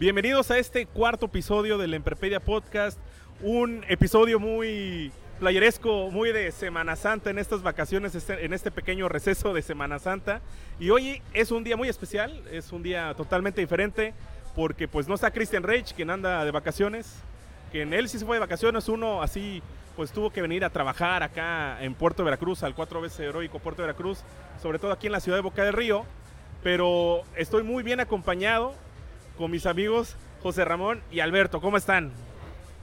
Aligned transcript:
Bienvenidos 0.00 0.50
a 0.50 0.56
este 0.56 0.86
cuarto 0.86 1.26
episodio 1.26 1.76
del 1.76 1.92
Emprepedia 1.92 2.40
Podcast. 2.40 2.98
Un 3.42 3.84
episodio 3.86 4.40
muy 4.40 5.12
playeresco, 5.38 6.10
muy 6.10 6.32
de 6.32 6.50
Semana 6.52 6.96
Santa 6.96 7.28
en 7.28 7.38
estas 7.38 7.62
vacaciones, 7.62 8.14
este- 8.14 8.46
en 8.46 8.54
este 8.54 8.70
pequeño 8.70 9.10
receso 9.10 9.52
de 9.52 9.60
Semana 9.60 9.98
Santa. 9.98 10.40
Y 10.78 10.88
hoy 10.88 11.20
es 11.34 11.50
un 11.50 11.64
día 11.64 11.76
muy 11.76 11.90
especial, 11.90 12.42
es 12.50 12.72
un 12.72 12.82
día 12.82 13.12
totalmente 13.14 13.60
diferente 13.60 14.14
porque 14.56 14.88
pues 14.88 15.06
no 15.06 15.16
está 15.16 15.32
Christian 15.32 15.64
Reich, 15.64 15.92
quien 15.92 16.08
anda 16.08 16.46
de 16.46 16.50
vacaciones, 16.50 17.16
que 17.70 17.82
en 17.82 17.92
él 17.92 18.08
sí 18.08 18.18
se 18.18 18.24
fue 18.24 18.36
de 18.36 18.40
vacaciones, 18.40 18.88
uno 18.88 19.22
así 19.22 19.62
pues 19.96 20.12
tuvo 20.12 20.30
que 20.30 20.40
venir 20.40 20.64
a 20.64 20.70
trabajar 20.70 21.22
acá 21.22 21.76
en 21.84 21.92
Puerto 21.92 22.24
Veracruz, 22.24 22.62
al 22.62 22.74
cuatro 22.74 23.02
veces 23.02 23.20
heroico 23.20 23.58
Puerto 23.58 23.82
Veracruz, 23.82 24.20
sobre 24.62 24.78
todo 24.78 24.92
aquí 24.92 25.08
en 25.08 25.12
la 25.12 25.20
ciudad 25.20 25.36
de 25.36 25.42
Boca 25.42 25.62
del 25.62 25.74
Río. 25.74 26.06
Pero 26.62 27.20
estoy 27.36 27.64
muy 27.64 27.82
bien 27.82 28.00
acompañado 28.00 28.74
con 29.40 29.50
mis 29.50 29.64
amigos 29.64 30.16
José 30.42 30.66
Ramón 30.66 31.00
y 31.10 31.20
Alberto. 31.20 31.62
¿Cómo 31.62 31.78
están? 31.78 32.12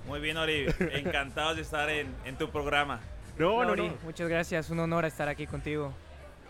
Muy 0.08 0.20
bien, 0.20 0.38
Ori. 0.38 0.66
Encantados 0.92 1.56
de 1.56 1.62
estar 1.62 1.88
en, 1.88 2.08
en 2.26 2.36
tu 2.36 2.50
programa. 2.50 3.00
No, 3.38 3.64
no. 3.76 3.94
Muchas 4.04 4.28
gracias, 4.28 4.72
un 4.72 4.80
honor 4.80 5.06
estar 5.06 5.28
aquí 5.30 5.46
contigo. 5.46 5.94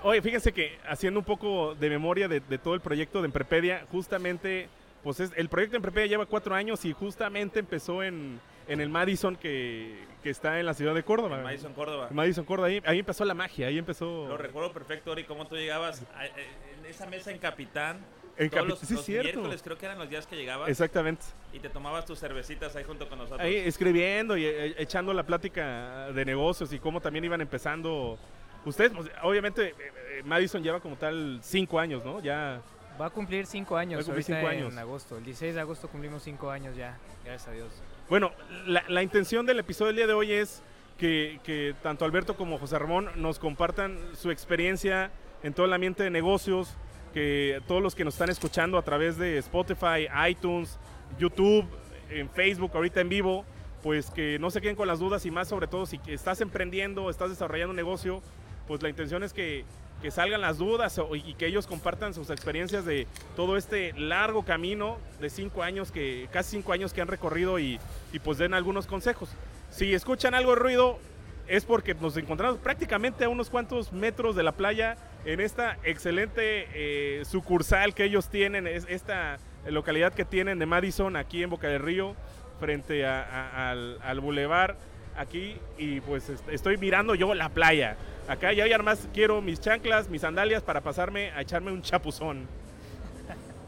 Oye, 0.03 0.21
fíjense 0.21 0.53
que 0.53 0.77
haciendo 0.87 1.19
un 1.19 1.25
poco 1.25 1.75
de 1.75 1.89
memoria 1.89 2.29
de, 2.29 2.39
de 2.39 2.57
todo 2.57 2.73
el 2.73 2.79
proyecto 2.79 3.21
de 3.21 3.25
Emprepedia, 3.25 3.85
justamente, 3.91 4.69
pues 5.03 5.19
es- 5.19 5.31
el 5.35 5.49
proyecto 5.49 5.73
de 5.73 5.77
Emprepedia 5.79 6.07
lleva 6.07 6.25
cuatro 6.25 6.55
años 6.55 6.85
y 6.85 6.93
justamente 6.93 7.59
empezó 7.59 8.01
en, 8.01 8.39
en 8.69 8.79
el 8.79 8.87
Madison 8.87 9.35
que, 9.35 10.05
que 10.23 10.29
está 10.29 10.57
en 10.61 10.65
la 10.67 10.73
ciudad 10.73 10.95
de 10.95 11.03
Córdoba. 11.03 11.39
En 11.39 11.43
Madison, 11.43 11.73
Córdoba. 11.73 12.07
En 12.09 12.15
Madison, 12.15 12.45
Córdoba. 12.45 12.69
Ahí, 12.69 12.81
ahí 12.85 12.99
empezó 12.99 13.25
la 13.25 13.33
magia, 13.33 13.67
ahí 13.67 13.77
empezó... 13.77 14.27
Lo 14.29 14.37
recuerdo 14.37 14.71
perfecto, 14.71 15.11
Ori, 15.11 15.25
cómo 15.25 15.47
tú 15.47 15.55
llegabas 15.57 16.01
a- 16.15 16.25
eh, 16.27 16.31
en 16.79 16.85
esa 16.85 17.05
mesa 17.07 17.31
en 17.31 17.39
Capitán. 17.39 17.97
En 18.37 18.49
todos 18.49 18.67
los, 18.67 18.79
sí, 18.79 18.93
los 18.93 19.03
cierto. 19.05 19.23
miércoles 19.39 19.61
creo 19.63 19.77
que 19.77 19.85
eran 19.87 19.97
los 19.97 20.09
días 20.09 20.27
que 20.27 20.35
llegabas 20.35 20.69
Exactamente. 20.69 21.23
y 21.53 21.59
te 21.59 21.69
tomabas 21.69 22.05
tus 22.05 22.19
cervecitas 22.19 22.75
ahí 22.75 22.83
junto 22.83 23.09
con 23.09 23.17
nosotros. 23.17 23.41
Ahí 23.41 23.55
escribiendo 23.55 24.37
y 24.37 24.45
eh, 24.45 24.75
echando 24.77 25.11
la 25.13 25.23
plática 25.23 26.11
de 26.11 26.23
negocios 26.25 26.71
y 26.73 26.79
cómo 26.79 27.01
también 27.01 27.25
iban 27.25 27.41
empezando. 27.41 28.17
Ustedes, 28.65 28.91
pues, 28.91 29.09
obviamente, 29.23 29.69
eh, 29.69 29.75
eh, 29.79 30.21
Madison 30.23 30.61
lleva 30.61 30.79
como 30.79 30.95
tal 30.97 31.39
cinco 31.41 31.79
años, 31.79 32.03
¿no? 32.05 32.21
Ya. 32.21 32.61
Va 32.99 33.07
a 33.07 33.09
cumplir 33.09 33.45
cinco 33.45 33.77
años, 33.77 33.99
Va 33.99 34.01
a 34.01 34.05
cumplir 34.05 34.23
cinco 34.23 34.39
en 34.39 34.47
años. 34.47 34.77
agosto. 34.77 35.17
El 35.17 35.23
16 35.23 35.55
de 35.55 35.61
agosto 35.61 35.87
cumplimos 35.87 36.23
cinco 36.23 36.49
años 36.49 36.75
ya, 36.75 36.97
gracias 37.23 37.47
a 37.47 37.51
Dios. 37.51 37.69
Bueno, 38.09 38.31
la, 38.65 38.83
la 38.87 39.03
intención 39.03 39.45
del 39.45 39.59
episodio 39.59 39.87
del 39.87 39.95
día 39.97 40.07
de 40.07 40.13
hoy 40.13 40.31
es 40.31 40.61
que, 40.97 41.39
que 41.43 41.75
tanto 41.83 42.05
Alberto 42.05 42.35
como 42.35 42.57
José 42.57 42.77
Ramón 42.79 43.09
nos 43.15 43.37
compartan 43.39 43.97
su 44.15 44.31
experiencia 44.31 45.11
en 45.43 45.53
todo 45.53 45.65
el 45.67 45.73
ambiente 45.73 46.01
de 46.03 46.09
negocios, 46.09 46.75
que 47.17 47.63
todos 47.67 47.81
los 47.81 47.95
que 47.95 48.05
nos 48.05 48.13
están 48.13 48.29
escuchando 48.29 48.77
a 48.77 48.83
través 48.83 49.17
de 49.17 49.39
Spotify, 49.39 50.07
iTunes, 50.29 50.77
YouTube, 51.17 51.65
en 52.11 52.29
Facebook, 52.29 52.69
ahorita 52.75 53.01
en 53.01 53.09
vivo, 53.09 53.43
pues 53.81 54.11
que 54.11 54.37
no 54.37 54.51
se 54.51 54.61
queden 54.61 54.75
con 54.75 54.87
las 54.87 54.99
dudas 54.99 55.25
y 55.25 55.31
más 55.31 55.47
sobre 55.47 55.65
todo 55.65 55.87
si 55.87 55.99
estás 56.05 56.41
emprendiendo, 56.41 57.09
estás 57.09 57.31
desarrollando 57.31 57.71
un 57.71 57.75
negocio, 57.75 58.21
pues 58.67 58.83
la 58.83 58.89
intención 58.89 59.23
es 59.23 59.33
que, 59.33 59.65
salgan 60.11 60.41
las 60.41 60.59
dudas 60.59 61.01
y 61.25 61.33
que 61.33 61.47
ellos 61.47 61.65
compartan 61.65 62.13
sus 62.13 62.29
experiencias 62.29 62.85
de 62.85 63.07
todo 63.35 63.57
este 63.57 63.93
largo 63.93 64.45
camino 64.45 64.99
de 65.19 65.31
cinco 65.31 65.63
años, 65.63 65.91
que 65.91 66.29
casi 66.31 66.51
cinco 66.51 66.71
años 66.71 66.93
que 66.93 67.01
han 67.01 67.07
recorrido 67.07 67.57
y, 67.57 67.79
y 68.13 68.19
pues 68.19 68.37
den 68.37 68.53
algunos 68.53 68.85
consejos. 68.85 69.31
Si 69.71 69.91
escuchan 69.91 70.35
algo 70.35 70.51
de 70.51 70.57
ruido, 70.57 70.99
es 71.47 71.65
porque 71.65 71.93
nos 71.95 72.17
encontramos 72.17 72.57
prácticamente 72.59 73.23
a 73.23 73.29
unos 73.29 73.49
cuantos 73.49 73.91
metros 73.93 74.35
de 74.35 74.43
la 74.43 74.51
playa 74.51 74.97
en 75.25 75.39
esta 75.39 75.77
excelente 75.83 76.67
eh, 76.73 77.23
sucursal 77.25 77.93
que 77.93 78.03
ellos 78.03 78.29
tienen, 78.29 78.67
es 78.67 78.85
esta 78.89 79.37
localidad 79.67 80.13
que 80.13 80.25
tienen 80.25 80.59
de 80.59 80.65
Madison 80.65 81.15
aquí 81.15 81.43
en 81.43 81.49
Boca 81.49 81.67
del 81.67 81.81
Río, 81.81 82.15
frente 82.59 83.05
a- 83.05 83.69
al, 83.71 84.19
bulevar 84.19 84.77
aquí 85.15 85.57
y 85.77 86.01
pues 86.01 86.29
est- 86.29 86.47
estoy 86.49 86.77
mirando 86.77 87.15
yo 87.15 87.33
la 87.33 87.49
playa. 87.49 87.97
Acá 88.27 88.51
ya 88.53 88.65
además 88.65 89.07
quiero 89.13 89.41
mis 89.41 89.59
chanclas, 89.61 90.09
mis 90.09 90.21
sandalias 90.21 90.63
para 90.63 90.81
pasarme 90.81 91.31
a 91.31 91.41
echarme 91.41 91.71
un 91.71 91.81
chapuzón. 91.81 92.47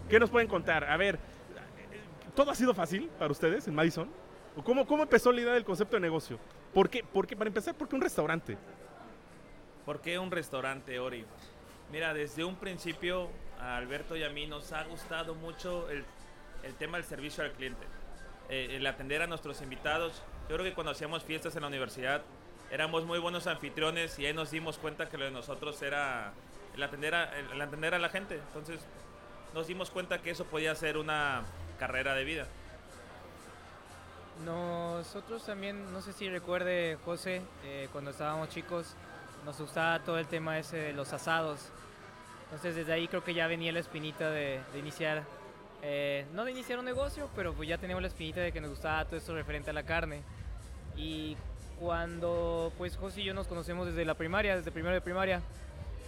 ¿Qué 0.10 0.20
nos 0.20 0.30
pueden 0.30 0.48
contar? 0.48 0.84
A 0.86 0.98
ver, 0.98 1.20
¿todo 2.36 2.52
ha 2.52 2.56
sido 2.56 2.74
fácil 2.74 3.10
para 3.20 3.32
ustedes 3.32 3.68
en 3.68 3.76
Madison? 3.76 4.10
¿O 4.56 4.64
¿Cómo, 4.64 4.86
cómo 4.88 5.04
empezó 5.04 5.32
la 5.32 5.42
idea 5.42 5.54
del 5.54 5.64
concepto 5.64 5.96
de 5.96 6.02
negocio? 6.02 6.40
¿Por 6.74 6.90
qué? 6.90 7.04
Porque, 7.04 7.36
para 7.36 7.48
empezar, 7.48 7.76
¿por 7.76 7.88
qué 7.88 7.96
un 7.96 8.02
restaurante? 8.02 8.58
¿Por 9.86 10.02
qué 10.02 10.20
un 10.20 10.30
restaurante, 10.32 11.00
Ori? 11.00 11.26
Mira, 11.92 12.14
desde 12.14 12.44
un 12.44 12.56
principio 12.56 13.30
a 13.60 13.78
Alberto 13.78 14.16
y 14.16 14.24
a 14.24 14.30
mí 14.30 14.46
nos 14.46 14.72
ha 14.72 14.84
gustado 14.84 15.34
mucho 15.34 15.90
el, 15.90 16.06
el 16.64 16.76
tema 16.76 16.98
del 16.98 17.06
servicio 17.06 17.44
al 17.44 17.52
cliente. 17.54 17.86
Eh, 18.50 18.76
el 18.78 18.86
atender 18.86 19.22
a 19.22 19.28
nuestros 19.28 19.62
invitados. 19.62 20.22
Yo 20.48 20.56
creo 20.56 20.64
que 20.64 20.74
cuando 20.74 20.92
hacíamos 20.92 21.24
fiestas 21.24 21.56
en 21.56 21.62
la 21.62 21.68
universidad 21.68 22.22
éramos 22.72 23.04
muy 23.06 23.18
buenos 23.20 23.48
anfitriones 23.48 24.18
y 24.20 24.28
ahí 24.28 24.34
nos 24.34 24.52
dimos 24.52 24.78
cuenta 24.78 25.10
que 25.10 25.18
lo 25.18 25.26
de 25.26 25.32
nosotros 25.32 25.82
era 25.82 26.34
el 26.76 26.84
atender 26.84 27.16
a, 27.16 27.40
el- 27.40 27.60
atender 27.62 27.96
a 27.96 28.00
la 28.00 28.10
gente. 28.10 28.36
Entonces 28.36 28.80
nos 29.56 29.66
dimos 29.68 29.90
cuenta 29.90 30.22
que 30.22 30.30
eso 30.30 30.46
podía 30.46 30.74
ser 30.76 30.98
una 30.98 31.44
carrera 31.80 32.14
de 32.14 32.24
vida. 32.24 32.48
Nosotros 34.46 35.46
también, 35.46 35.92
no 35.92 36.02
sé 36.02 36.14
si 36.14 36.30
recuerde 36.30 36.98
José, 37.04 37.42
eh, 37.66 37.90
cuando 37.92 38.12
estábamos 38.12 38.50
chicos, 38.50 38.96
nos 39.46 39.60
gustaba 39.60 40.00
todo 40.00 40.18
el 40.18 40.28
tema 40.28 40.58
ese 40.58 40.78
de 40.78 40.94
los 40.94 41.12
asados. 41.12 41.70
Entonces 42.46 42.76
desde 42.76 42.94
ahí 42.94 43.08
creo 43.08 43.24
que 43.24 43.34
ya 43.34 43.48
venía 43.48 43.72
la 43.72 43.80
espinita 43.80 44.30
de, 44.32 44.62
iniciar, 44.78 45.24
eh, 45.82 46.26
no 46.34 46.46
de 46.46 46.52
iniciar 46.52 46.80
un 46.80 46.86
negocio, 46.86 47.30
pero 47.36 47.54
pues 47.54 47.68
ya 47.68 47.78
teníamos 47.78 48.02
la 48.02 48.08
espinita 48.08 48.42
de 48.42 48.52
que 48.52 48.62
nos 48.62 48.72
gustaba 48.72 49.06
todo 49.06 49.18
esto 49.18 49.36
referente 49.36 49.70
a 49.70 49.74
la 49.74 49.84
carne. 49.84 50.22
Y 50.96 51.36
cuando 51.80 52.72
pues 52.78 52.98
José 52.98 53.22
y 53.22 53.26
yo 53.26 53.34
nos 53.34 53.48
conocemos 53.48 53.88
desde 53.88 54.06
la 54.06 54.16
primaria, 54.16 54.56
desde 54.56 54.72
primero 54.72 54.94
de 54.94 55.02
primaria, 55.02 55.42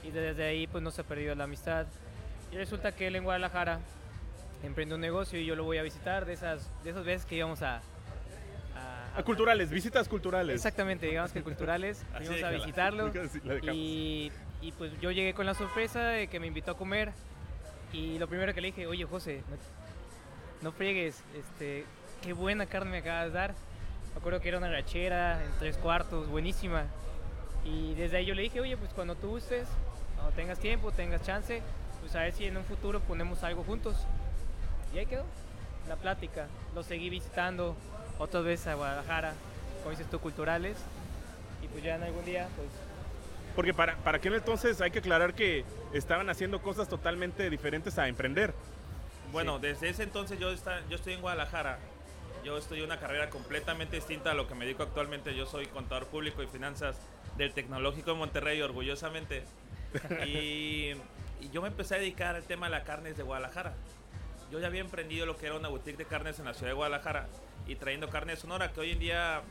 y 0.04 0.12
desde 0.12 0.44
ahí 0.44 0.68
pues 0.68 0.84
no 0.84 0.92
se 0.92 1.02
ha 1.02 1.04
perdido 1.04 1.36
la 1.36 1.44
amistad. 1.44 1.86
Y 2.52 2.56
resulta 2.56 2.94
que 2.94 3.08
él 3.08 3.16
en 3.16 3.24
Guadalajara 3.24 3.80
emprende 4.64 4.96
un 4.96 5.02
negocio 5.02 5.40
y 5.40 5.46
yo 5.46 5.56
lo 5.56 5.64
voy 5.64 5.78
a 5.78 5.84
visitar 5.84 6.26
de 6.26 6.34
esas, 6.34 6.70
de 6.84 6.92
esas 6.92 7.06
veces 7.06 7.26
que 7.26 7.36
íbamos 7.36 7.62
a... 7.62 7.82
a- 8.76 9.20
A 9.20 9.24
culturales, 9.24 9.70
visitas 9.70 10.08
culturales. 10.08 10.56
Exactamente, 10.56 11.06
digamos 11.08 11.32
que 11.32 11.42
culturales, 11.44 12.06
fuimos 12.18 12.44
a 12.44 12.50
visitarlo 12.52 13.12
la 13.62 13.74
y, 13.74 14.32
y 14.62 14.72
pues 14.74 14.92
yo 15.02 15.12
llegué 15.12 15.34
con 15.34 15.46
la 15.46 15.54
sorpresa 15.54 16.00
de 16.08 16.28
que 16.28 16.40
me 16.40 16.48
invitó 16.48 16.72
a 16.72 16.78
comer 16.78 17.12
y 17.94 18.18
lo 18.20 18.28
primero 18.28 18.54
que 18.54 18.62
le 18.62 18.68
dije, 18.68 18.88
oye 18.88 19.04
José, 19.06 19.44
no, 19.50 19.58
no 20.62 20.72
friegues, 20.72 21.22
este, 21.36 21.86
qué 22.22 22.34
buena 22.34 22.66
carne 22.68 22.92
me 22.92 22.98
acabas 23.00 23.26
de 23.26 23.32
dar. 23.32 23.54
Me 24.14 24.20
acuerdo 24.20 24.40
que 24.42 24.50
era 24.50 24.58
una 24.58 24.70
rachera 24.70 25.44
en 25.44 25.52
tres 25.60 25.78
cuartos, 25.78 26.28
buenísima. 26.30 26.84
Y 27.66 27.94
desde 27.96 28.18
ahí 28.18 28.26
yo 28.26 28.34
le 28.36 28.42
dije, 28.44 28.60
oye, 28.60 28.76
pues 28.78 28.92
cuando 28.94 29.16
tú 29.16 29.30
gustes, 29.30 29.68
cuando 30.16 30.34
tengas 30.36 30.60
tiempo, 30.60 30.92
tengas 30.92 31.22
chance, 31.24 31.62
pues 32.02 32.16
a 32.16 32.20
ver 32.22 32.34
si 32.34 32.46
en 32.46 32.58
un 32.58 32.64
futuro 32.66 33.00
ponemos 33.02 33.44
algo 33.44 33.64
juntos. 33.64 33.96
Y 34.94 34.98
ahí 35.00 35.06
quedó 35.06 35.24
la 35.88 35.96
plática. 35.96 36.48
Lo 36.76 36.84
seguí 36.84 37.10
visitando 37.10 37.76
otras 38.22 38.44
veces 38.44 38.68
a 38.68 38.76
Guadalajara, 38.76 39.34
como 39.80 39.92
dices 39.92 40.10
tú, 40.10 40.20
culturales. 40.20 40.78
Y 41.64 41.68
pues 41.68 41.84
ya 41.84 41.96
en 41.96 42.04
algún 42.04 42.24
día, 42.24 42.48
pues 42.56 42.68
Porque 43.56 43.74
para, 43.74 43.98
para 43.98 44.18
aquel 44.18 44.34
entonces 44.36 44.80
hay 44.80 44.92
que 44.92 45.00
aclarar 45.00 45.34
que 45.34 45.66
estaban 45.94 46.30
haciendo 46.30 46.62
cosas 46.62 46.88
totalmente 46.88 47.50
diferentes 47.50 47.98
a 47.98 48.08
emprender. 48.08 48.54
Bueno, 49.32 49.60
desde 49.60 49.90
ese 49.90 50.04
entonces 50.04 50.40
yo, 50.40 50.52
está, 50.52 50.82
yo 50.90 50.96
estoy 50.96 51.14
en 51.14 51.22
Guadalajara. 51.22 51.80
Yo 52.44 52.58
estudié 52.58 52.84
una 52.84 53.00
carrera 53.00 53.30
completamente 53.30 53.96
distinta 53.96 54.32
a 54.32 54.34
lo 54.34 54.48
que 54.48 54.56
me 54.56 54.66
dedico 54.66 54.84
actualmente. 54.84 55.36
Yo 55.36 55.46
soy 55.46 55.68
contador 55.68 56.08
público 56.08 56.42
y 56.42 56.48
finanzas 56.48 56.96
del 57.38 57.54
Tecnológico 57.54 58.12
de 58.12 58.18
Monterrey, 58.18 58.62
orgullosamente. 58.62 59.44
Y, 60.26 60.94
y 61.42 61.50
yo 61.52 61.62
me 61.62 61.68
empecé 61.68 61.96
a 61.96 61.98
dedicar 61.98 62.36
al 62.36 62.44
tema 62.44 62.68
de 62.68 62.72
la 62.72 62.84
carne 62.86 63.10
desde 63.10 63.24
Guadalajara. 63.24 63.74
Yo 64.52 64.60
ya 64.60 64.68
había 64.68 64.82
emprendido 64.82 65.26
lo 65.26 65.38
que 65.38 65.46
era 65.46 65.56
una 65.56 65.70
boutique 65.70 65.98
de 65.98 66.06
carnes 66.06 66.38
en 66.40 66.46
la 66.46 66.54
ciudad 66.54 66.72
de 66.72 66.74
Guadalajara 66.74 67.28
y 67.68 67.76
trayendo 67.76 68.10
carne 68.10 68.34
de 68.34 68.38
Sonora, 68.38 68.72
que 68.74 68.82
hoy 68.82 68.92
en 68.92 69.00
día 69.00 69.42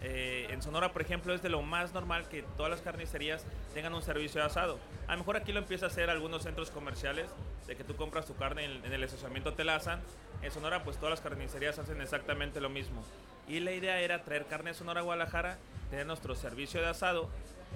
Eh, 0.00 0.46
en 0.50 0.62
Sonora, 0.62 0.92
por 0.92 1.02
ejemplo, 1.02 1.34
es 1.34 1.42
de 1.42 1.48
lo 1.48 1.60
más 1.60 1.92
normal 1.92 2.28
que 2.28 2.42
todas 2.56 2.70
las 2.70 2.80
carnicerías 2.82 3.44
tengan 3.74 3.94
un 3.94 4.02
servicio 4.02 4.40
de 4.40 4.46
asado. 4.46 4.78
A 5.08 5.12
lo 5.12 5.18
mejor 5.18 5.36
aquí 5.36 5.52
lo 5.52 5.58
empieza 5.58 5.86
a 5.86 5.88
hacer 5.88 6.08
algunos 6.08 6.44
centros 6.44 6.70
comerciales, 6.70 7.26
de 7.66 7.74
que 7.74 7.82
tú 7.82 7.96
compras 7.96 8.24
tu 8.24 8.36
carne 8.36 8.64
en, 8.64 8.92
el 8.92 9.02
estacionamiento 9.02 9.54
te 9.54 9.64
la 9.64 9.74
asan. 9.74 10.00
En 10.40 10.52
Sonora, 10.52 10.84
pues 10.84 10.98
todas 10.98 11.10
las 11.10 11.20
carnicerías 11.20 11.80
hacen 11.80 12.00
exactamente 12.00 12.60
lo 12.60 12.68
mismo. 12.68 13.02
Y 13.48 13.58
la 13.58 13.72
idea 13.72 14.00
era 14.00 14.22
traer 14.22 14.46
carne 14.46 14.70
de 14.70 14.74
Sonora 14.74 15.00
a 15.00 15.02
Guadalajara, 15.02 15.58
tener 15.90 16.06
nuestro 16.06 16.36
servicio 16.36 16.80
de 16.80 16.86
asado 16.86 17.28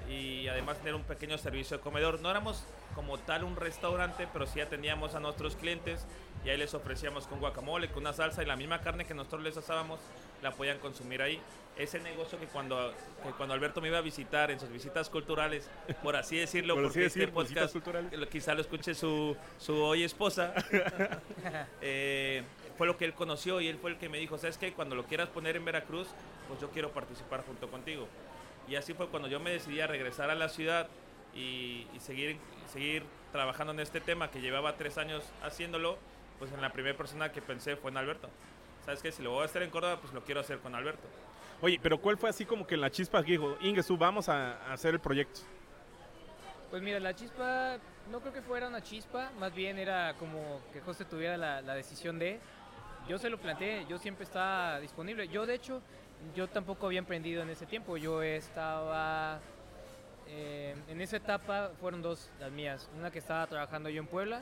y 0.09 0.47
además 0.47 0.79
tener 0.79 0.95
un 0.95 1.03
pequeño 1.03 1.39
servicio 1.39 1.79
de 1.79 1.83
comedor. 1.83 2.21
No 2.21 2.31
éramos 2.31 2.63
como 2.95 3.19
tal 3.19 3.43
un 3.43 3.57
restaurante, 3.57 4.29
pero 4.33 4.47
sí 4.47 4.61
atendíamos 4.61 5.17
a 5.17 5.19
nuestros 5.19 5.57
clientes 5.57 6.07
y 6.45 6.51
ahí 6.51 6.57
les 6.57 6.75
ofrecíamos 6.75 7.27
con 7.27 7.39
guacamole, 7.39 7.89
con 7.89 8.03
una 8.03 8.13
salsa 8.13 8.43
y 8.43 8.47
la 8.47 8.57
misma 8.57 8.81
carne 8.81 9.05
que 9.05 9.15
nosotros 9.15 9.43
les 9.43 9.57
asábamos 9.57 10.01
la 10.43 10.51
podían 10.53 10.79
consumir 10.79 11.23
ahí. 11.23 11.41
Ese 11.77 12.01
negocio 12.01 12.39
que 12.39 12.47
cuando, 12.47 12.93
que 13.23 13.31
cuando 13.31 13.55
Alberto 13.55 13.81
me 13.81 13.89
iba 13.89 13.99
a 13.99 14.03
visitar 14.03 14.51
en 14.51 14.59
sus 14.59 14.71
visitas 14.71 15.09
culturales, 15.09 15.71
por 16.03 16.17
así 16.17 16.37
decirlo, 16.37 16.75
Por 16.77 16.85
así 16.87 16.93
porque 16.93 17.07
este 17.07 17.21
decir, 17.21 17.35
visitas 17.35 17.73
podcast 17.73 18.29
quizá 18.31 18.55
lo 18.55 18.61
escuche 18.61 18.95
su, 18.95 19.37
su 19.59 19.77
hoy 19.77 20.03
esposa, 20.03 20.53
eh, 21.81 22.43
fue 22.77 22.87
lo 22.87 22.97
que 22.97 23.05
él 23.05 23.15
conoció 23.15 23.61
y 23.61 23.69
él 23.69 23.79
fue 23.79 23.93
el 23.93 23.99
que 23.99 24.09
me 24.09 24.19
dijo, 24.19 24.37
¿sabes 24.37 24.59
qué? 24.59 24.73
Cuando 24.73 24.97
lo 24.97 25.05
quieras 25.05 25.29
poner 25.29 25.57
en 25.57 25.65
Veracruz, 25.65 26.09
pues 26.49 26.61
yo 26.61 26.71
quiero 26.71 26.91
participar 26.91 27.45
junto 27.47 27.71
contigo. 27.71 28.09
Y 28.69 28.75
así 28.75 28.95
fue 28.95 29.09
cuando 29.09 29.29
yo 29.29 29.41
me 29.41 29.51
decidí 29.51 29.81
a 29.81 29.87
regresar 29.87 30.31
a 30.31 30.35
la 30.35 30.49
ciudad 30.49 30.89
y, 31.35 31.87
y 31.95 32.01
seguir, 32.01 32.37
seguir 32.73 33.05
trabajando 33.33 33.73
en 33.73 33.81
este 33.81 34.01
tema 34.01 34.31
que 34.31 34.41
llevaba 34.41 34.77
tres 34.77 34.99
años 34.99 35.25
haciéndolo, 35.43 35.99
pues 36.43 36.51
en 36.53 36.61
la 36.61 36.73
primera 36.73 36.97
persona 36.97 37.31
que 37.31 37.41
pensé 37.41 37.77
fue 37.77 37.93
en 37.93 37.99
Alberto. 37.99 38.29
¿Sabes 38.85 39.01
qué? 39.01 39.13
Si 39.13 39.23
lo 39.23 39.31
voy 39.31 39.43
a 39.43 39.45
hacer 39.45 39.63
en 39.63 39.71
Córdoba, 39.71 39.99
pues 40.01 40.13
lo 40.13 40.25
quiero 40.25 40.41
hacer 40.41 40.59
con 40.59 40.75
Alberto. 40.75 41.07
Oye, 41.61 41.79
pero 41.81 41.99
¿cuál 41.99 42.19
fue 42.19 42.31
así 42.31 42.45
como 42.45 42.67
que 42.67 42.77
la 42.77 42.91
chispa 42.91 43.23
que 43.23 43.31
dijo, 43.31 43.57
Ingesu, 43.61 43.97
vamos 43.97 44.29
a, 44.29 44.55
a 44.65 44.73
hacer 44.73 44.93
el 44.93 44.99
proyecto? 44.99 45.39
Pues 46.69 46.83
mira, 46.83 46.99
la 46.99 47.15
chispa, 47.15 47.77
no 48.11 48.19
creo 48.19 48.33
que 48.33 48.43
fuera 48.43 48.67
una 48.67 48.83
chispa, 48.83 49.31
más 49.39 49.55
bien 49.55 49.79
era 49.79 50.15
como 50.15 50.61
que 50.73 50.81
José 50.81 51.05
tuviera 51.05 51.37
la, 51.37 51.63
la 51.63 51.77
decisión 51.77 52.19
de. 52.19 52.41
Yo 53.09 53.19
se 53.19 53.31
lo 53.31 53.39
planteé, 53.39 53.87
yo 53.89 53.99
siempre 53.99 54.25
estaba 54.25 54.81
disponible. 54.81 55.29
Yo, 55.29 55.47
de 55.47 55.55
hecho, 55.55 55.81
yo 56.35 56.49
tampoco 56.49 56.87
había 56.87 56.99
emprendido 56.99 57.43
en 57.45 57.51
ese 57.51 57.67
tiempo. 57.67 57.97
Yo 57.97 58.21
estaba. 58.21 59.39
eh, 60.27 60.75
en 60.89 61.01
esa 61.01 61.19
etapa 61.19 61.71
fueron 61.81 62.03
dos 62.03 62.33
las 62.41 62.51
mías. 62.51 62.91
Una 62.99 63.13
que 63.13 63.21
estaba 63.21 63.47
trabajando 63.47 63.89
yo 63.91 64.01
en 64.01 64.09
Puebla 64.09 64.41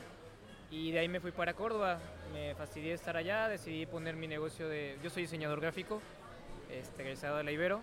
y 0.70 0.92
de 0.92 1.00
ahí 1.00 1.08
me 1.08 1.20
fui 1.20 1.32
para 1.32 1.54
Córdoba. 1.54 1.98
Me 2.32 2.54
fastidié 2.54 2.92
estar 2.92 3.16
allá, 3.16 3.48
decidí 3.48 3.86
poner 3.86 4.14
mi 4.16 4.28
negocio 4.28 4.68
de. 4.68 4.98
Yo 5.02 5.10
soy 5.10 5.22
diseñador 5.22 5.60
gráfico, 5.60 6.00
este, 6.70 7.02
egresado 7.02 7.38
de 7.38 7.44
la 7.44 7.50
Ibero, 7.50 7.82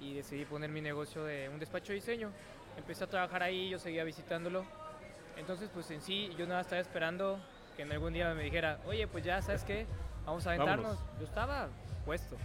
y 0.00 0.14
decidí 0.14 0.44
poner 0.44 0.70
mi 0.70 0.80
negocio 0.80 1.24
de 1.24 1.48
un 1.48 1.60
despacho 1.60 1.88
de 1.88 1.94
diseño. 1.94 2.30
Empecé 2.76 3.04
a 3.04 3.06
trabajar 3.06 3.42
ahí, 3.42 3.68
yo 3.68 3.78
seguía 3.78 4.04
visitándolo. 4.04 4.64
Entonces, 5.36 5.70
pues 5.72 5.90
en 5.90 6.00
sí, 6.00 6.30
yo 6.36 6.46
nada 6.46 6.62
estaba 6.62 6.80
esperando 6.80 7.38
que 7.76 7.82
en 7.82 7.92
algún 7.92 8.12
día 8.12 8.34
me 8.34 8.42
dijera, 8.42 8.80
oye, 8.86 9.06
pues 9.06 9.24
ya, 9.24 9.40
¿sabes 9.40 9.64
qué? 9.64 9.86
Vamos 10.26 10.46
a 10.46 10.50
aventarnos. 10.50 10.96
Vámonos. 10.96 11.18
Yo 11.18 11.24
estaba 11.24 11.68
puesto. 12.04 12.36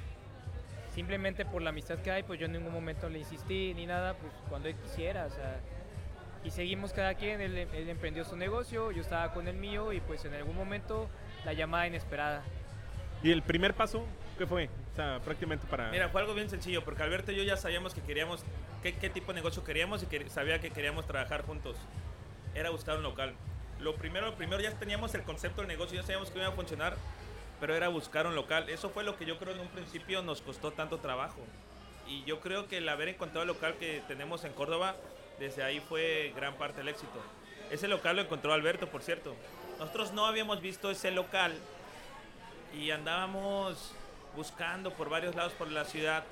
Simplemente 0.93 1.43
por 1.45 1.61
la 1.61 1.71
amistad 1.71 1.97
que 1.99 2.11
hay, 2.11 2.23
pues 2.23 2.39
yo 2.39 2.45
en 2.45 2.53
ningún 2.53 2.71
momento 2.71 3.09
le 3.09 3.19
insistí 3.19 3.73
ni 3.73 3.85
nada, 3.85 4.13
pues 4.13 4.31
cuando 4.47 4.69
él 4.69 4.75
quisiera, 4.75 5.25
o 5.25 5.29
sea. 5.29 5.59
Y 6.45 6.51
seguimos 6.51 6.93
cada 6.93 7.15
quien, 7.15 7.41
él, 7.41 7.57
él 7.57 7.89
emprendió 7.89 8.23
su 8.23 8.37
negocio, 8.37 8.91
yo 8.91 9.01
estaba 9.01 9.33
con 9.33 9.47
el 9.47 9.55
mío 9.55 9.91
y 9.91 9.99
pues 9.99 10.23
en 10.25 10.35
algún 10.35 10.55
momento 10.55 11.09
la 11.43 11.53
llamada 11.53 11.87
inesperada. 11.87 12.43
¿Y 13.23 13.31
el 13.31 13.41
primer 13.41 13.73
paso 13.73 14.05
qué 14.37 14.45
fue? 14.45 14.69
O 14.93 14.95
sea, 14.95 15.19
prácticamente 15.23 15.65
para... 15.67 15.89
Mira, 15.89 16.09
fue 16.09 16.21
algo 16.21 16.35
bien 16.35 16.49
sencillo, 16.49 16.83
porque 16.83 17.01
Alberto 17.01 17.31
y 17.31 17.35
yo 17.35 17.43
ya 17.43 17.57
sabíamos 17.57 17.95
que 17.95 18.01
queríamos, 18.01 18.43
qué, 18.83 18.93
qué 18.93 19.09
tipo 19.09 19.33
de 19.33 19.37
negocio 19.37 19.63
queríamos 19.63 20.03
y 20.03 20.05
que 20.05 20.29
sabía 20.29 20.59
que 20.59 20.69
queríamos 20.69 21.07
trabajar 21.07 21.41
juntos. 21.43 21.77
Era 22.53 22.69
buscar 22.69 22.97
un 22.97 23.03
local. 23.03 23.33
Lo 23.79 23.95
primero, 23.95 24.27
lo 24.27 24.35
primero 24.35 24.61
ya 24.61 24.71
teníamos 24.71 25.15
el 25.15 25.23
concepto 25.23 25.61
del 25.61 25.67
negocio, 25.67 25.95
ya 25.95 26.03
sabíamos 26.03 26.29
que 26.29 26.37
iba 26.37 26.47
a 26.47 26.51
funcionar, 26.51 26.95
pero 27.59 27.75
era 27.75 27.87
buscar 27.87 28.27
un 28.27 28.35
local. 28.35 28.69
Eso 28.69 28.89
fue 28.91 29.03
lo 29.03 29.17
que 29.17 29.25
yo 29.25 29.39
creo 29.39 29.53
en 29.53 29.61
un 29.61 29.67
principio 29.69 30.21
nos 30.21 30.41
costó 30.41 30.71
tanto 30.71 30.99
trabajo. 30.99 31.39
Y 32.07 32.23
yo 32.25 32.39
creo 32.39 32.67
que 32.67 32.77
el 32.77 32.87
haber 32.87 33.07
encontrado 33.07 33.41
el 33.41 33.47
local 33.47 33.75
que 33.79 34.03
tenemos 34.07 34.43
en 34.43 34.53
Córdoba, 34.53 34.95
desde 35.39 35.63
ahí 35.63 35.79
fue 35.79 36.33
gran 36.35 36.55
parte 36.55 36.77
del 36.77 36.89
éxito. 36.89 37.19
Ese 37.69 37.87
local 37.87 38.15
lo 38.15 38.21
encontró 38.21 38.53
Alberto, 38.53 38.87
por 38.87 39.01
cierto. 39.01 39.35
Nosotros 39.79 40.13
no 40.13 40.25
habíamos 40.25 40.61
visto 40.61 40.89
ese 40.89 41.11
local 41.11 41.53
y 42.73 42.91
andábamos 42.91 43.93
buscando 44.35 44.91
por 44.91 45.09
varios 45.09 45.35
lados 45.35 45.53
por 45.53 45.71
la 45.71 45.85
ciudad 45.85 46.23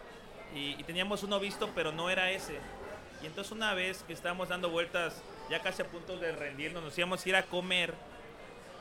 y, 0.54 0.82
teníamos 0.84 1.24
uno 1.24 1.40
visto 1.40 1.70
pero 1.74 1.92
no 1.92 2.10
era 2.10 2.32
ese 2.32 2.60
y 3.22 3.26
entonces 3.26 3.52
una 3.52 3.74
vez 3.74 4.04
que 4.04 4.14
estábamos 4.14 4.50
dando 4.50 4.70
vueltas 4.70 5.22
ya 5.50 5.62
casi 5.62 5.82
a 5.82 5.88
punto 5.88 6.18
de 6.18 6.32
rendirnos 6.34 6.84
nos 6.84 6.98
íbamos 6.98 7.26
a 7.26 7.30
ir 7.30 7.36
a 7.36 7.44
comer 7.44 7.94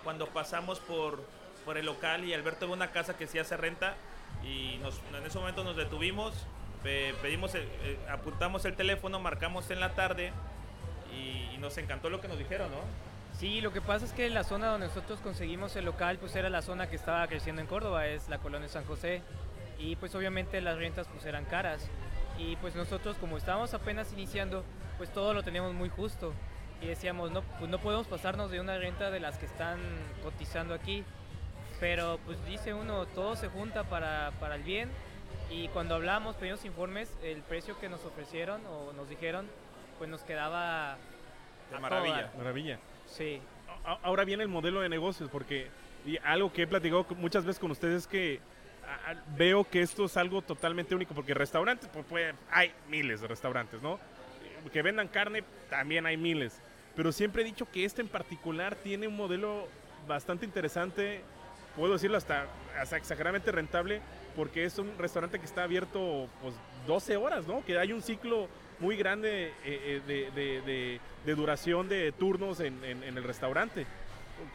cuando 0.03 0.27
pasamos 0.27 0.81
por, 0.81 1.25
por 1.65 1.79
el 1.79 1.87
local 1.87 2.25
y 2.25 2.35
Alberto 2.35 2.67
ve 2.67 2.73
una 2.73 2.91
casa 2.91 3.17
que 3.17 3.27
sí 3.27 3.39
hace 3.39 3.57
renta 3.57 3.95
y 4.43 4.81
en 5.15 5.27
ese 5.27 5.39
momento 5.39 5.63
nos 5.63 5.77
detuvimos 5.77 6.35
pe- 6.83 7.15
pedimos 7.23 7.55
el- 7.55 7.63
eh, 7.83 7.99
apuntamos 8.11 8.65
el 8.65 8.75
teléfono 8.75 9.19
marcamos 9.21 9.71
en 9.71 9.81
la 9.81 9.95
tarde 9.95 10.33
y, 11.15 11.55
y 11.55 11.59
nos 11.59 11.77
encantó 11.79 12.11
lo 12.11 12.21
que 12.21 12.29
nos 12.29 12.39
dijeron 12.39 12.71
¿no? 12.71 12.79
Sí, 13.39 13.61
lo 13.61 13.73
que 13.73 13.81
pasa 13.81 14.05
es 14.05 14.13
que 14.13 14.29
la 14.31 14.45
zona 14.45 14.69
donde 14.69 14.87
nosotros 14.89 15.19
conseguimos 15.21 15.75
el 15.77 15.85
local, 15.87 16.19
pues 16.19 16.37
era 16.37 16.49
la 16.51 16.63
zona 16.63 16.89
que 16.89 16.97
estaba 16.97 17.27
creciendo 17.27 17.61
en 17.63 17.67
Córdoba, 17.67 18.07
es 18.07 18.29
la 18.29 18.39
colonia 18.39 18.69
San 18.69 18.85
José. 18.85 19.23
Y 19.79 19.97
pues 19.97 20.15
obviamente 20.15 20.61
las 20.61 20.77
rentas 20.77 21.09
pues 21.09 21.25
eran 21.25 21.45
caras. 21.47 21.89
Y 22.39 22.57
pues 22.57 22.77
nosotros 22.77 23.17
como 23.17 23.39
estábamos 23.39 23.73
apenas 23.75 24.13
iniciando, 24.13 24.65
pues 24.99 25.11
todo 25.13 25.33
lo 25.35 25.43
teníamos 25.43 25.73
muy 25.75 25.89
justo. 25.89 26.35
Y 26.83 26.87
decíamos, 26.87 27.31
no, 27.33 27.43
pues 27.59 27.71
no 27.71 27.79
podemos 27.79 28.07
pasarnos 28.07 28.51
de 28.51 28.61
una 28.61 28.77
renta 28.77 29.11
de 29.11 29.19
las 29.19 29.39
que 29.39 29.47
están 29.47 29.81
cotizando 30.23 30.75
aquí. 30.75 31.03
Pero 31.81 32.21
pues 32.27 32.45
dice 32.45 32.75
uno, 32.75 33.07
todo 33.07 33.35
se 33.35 33.49
junta 33.49 33.83
para, 33.85 34.31
para 34.41 34.55
el 34.57 34.63
bien. 34.63 34.91
Y 35.51 35.69
cuando 35.69 35.95
hablamos, 35.95 36.37
pedimos 36.37 36.65
informes, 36.65 37.11
el 37.23 37.43
precio 37.43 37.79
que 37.79 37.89
nos 37.89 38.05
ofrecieron 38.05 38.65
o 38.67 38.93
nos 38.95 39.09
dijeron, 39.09 39.47
pues 39.99 40.09
nos 40.09 40.23
quedaba... 40.23 40.97
De 41.71 41.77
a 41.77 41.81
maravilla. 41.81 42.27
toda. 42.31 42.39
Maravilla. 42.39 42.79
Sí. 43.07 43.41
Ahora 44.03 44.25
viene 44.25 44.43
el 44.43 44.49
modelo 44.49 44.81
de 44.81 44.89
negocios, 44.89 45.29
porque 45.31 45.69
y 46.07 46.19
algo 46.25 46.53
que 46.53 46.63
he 46.63 46.67
platicado 46.67 47.07
muchas 47.17 47.45
veces 47.45 47.61
con 47.61 47.71
ustedes 47.71 48.03
es 48.03 48.07
que 48.07 48.41
veo 49.37 49.65
que 49.65 49.81
esto 49.83 50.05
es 50.07 50.17
algo 50.17 50.43
totalmente 50.43 50.95
único, 50.95 51.15
porque 51.15 51.35
restaurantes, 51.35 51.89
pues, 51.93 52.05
puede- 52.07 52.35
hay 52.51 52.73
miles 52.89 53.21
de 53.21 53.29
restaurantes, 53.29 53.81
¿no? 53.83 53.99
Que 54.73 54.83
vendan 54.83 55.09
carne, 55.09 55.43
también 55.71 56.07
hay 56.07 56.17
miles. 56.17 56.61
Pero 56.95 57.11
siempre 57.13 57.43
he 57.43 57.45
dicho 57.45 57.69
que 57.71 57.85
este 57.85 58.03
en 58.03 58.09
particular 58.09 58.75
tiene 58.77 59.09
un 59.09 59.17
modelo 59.17 59.67
bastante 60.07 60.45
interesante, 60.45 61.23
puedo 61.77 61.93
decirlo 61.95 62.17
hasta, 62.17 62.47
hasta 62.79 62.97
exageradamente 62.97 63.51
rentable, 63.53 64.01
porque 64.37 64.65
es 64.65 64.79
un 64.79 64.97
restaurante 64.99 65.39
que 65.39 65.45
está 65.47 65.65
abierto 65.65 66.29
pues 66.41 66.55
12 66.87 67.17
horas, 67.17 67.47
¿no? 67.47 67.65
Que 67.65 67.79
hay 67.79 67.93
un 67.93 68.03
ciclo 68.03 68.49
muy 68.79 68.97
grande 68.97 69.49
eh, 69.49 69.53
eh, 69.65 70.03
de, 70.07 70.31
de- 70.33 70.61
de- 70.63 71.01
de 71.25 71.35
duración 71.35 71.89
de 71.89 72.11
turnos 72.13 72.59
en, 72.61 72.83
en- 72.85 73.03
en 73.05 73.17
el 73.17 73.23
restaurante. 73.25 73.87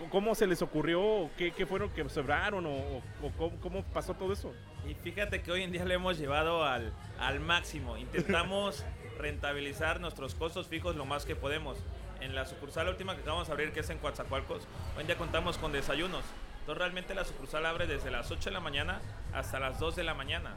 ¿Cómo 0.10 0.36
se 0.36 0.48
les 0.48 0.62
ocurrió? 0.62 1.30
¿Qué, 1.38 1.52
qué 1.52 1.66
fueron 1.66 1.90
que 1.92 2.08
sobraron? 2.10 2.66
¿O, 2.66 2.72
o- 2.72 3.02
o 3.24 3.32
cómo, 3.38 3.58
cómo 3.62 3.84
pasó 3.84 4.14
todo 4.16 4.34
eso? 4.34 4.54
Y 4.86 4.96
fíjate 4.96 5.42
que 5.42 5.52
hoy 5.52 5.64
en 5.64 5.72
día 5.72 5.86
lo 5.86 5.94
hemos 5.94 6.18
llevado 6.18 6.66
al, 6.66 6.92
al 7.20 7.40
máximo. 7.40 7.98
Intentamos 7.98 8.84
rentabilizar 9.18 10.02
nuestros 10.02 10.36
costos 10.36 10.68
fijos 10.68 10.96
lo 10.96 11.06
más 11.06 11.26
que 11.26 11.36
podemos. 11.36 11.78
En 12.20 12.34
la 12.36 12.46
sucursal 12.46 12.88
última 12.90 13.16
que 13.16 13.22
acabamos 13.22 13.48
de 13.48 13.54
abrir, 13.54 13.72
que 13.72 13.80
es 13.82 13.90
en 13.92 14.00
Coatzacoalcos, 14.00 14.64
hoy 14.96 15.02
en 15.02 15.08
día 15.08 15.18
contamos 15.18 15.58
con 15.60 15.72
desayunos. 15.72 16.24
Entonces 16.68 16.82
realmente 16.82 17.16
la 17.16 17.24
sucursal 17.24 17.66
abre 17.66 17.88
desde 17.88 18.12
las 18.12 18.30
8 18.30 18.50
de 18.50 18.54
la 18.54 18.60
mañana 18.60 19.00
hasta 19.34 19.58
las 19.58 19.80
2 19.80 19.96
de 19.96 20.04
la 20.04 20.14
mañana. 20.14 20.54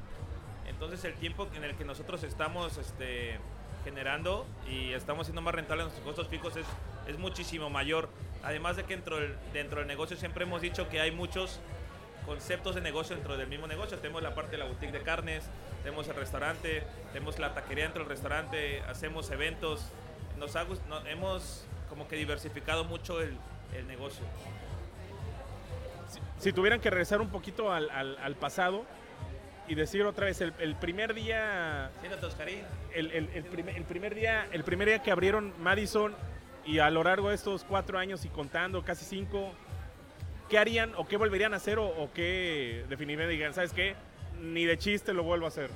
Entonces 0.67 1.05
el 1.05 1.15
tiempo 1.15 1.47
en 1.55 1.63
el 1.63 1.77
que 1.77 1.85
nosotros 1.85 2.25
estamos 2.25 2.79
este, 2.79 3.39
generando 3.85 4.45
y 4.69 4.93
estamos 4.93 5.29
siendo 5.29 5.41
más 5.41 5.55
rentables 5.55 5.85
nuestros 5.85 6.05
costos 6.05 6.27
fijos 6.27 6.57
es, 6.57 6.67
es 7.07 7.17
muchísimo 7.17 7.71
mayor. 7.71 8.09
Además 8.43 8.75
de 8.75 8.83
que 8.83 8.97
dentro 8.97 9.21
del, 9.21 9.37
dentro 9.53 9.79
del 9.79 9.87
negocio 9.87 10.17
siempre 10.17 10.43
hemos 10.43 10.61
dicho 10.61 10.89
que 10.89 11.01
hay 11.01 11.13
muchos 11.13 11.61
conceptos 12.27 12.75
de 12.75 12.81
negocio 12.81 13.15
dentro 13.15 13.37
del 13.37 13.47
mismo 13.47 13.69
negocio. 13.69 13.97
Tenemos 13.99 14.21
la 14.21 14.35
parte 14.35 14.51
de 14.51 14.59
la 14.59 14.65
boutique 14.65 14.91
de 14.91 15.05
carnes, 15.05 15.45
tenemos 15.85 16.09
el 16.09 16.17
restaurante, 16.17 16.83
tenemos 17.13 17.39
la 17.39 17.55
taquería 17.55 17.85
dentro 17.85 18.03
del 18.03 18.11
restaurante, 18.11 18.83
hacemos 18.89 19.31
eventos. 19.31 19.87
Nos 20.41 20.57
hemos 21.07 21.67
como 21.89 22.09
que 22.09 22.17
diversificado 22.17 22.83
mucho 22.83 23.21
el, 23.21 23.37
el 23.77 23.87
negocio. 23.87 24.25
Si 26.39 26.53
tuvieran 26.53 26.81
que 26.81 26.91
regresar 26.91 27.21
un 27.21 27.29
poquito 27.31 27.73
al, 27.73 27.91
al- 27.91 28.19
al 28.19 28.35
pasado 28.37 28.85
y 29.69 29.75
decir 29.75 30.03
otra 30.05 30.27
vez, 30.27 30.41
el, 30.41 30.53
el 30.59 30.75
primer 30.77 31.15
día 31.15 31.91
el, 32.95 33.11
el- 33.13 33.29
el 33.35 33.45
primer, 33.45 33.77
el 33.77 33.85
primer 33.85 34.15
día 34.15 34.47
el 34.53 34.65
primer 34.65 34.89
día 34.89 35.03
que 35.03 35.11
abrieron 35.11 35.53
Madison 35.63 36.15
y 36.67 36.79
a 36.81 36.91
lo 36.91 37.05
largo 37.05 37.29
de 37.29 37.35
estos 37.37 37.65
cuatro 37.65 37.99
años 37.99 38.25
y 38.25 38.29
contando 38.29 38.83
casi 38.83 39.05
cinco 39.05 39.53
¿qué 40.49 40.59
harían 40.59 40.93
o 40.97 41.07
qué 41.07 41.17
volverían 41.17 41.55
a 41.55 41.59
hacer 41.59 41.79
o, 41.79 41.87
o 41.87 42.11
qué 42.13 42.85
definirían 42.89 43.29
digan 43.31 43.55
sabes 43.55 43.73
qué 43.73 43.95
ni 44.41 44.65
de 44.65 44.77
chiste 44.79 45.13
lo 45.13 45.23
vuelvo 45.23 45.45
a 45.47 45.49
hacer 45.49 45.71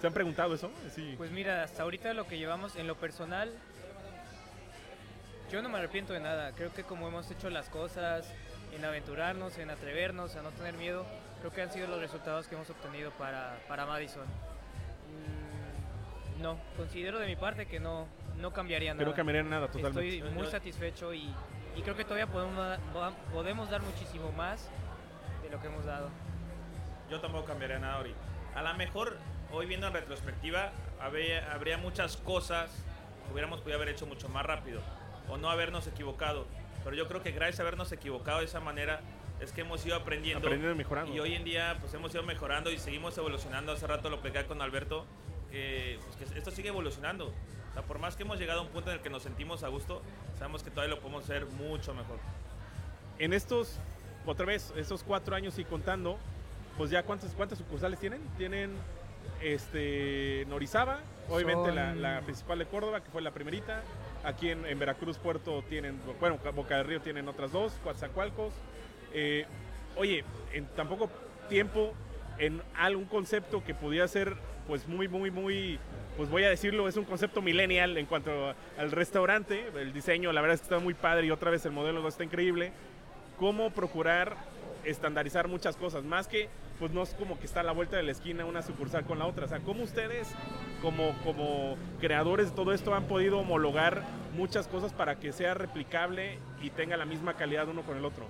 ¿Se 0.00 0.06
han 0.06 0.12
preguntado 0.12 0.54
eso? 0.54 0.70
Sí. 0.94 1.14
Pues 1.16 1.30
mira, 1.30 1.62
hasta 1.62 1.82
ahorita 1.82 2.12
lo 2.12 2.26
que 2.26 2.36
llevamos 2.36 2.76
en 2.76 2.86
lo 2.86 2.96
personal, 2.96 3.50
yo 5.50 5.62
no 5.62 5.70
me 5.70 5.78
arrepiento 5.78 6.12
de 6.12 6.20
nada. 6.20 6.52
Creo 6.52 6.70
que 6.74 6.82
como 6.82 7.08
hemos 7.08 7.30
hecho 7.30 7.48
las 7.48 7.70
cosas, 7.70 8.26
en 8.72 8.84
aventurarnos, 8.84 9.58
en 9.58 9.70
atrevernos, 9.70 10.36
a 10.36 10.42
no 10.42 10.50
tener 10.50 10.74
miedo, 10.74 11.06
creo 11.40 11.52
que 11.52 11.62
han 11.62 11.72
sido 11.72 11.86
los 11.88 12.00
resultados 12.00 12.46
que 12.48 12.54
hemos 12.54 12.68
obtenido 12.70 13.10
para, 13.12 13.58
para 13.68 13.86
Madison. 13.86 14.24
Mm, 15.06 16.42
no, 16.42 16.58
considero 16.76 17.18
de 17.18 17.26
mi 17.26 17.36
parte 17.36 17.66
que 17.66 17.80
no, 17.80 18.06
no 18.36 18.52
cambiaría 18.52 18.92
que 18.92 18.98
nada. 18.98 19.10
no 19.10 19.14
cambiaría 19.16 19.42
nada 19.42 19.68
totalmente. 19.68 20.16
Estoy 20.16 20.30
muy 20.32 20.46
satisfecho 20.46 21.14
y, 21.14 21.34
y 21.76 21.82
creo 21.82 21.96
que 21.96 22.04
todavía 22.04 22.26
podemos, 22.26 22.78
podemos 23.32 23.70
dar 23.70 23.82
muchísimo 23.82 24.32
más 24.32 24.68
de 25.42 25.50
lo 25.50 25.60
que 25.60 25.68
hemos 25.68 25.84
dado. 25.84 26.10
Yo 27.10 27.20
tampoco 27.20 27.44
cambiaría 27.44 27.78
nada 27.78 27.96
ahorita. 27.96 28.18
A 28.54 28.62
lo 28.62 28.74
mejor, 28.74 29.16
hoy 29.52 29.66
viendo 29.66 29.86
en 29.86 29.92
retrospectiva, 29.92 30.72
habría, 31.00 31.52
habría 31.52 31.78
muchas 31.78 32.16
cosas 32.16 32.70
que 33.26 33.32
hubiéramos 33.32 33.60
podido 33.60 33.76
haber 33.76 33.90
hecho 33.90 34.06
mucho 34.06 34.28
más 34.28 34.44
rápido 34.44 34.80
o 35.28 35.36
no 35.36 35.50
habernos 35.50 35.86
equivocado. 35.86 36.46
Pero 36.86 36.96
yo 36.96 37.08
creo 37.08 37.20
que 37.20 37.32
gracias 37.32 37.58
a 37.58 37.62
habernos 37.62 37.90
equivocado 37.90 38.38
de 38.38 38.44
esa 38.44 38.60
manera 38.60 39.00
es 39.40 39.50
que 39.50 39.62
hemos 39.62 39.84
ido 39.84 39.96
aprendiendo. 39.96 40.46
Aprendiendo 40.46 40.72
y 40.72 40.78
mejorando. 40.78 41.12
Y 41.12 41.18
hoy 41.18 41.34
en 41.34 41.42
día 41.42 41.76
pues 41.80 41.92
hemos 41.94 42.14
ido 42.14 42.22
mejorando 42.22 42.70
y 42.70 42.78
seguimos 42.78 43.18
evolucionando. 43.18 43.72
Hace 43.72 43.88
rato 43.88 44.08
lo 44.08 44.20
platicaba 44.20 44.46
con 44.46 44.62
Alberto, 44.62 45.04
que, 45.50 45.98
pues, 46.04 46.30
que 46.30 46.38
esto 46.38 46.52
sigue 46.52 46.68
evolucionando. 46.68 47.26
O 47.70 47.72
sea, 47.72 47.82
por 47.82 47.98
más 47.98 48.14
que 48.14 48.22
hemos 48.22 48.38
llegado 48.38 48.60
a 48.60 48.62
un 48.62 48.68
punto 48.68 48.90
en 48.90 48.98
el 48.98 49.02
que 49.02 49.10
nos 49.10 49.24
sentimos 49.24 49.64
a 49.64 49.68
gusto, 49.68 50.00
sabemos 50.38 50.62
que 50.62 50.70
todavía 50.70 50.94
lo 50.94 51.00
podemos 51.00 51.24
hacer 51.24 51.46
mucho 51.46 51.92
mejor. 51.92 52.20
En 53.18 53.32
estos, 53.32 53.80
otra 54.24 54.46
vez, 54.46 54.72
estos 54.76 55.02
cuatro 55.02 55.34
años 55.34 55.58
y 55.58 55.64
contando, 55.64 56.20
pues 56.78 56.90
ya 56.90 57.02
cuántas, 57.02 57.32
cuántas 57.32 57.58
sucursales 57.58 57.98
tienen? 57.98 58.20
Tienen 58.38 58.70
este 59.42 60.46
Norizaba, 60.46 61.00
obviamente 61.28 61.72
la, 61.72 61.96
la 61.96 62.20
principal 62.20 62.60
de 62.60 62.66
Córdoba, 62.66 63.02
que 63.02 63.10
fue 63.10 63.22
la 63.22 63.32
primerita. 63.32 63.82
Aquí 64.26 64.50
en, 64.50 64.66
en 64.66 64.76
Veracruz 64.78 65.18
Puerto 65.18 65.62
tienen, 65.68 66.00
bueno, 66.18 66.38
Boca 66.52 66.76
del 66.78 66.86
Río 66.86 67.00
tienen 67.00 67.28
otras 67.28 67.52
dos, 67.52 67.72
Coatzacoalcos. 67.84 68.52
Eh, 69.14 69.46
oye, 69.94 70.24
en 70.52 70.66
tan 70.66 70.88
poco 70.88 71.08
tiempo, 71.48 71.94
en 72.38 72.60
algún 72.74 73.04
concepto 73.04 73.62
que 73.62 73.72
pudiera 73.72 74.08
ser, 74.08 74.34
pues 74.66 74.88
muy, 74.88 75.06
muy, 75.06 75.30
muy, 75.30 75.78
pues 76.16 76.28
voy 76.28 76.42
a 76.42 76.50
decirlo, 76.50 76.88
es 76.88 76.96
un 76.96 77.04
concepto 77.04 77.40
millennial 77.40 77.96
en 77.96 78.06
cuanto 78.06 78.52
al 78.76 78.90
restaurante. 78.90 79.70
El 79.76 79.92
diseño, 79.92 80.32
la 80.32 80.40
verdad 80.40 80.56
es 80.56 80.60
que 80.60 80.74
está 80.74 80.80
muy 80.80 80.94
padre 80.94 81.28
y 81.28 81.30
otra 81.30 81.52
vez 81.52 81.64
el 81.64 81.70
modelo 81.72 82.06
está 82.08 82.24
increíble. 82.24 82.72
Cómo 83.38 83.70
procurar 83.70 84.36
estandarizar 84.84 85.46
muchas 85.46 85.76
cosas, 85.76 86.02
más 86.02 86.26
que, 86.26 86.48
pues 86.78 86.92
no 86.92 87.02
es 87.02 87.14
como 87.14 87.38
que 87.38 87.46
está 87.46 87.60
a 87.60 87.62
la 87.62 87.72
vuelta 87.72 87.96
de 87.96 88.02
la 88.02 88.12
esquina 88.12 88.44
una 88.44 88.62
sucursal 88.62 89.04
con 89.04 89.18
la 89.18 89.26
otra. 89.26 89.46
O 89.46 89.48
sea, 89.48 89.60
cómo 89.60 89.82
ustedes, 89.82 90.28
como, 90.82 91.12
como 91.24 91.76
creadores 92.00 92.50
de 92.50 92.56
todo 92.56 92.72
esto, 92.72 92.94
han 92.94 93.04
podido 93.04 93.38
homologar 93.38 94.02
muchas 94.34 94.68
cosas 94.68 94.92
para 94.92 95.16
que 95.16 95.32
sea 95.32 95.54
replicable 95.54 96.38
y 96.60 96.70
tenga 96.70 96.96
la 96.96 97.04
misma 97.04 97.34
calidad 97.34 97.68
uno 97.68 97.82
con 97.82 97.96
el 97.96 98.04
otro. 98.04 98.26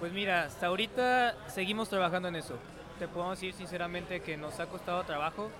Pues 0.00 0.12
mira, 0.12 0.44
hasta 0.44 0.66
ahorita 0.66 1.34
seguimos 1.48 1.88
trabajando 1.88 2.28
en 2.28 2.36
eso. 2.36 2.58
Te 2.98 3.08
puedo 3.08 3.30
decir 3.30 3.54
sinceramente 3.54 4.20
que 4.20 4.36
nos 4.36 4.60
ha 4.60 4.66
costado 4.66 5.02
trabajo. 5.04 5.50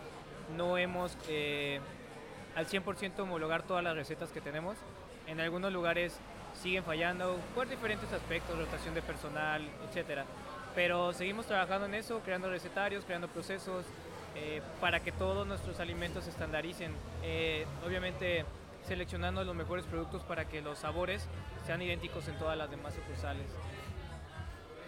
No 0.57 0.77
hemos 0.77 1.17
eh, 1.29 1.81
al 2.55 2.67
100% 2.67 3.21
homologar 3.21 3.63
todas 3.63 3.83
las 3.83 3.95
recetas 3.95 4.31
que 4.31 4.41
tenemos. 4.41 4.77
En 5.27 5.41
algunos 5.41 5.73
lugares 5.73 6.19
siguen 6.61 6.85
fallando 6.85 7.39
por 7.55 7.69
diferentes 7.69 8.13
aspectos, 8.13 8.59
rotación 8.59 8.95
de 8.95 9.03
personal, 9.03 9.63
etcétera. 9.89 10.25
Pero 10.75 11.13
seguimos 11.13 11.47
trabajando 11.47 11.87
en 11.87 11.95
eso, 11.95 12.21
creando 12.25 12.51
recetarios, 12.51 13.05
creando 13.05 13.29
procesos 13.29 13.85
eh, 14.35 14.61
para 14.81 15.01
que 15.01 15.13
todos 15.13 15.47
nuestros 15.47 15.79
alimentos 15.81 16.25
se 16.25 16.31
estandaricen. 16.31 16.93
Eh, 17.23 17.67
obviamente 17.87 18.45
seleccionando 18.87 19.45
los 19.45 19.55
mejores 19.55 19.85
productos 19.87 20.23
para 20.23 20.47
que 20.47 20.61
los 20.61 20.79
sabores 20.79 21.27
sean 21.67 21.81
idénticos 21.81 22.29
en 22.29 22.37
todas 22.39 22.57
las 22.57 22.71
demás 22.71 22.95
sucursales. 22.95 23.47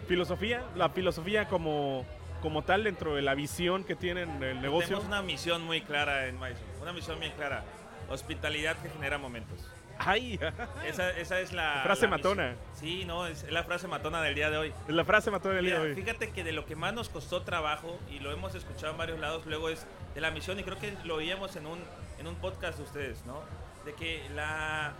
Filosofía, 0.07 0.63
la 0.75 0.89
filosofía 0.89 1.47
como, 1.47 2.05
como 2.41 2.61
tal 2.61 2.83
dentro 2.83 3.15
de 3.15 3.21
la 3.21 3.33
visión 3.33 3.83
que 3.83 3.95
tienen 3.95 4.41
el 4.43 4.61
negocio. 4.61 4.89
Tenemos 4.89 5.05
una 5.05 5.21
misión 5.21 5.63
muy 5.63 5.81
clara 5.81 6.27
en 6.27 6.37
Madison, 6.37 6.67
una 6.81 6.93
misión 6.93 7.19
bien 7.19 7.33
clara. 7.33 7.63
Hospitalidad 8.09 8.77
que 8.77 8.89
genera 8.89 9.17
momentos. 9.17 9.67
¡Ay! 9.99 10.39
Esa, 10.85 11.09
esa 11.11 11.39
es 11.39 11.53
la 11.53 11.81
Frase 11.83 12.03
la 12.03 12.07
matona. 12.09 12.43
misión. 12.49 12.59
Sí, 12.75 13.05
no, 13.05 13.25
es 13.27 13.49
la 13.51 13.63
frase 13.63 13.87
matona 13.87 14.21
del 14.21 14.35
día 14.35 14.49
de 14.49 14.57
hoy. 14.57 14.73
Es 14.87 14.93
la 14.93 15.03
frase 15.05 15.31
mató 15.31 15.49
del 15.49 15.65
día 15.65 15.75
Mira, 15.75 15.83
de 15.83 15.89
hoy. 15.91 15.95
fíjate 16.01 16.31
que 16.31 16.43
de 16.43 16.51
lo 16.51 16.65
que 16.65 16.75
más 16.75 16.93
nos 16.93 17.09
costó 17.09 17.41
trabajo, 17.41 17.99
y 18.09 18.19
lo 18.19 18.31
hemos 18.31 18.53
escuchado 18.55 18.91
en 18.91 18.97
varios 18.97 19.19
lados, 19.19 19.45
luego 19.45 19.69
es 19.69 19.85
de 20.15 20.21
la 20.21 20.31
misión, 20.31 20.59
y 20.59 20.63
creo 20.63 20.77
que 20.77 20.93
lo 21.03 21.15
oíamos 21.15 21.55
en 21.55 21.65
un, 21.65 21.79
en 22.19 22.27
un 22.27 22.35
podcast 22.35 22.77
de 22.77 22.83
ustedes, 22.83 23.25
¿no? 23.25 23.41
De 23.85 23.93
que 23.93 24.27
la, 24.35 24.93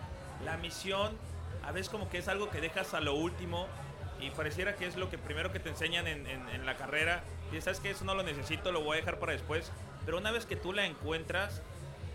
la 0.44 0.56
misión 0.56 1.16
a 1.66 1.72
veces 1.72 1.88
como 1.88 2.08
que 2.10 2.18
es 2.18 2.28
algo 2.28 2.50
que 2.50 2.60
dejas 2.60 2.94
a 2.94 3.00
lo 3.00 3.14
último 3.14 3.66
y 4.20 4.30
pareciera 4.30 4.74
que 4.76 4.86
es 4.86 4.96
lo 4.96 5.10
que 5.10 5.18
primero 5.18 5.52
que 5.52 5.60
te 5.60 5.68
enseñan 5.68 6.06
en, 6.06 6.26
en- 6.26 6.48
en 6.48 6.66
la 6.66 6.76
carrera. 6.76 7.22
Y 7.52 7.60
sabes 7.60 7.78
que 7.80 7.90
eso 7.90 8.04
no 8.04 8.14
lo 8.14 8.22
necesito, 8.22 8.72
lo 8.72 8.80
voy 8.82 8.96
a 8.98 9.00
dejar 9.00 9.18
para 9.18 9.32
después. 9.32 9.70
Pero 10.04 10.18
una 10.18 10.30
vez 10.32 10.44
que 10.46 10.56
tú 10.56 10.72
la 10.72 10.86
encuentras, 10.86 11.62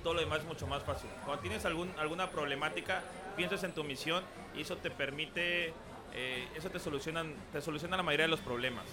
todo 0.03 0.13
lo 0.13 0.19
demás 0.19 0.39
es 0.39 0.45
mucho 0.45 0.67
más 0.67 0.83
fácil. 0.83 1.10
Cuando 1.25 1.41
tienes 1.41 1.65
algún, 1.65 1.91
alguna 1.98 2.29
problemática, 2.29 3.01
piensas 3.36 3.63
en 3.63 3.74
tu 3.74 3.83
misión 3.83 4.24
y 4.55 4.62
eso 4.62 4.77
te 4.77 4.91
permite, 4.91 5.74
eh, 6.13 6.48
eso 6.55 6.69
te, 6.69 6.79
solucionan, 6.79 7.36
te 7.51 7.62
soluciona 7.62 7.98
la 7.98 8.03
mayoría 8.03 8.25
de 8.25 8.31
los 8.31 8.41
problemas. 8.41 8.86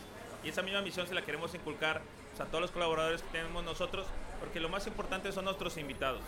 Y 0.43 0.49
esa 0.49 0.63
misma 0.63 0.81
misión 0.81 1.07
se 1.07 1.15
la 1.15 1.23
queremos 1.23 1.55
inculcar 1.55 2.01
a 2.39 2.45
todos 2.47 2.63
los 2.63 2.71
colaboradores 2.71 3.23
que 3.23 3.29
tenemos 3.31 3.63
nosotros, 3.65 4.07
porque 4.39 4.61
lo 4.61 4.69
más 4.71 4.87
importante 4.87 5.31
son 5.33 5.45
nuestros 5.45 5.77
invitados. 5.77 6.23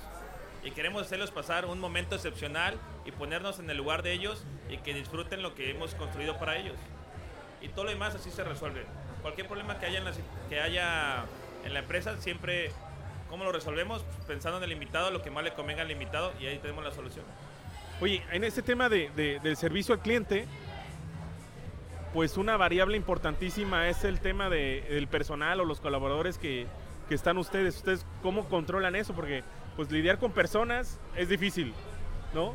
Y 0.62 0.70
queremos 0.70 1.02
hacerlos 1.02 1.30
pasar 1.30 1.64
un 1.64 1.80
momento 1.80 2.14
excepcional 2.14 2.78
y 3.04 3.10
ponernos 3.10 3.58
en 3.58 3.70
el 3.70 3.76
lugar 3.76 4.02
de 4.02 4.12
ellos 4.12 4.44
y 4.68 4.76
que 4.78 4.94
disfruten 4.94 5.42
lo 5.42 5.54
que 5.54 5.70
hemos 5.70 5.94
construido 5.94 6.38
para 6.38 6.56
ellos. 6.56 6.76
Y 7.60 7.68
todo 7.68 7.84
lo 7.84 7.90
demás 7.90 8.14
así 8.14 8.30
se 8.30 8.44
resuelve. 8.44 8.84
Cualquier 9.22 9.46
problema 9.46 9.78
que 9.78 9.86
haya 9.86 9.98
en 9.98 10.04
la, 10.04 10.12
que 10.48 10.60
haya 10.60 11.24
en 11.64 11.72
la 11.72 11.80
empresa, 11.80 12.16
siempre, 12.18 12.70
¿cómo 13.32 13.44
lo 13.44 13.50
resolvemos? 13.52 14.04
Pensando 14.26 14.58
en 14.58 14.64
el 14.64 14.72
invitado, 14.72 15.10
lo 15.10 15.22
que 15.22 15.30
más 15.30 15.42
le 15.42 15.54
convenga 15.54 15.80
al 15.80 15.90
invitado 15.90 16.34
y 16.38 16.44
ahí 16.48 16.58
tenemos 16.58 16.84
la 16.84 16.90
solución. 16.90 17.24
Oye, 18.02 18.22
en 18.30 18.44
este 18.44 18.60
tema 18.60 18.90
de, 18.90 19.08
de- 19.16 19.40
del 19.40 19.56
servicio 19.56 19.94
al 19.94 20.02
cliente, 20.02 20.44
pues 22.12 22.36
una 22.36 22.58
variable 22.58 22.94
importantísima 22.98 23.88
es 23.88 24.04
el 24.04 24.20
tema 24.20 24.50
de- 24.50 24.82
del 24.90 25.08
personal 25.08 25.60
o 25.60 25.64
los 25.64 25.80
colaboradores 25.80 26.36
que, 26.36 26.66
que 27.08 27.14
están 27.14 27.38
ustedes. 27.38 27.76
¿Ustedes 27.76 28.04
cómo 28.20 28.50
controlan 28.50 28.96
eso? 28.96 29.14
Porque 29.14 29.42
pues 29.76 29.90
lidiar 29.90 30.18
con 30.18 30.32
personas 30.32 31.00
es 31.16 31.30
difícil, 31.30 31.72
¿no? 32.34 32.54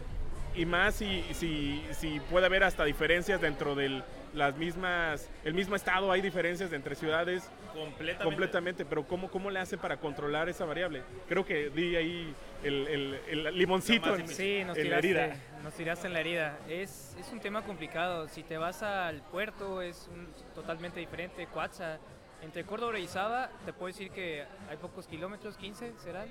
Y 0.56 0.68
más 0.68 0.94
si, 0.94 1.24
si, 1.34 1.84
si 1.92 2.20
puede 2.30 2.46
haber 2.46 2.64
hasta 2.64 2.84
diferencias 2.84 3.42
dentro 3.42 3.74
del 3.74 4.04
las 4.34 4.56
mismas, 4.58 5.30
el 5.44 5.54
mismo 5.54 5.76
estado, 5.76 6.12
hay 6.12 6.22
diferencias 6.22 6.72
entre 6.74 6.96
ciudades 6.96 7.50
Completamente. 7.74 8.24
completamente, 8.24 8.86
pero 8.86 9.06
¿cómo, 9.08 9.30
¿cómo 9.30 9.50
le 9.50 9.60
hace 9.60 9.78
para 9.78 9.98
controlar 9.98 10.50
esa 10.50 10.66
variable? 10.66 11.04
Creo 11.28 11.46
que 11.46 11.70
di 11.70 11.96
ahí 11.96 12.34
el, 12.64 12.88
el- 12.88 13.46
el 13.48 13.58
limoncito 13.58 14.16
en, 14.16 14.28
Sí, 14.28 14.64
nos 14.66 14.78
en 14.78 14.90
la 14.90 15.00
tiraste, 15.02 15.24
herida. 15.24 15.36
nos 15.64 15.74
tiraste 15.74 16.08
en 16.08 16.14
la 16.14 16.20
herida. 16.20 16.58
Es, 16.68 17.16
es 17.20 17.32
un 17.32 17.40
tema 17.40 17.62
complicado. 17.64 18.28
Si 18.28 18.44
te 18.44 18.58
vas 18.58 18.84
al 18.84 19.22
puerto 19.24 19.82
es 19.82 20.08
un- 20.12 20.28
totalmente 20.56 21.00
diferente. 21.00 21.48
Coatza, 21.48 21.98
entre 22.42 22.64
Córdoba 22.66 23.00
y 23.00 23.04
Izaba, 23.04 23.50
te 23.66 23.74
puedo 23.74 23.88
decir 23.88 24.12
que 24.12 24.44
hay 24.70 24.78
pocos 24.78 25.08
kilómetros, 25.08 25.58
15 25.58 25.94
serán. 26.04 26.28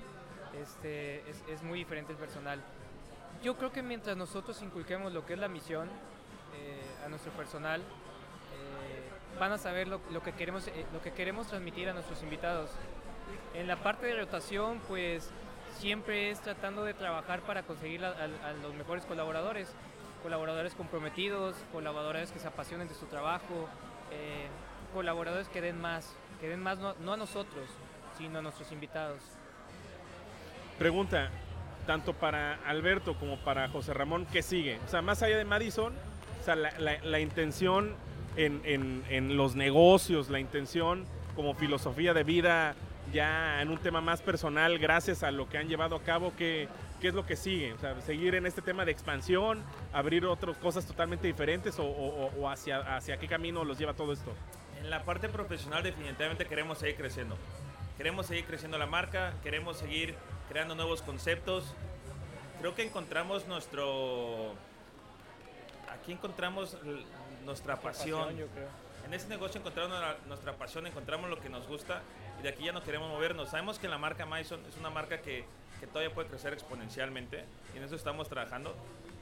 Este, 0.61 1.17
es, 1.29 1.43
es 1.49 1.61
muy 1.63 1.79
diferente 1.79 2.13
el 2.13 2.17
personal. 2.17 2.61
Yo 3.43 3.55
creo 3.57 3.71
que 3.71 3.83
mientras 3.83 4.17
nosotros 4.17 4.61
inculquemos 4.61 5.13
lo 5.13 5.25
que 5.25 5.33
es 5.33 5.39
la 5.39 5.47
misión 5.47 5.87
eh, 6.55 6.79
a 7.07 7.09
nuestro 7.09 7.31
personal, 7.31 7.81
eh, 7.81 9.37
van 9.39 9.51
a 9.51 9.57
saber 9.57 9.87
lo, 9.87 9.99
lo 10.11 10.21
que 10.21 10.33
queremos, 10.33 10.67
eh, 10.67 10.85
lo 10.93 11.01
que 11.01 11.11
queremos 11.11 11.47
transmitir 11.47 11.89
a 11.89 11.93
nuestros 11.93 12.21
invitados. 12.21 12.69
En 13.53 13.67
la 13.67 13.77
parte 13.77 14.05
de 14.05 14.15
rotación, 14.15 14.79
pues 14.87 15.29
siempre 15.79 16.29
es 16.31 16.39
tratando 16.41 16.83
de 16.83 16.93
trabajar 16.93 17.41
para 17.41 17.63
conseguir 17.63 18.03
a, 18.05 18.09
a- 18.09 18.49
a 18.49 18.53
los 18.61 18.73
mejores 18.75 19.05
colaboradores, 19.05 19.73
colaboradores 20.23 20.73
comprometidos, 20.75 21.55
colaboradores 21.71 22.31
que 22.31 22.39
se 22.39 22.47
apasionen 22.47 22.87
de 22.87 22.93
su 22.95 23.05
trabajo, 23.05 23.67
eh, 24.11 24.47
colaboradores 24.93 25.47
que 25.49 25.61
den 25.61 25.79
más, 25.79 26.13
que 26.41 26.47
den 26.49 26.61
más 26.61 26.77
no, 26.79 26.93
no 26.99 27.13
a 27.13 27.17
nosotros, 27.17 27.69
sino 28.17 28.39
a 28.39 28.41
nuestros 28.41 28.71
invitados. 28.71 29.21
Pregunta, 30.79 31.29
tanto 31.85 32.13
para 32.13 32.55
Alberto 32.65 33.17
como 33.17 33.37
para 33.43 33.69
José 33.69 33.93
Ramón, 33.93 34.25
¿qué 34.31 34.41
sigue? 34.41 34.79
O 34.85 34.89
sea, 34.89 35.01
más 35.01 35.21
allá 35.23 35.37
de 35.37 35.45
Madison, 35.45 35.93
la, 36.55 37.19
intención 37.19 37.93
en, 38.35 39.37
los 39.37 39.55
negocios, 39.55 40.29
la 40.29 40.39
intención 40.39 41.05
como 41.35 41.53
filosofía 41.53 42.13
de 42.13 42.23
vida, 42.23 42.75
ya 43.13 43.61
en 43.61 43.69
un 43.69 43.77
tema 43.77 44.01
más 44.01 44.21
personal, 44.21 44.79
gracias 44.79 45.23
a 45.23 45.31
lo 45.31 45.47
que 45.49 45.57
han 45.57 45.67
llevado 45.67 45.95
a 45.95 46.01
cabo, 46.01 46.33
¿qué, 46.37 46.67
es 47.01 47.13
lo 47.13 47.25
que 47.25 47.35
sigue? 47.35 47.75
Seguir 48.05 48.35
en 48.35 48.45
este 48.45 48.61
tema 48.61 48.85
de 48.85 48.91
expansión, 48.91 49.63
abrir 49.93 50.25
otras 50.25 50.57
cosas 50.57 50.85
totalmente 50.85 51.27
diferentes 51.27 51.75
o 51.79 52.49
hacia, 52.49 52.79
hacia 52.95 53.17
qué 53.17 53.27
camino 53.27 53.63
los 53.63 53.77
lleva 53.77 53.93
todo 53.93 54.13
esto. 54.13 54.31
En 54.81 54.89
la 54.89 55.03
parte 55.03 55.27
profesional 55.27 55.83
definitivamente 55.83 56.45
queremos 56.45 56.77
seguir 56.77 56.95
creciendo. 56.95 57.37
Queremos 57.97 58.27
seguir 58.27 58.45
creciendo 58.45 58.77
la 58.77 58.85
marca, 58.85 59.33
queremos 59.41 59.77
seguir 59.77 60.15
creando 60.49 60.75
nuevos 60.75 61.01
conceptos. 61.01 61.73
Creo 62.59 62.75
que 62.75 62.83
encontramos 62.83 63.47
nuestro... 63.47 64.53
Aquí 65.89 66.11
encontramos 66.11 66.77
nuestra 67.45 67.77
pasión. 67.77 68.35
yo 68.37 68.47
creo. 68.47 68.67
En 69.05 69.13
ese 69.13 69.27
negocio 69.29 69.59
encontramos 69.59 69.97
nuestra- 70.27 70.53
pasión, 70.53 70.85
encontramos 70.85 71.29
lo 71.29 71.39
que 71.39 71.47
nos 71.49 71.65
gusta 71.67 72.01
y 72.39 72.43
de 72.43 72.49
aquí 72.49 72.65
ya 72.65 72.73
no 72.73 72.83
queremos 72.83 73.09
movernos. 73.09 73.49
Sabemos 73.49 73.79
que 73.79 73.87
la 73.87 73.97
marca 73.97 74.25
Maison 74.25 74.59
es 74.67 74.75
una 74.77 74.89
marca 74.89 75.21
que, 75.21 75.45
que 75.79 75.87
todavía 75.87 76.13
puede 76.13 76.27
crecer 76.27 76.51
exponencialmente 76.53 77.45
y 77.73 77.77
en 77.77 77.83
eso 77.83 77.95
estamos 77.95 78.27
trabajando. 78.27 78.75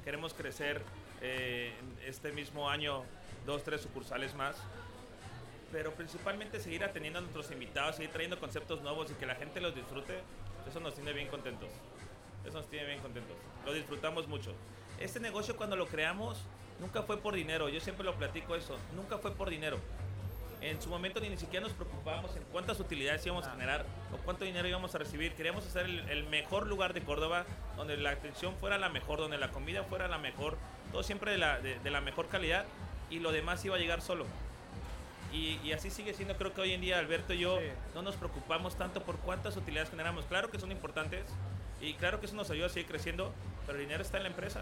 Queremos 0.04 0.34
crecer 0.34 0.82
eh, 1.22 1.72
este 2.06 2.32
mismo 2.32 2.68
año 2.70 3.04
dos, 3.46 3.64
tres 3.64 3.82
sucursales 3.82 4.34
más, 4.34 4.56
pero 5.72 5.92
principalmente 5.92 6.60
seguir 6.60 6.84
atendiendo 6.84 7.20
a 7.20 7.22
nuestros 7.22 7.52
invitados, 7.52 7.96
seguir 7.98 8.12
trayendo 8.12 8.40
conceptos 8.40 8.82
nuevos 8.82 9.12
y 9.12 9.14
que 9.14 9.26
la 9.28 9.36
gente 9.36 9.62
los 9.62 9.76
disfrute. 9.76 10.20
Eso 10.68 10.80
nos 10.80 10.96
tiene 10.96 11.14
bien 11.14 11.28
contentos. 11.28 11.70
Eso 12.44 12.58
nos 12.58 12.68
tiene 12.70 12.88
bien 12.88 13.00
contentos. 13.02 13.36
Lo 13.66 13.74
disfrutamos 13.74 14.28
mucho. 14.28 14.52
Este 15.00 15.20
negocio 15.20 15.56
cuando 15.56 15.76
lo 15.76 15.88
creamos 15.88 16.38
nunca 16.80 17.04
fue 17.04 17.18
por 17.18 17.34
dinero. 17.36 17.70
Yo 17.70 17.80
siempre 17.82 18.06
lo 18.06 18.16
platico 18.16 18.56
eso. 18.56 18.78
Nunca 18.96 19.18
fue 19.18 19.32
por 19.32 19.50
dinero. 19.50 19.78
En 20.62 20.82
su 20.82 20.90
momento 20.90 21.20
ni, 21.20 21.30
ni 21.30 21.38
siquiera 21.38 21.66
nos 21.66 21.76
preocupábamos 21.76 22.36
en 22.36 22.44
cuántas 22.52 22.80
utilidades 22.80 23.24
íbamos 23.26 23.46
a 23.46 23.52
generar 23.52 23.86
o 24.14 24.18
cuánto 24.18 24.46
dinero 24.46 24.68
íbamos 24.68 24.96
a 24.96 24.98
recibir. 24.98 25.34
Queríamos 25.36 25.66
hacer 25.68 25.86
el, 25.86 26.00
el 26.10 26.24
mejor 26.26 26.66
lugar 26.68 26.94
de 26.94 27.02
Córdoba, 27.02 27.46
donde 27.78 27.98
la 27.98 28.12
atención 28.12 28.56
fuera 28.60 28.78
la 28.78 28.90
mejor, 28.90 29.20
donde 29.20 29.38
la 29.38 29.52
comida 29.52 29.84
fuera 29.84 30.08
la 30.08 30.18
mejor, 30.18 30.58
todo 30.92 31.04
siempre 31.04 31.32
de 31.32 31.38
la, 31.38 31.60
de- 31.60 31.78
de 31.80 31.92
la 31.92 32.02
mejor 32.02 32.28
calidad 32.30 32.66
y 33.12 33.20
lo 33.20 33.32
demás 33.32 33.64
iba 33.66 33.76
a 33.76 33.80
llegar 33.80 34.02
solo. 34.02 34.26
Y, 35.34 35.60
y 35.64 35.74
así 35.74 35.92
sigue 35.92 36.14
siendo, 36.14 36.36
creo 36.38 36.54
que 36.54 36.62
hoy 36.62 36.72
en 36.72 36.82
día 36.82 36.98
Alberto 36.98 37.34
y 37.34 37.40
yo 37.40 37.60
Sí. 37.60 37.66
no 37.94 38.02
nos 38.02 38.16
preocupamos 38.16 38.76
tanto 38.78 39.04
por 39.04 39.18
cuántas 39.18 39.58
utilidades 39.58 39.90
generamos. 39.90 40.26
Claro 40.26 40.50
que 40.50 40.58
son 40.58 40.72
importantes 40.72 41.26
y 41.82 41.94
claro 41.96 42.20
que 42.22 42.26
eso 42.28 42.36
nos 42.36 42.50
ayuda 42.50 42.68
a 42.68 42.70
seguir 42.70 42.88
creciendo, 42.88 43.34
pero 43.68 43.78
el 43.78 43.84
dinero 43.86 44.02
está 44.02 44.18
en 44.18 44.24
la 44.24 44.30
empresa. 44.30 44.62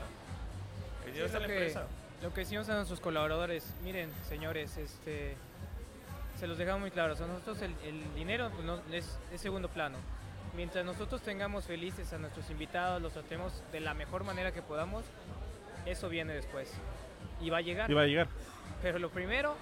El 1.13 1.27
dinero 1.27 1.27
Sí, 1.29 1.35
está 1.35 1.37
en 1.37 1.43
lo, 1.43 1.47
la 1.47 1.47
que, 1.47 1.53
empresa. 1.67 1.87
lo 2.21 2.33
que 2.33 2.41
decimos 2.41 2.69
a 2.69 2.75
nuestros 2.75 2.99
colaboradores, 2.99 3.73
miren, 3.83 4.09
señores, 4.27 4.77
este, 4.77 5.35
se 6.39 6.47
los 6.47 6.57
dejamos 6.57 6.81
muy 6.81 6.91
claro. 6.91 7.13
A 7.13 7.27
nosotros 7.27 7.61
el, 7.61 7.73
el 7.85 8.15
dinero 8.15 8.49
pues, 8.53 8.65
no, 8.65 8.79
es, 8.91 9.17
es 9.31 9.41
segundo 9.41 9.69
plano. 9.69 9.97
Mientras 10.55 10.85
nosotros 10.85 11.21
tengamos 11.21 11.65
felices 11.65 12.13
a 12.13 12.17
nuestros 12.17 12.49
invitados, 12.49 13.01
los 13.01 13.13
tratemos 13.13 13.63
de 13.71 13.79
la 13.79 13.93
mejor 13.93 14.23
manera 14.23 14.51
que 14.51 14.61
podamos, 14.61 15.03
eso 15.85 16.09
viene 16.09 16.33
después. 16.33 16.71
Y 17.41 17.49
va 17.49 17.57
a 17.57 17.61
llegar. 17.61 17.89
Iba 17.89 18.01
a 18.03 18.05
llegar. 18.05 18.27
Pero 18.81 18.99
lo 18.99 19.09
primero 19.09 19.55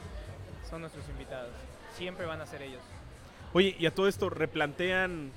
son 0.70 0.82
nuestros 0.82 1.08
invitados. 1.10 1.52
Siempre 1.96 2.26
van 2.26 2.42
a 2.42 2.46
ser 2.46 2.62
ellos. 2.62 2.82
Oye, 3.54 3.76
y 3.80 3.86
a 3.86 3.94
todo 3.94 4.08
esto 4.08 4.30
replantean 4.30 5.32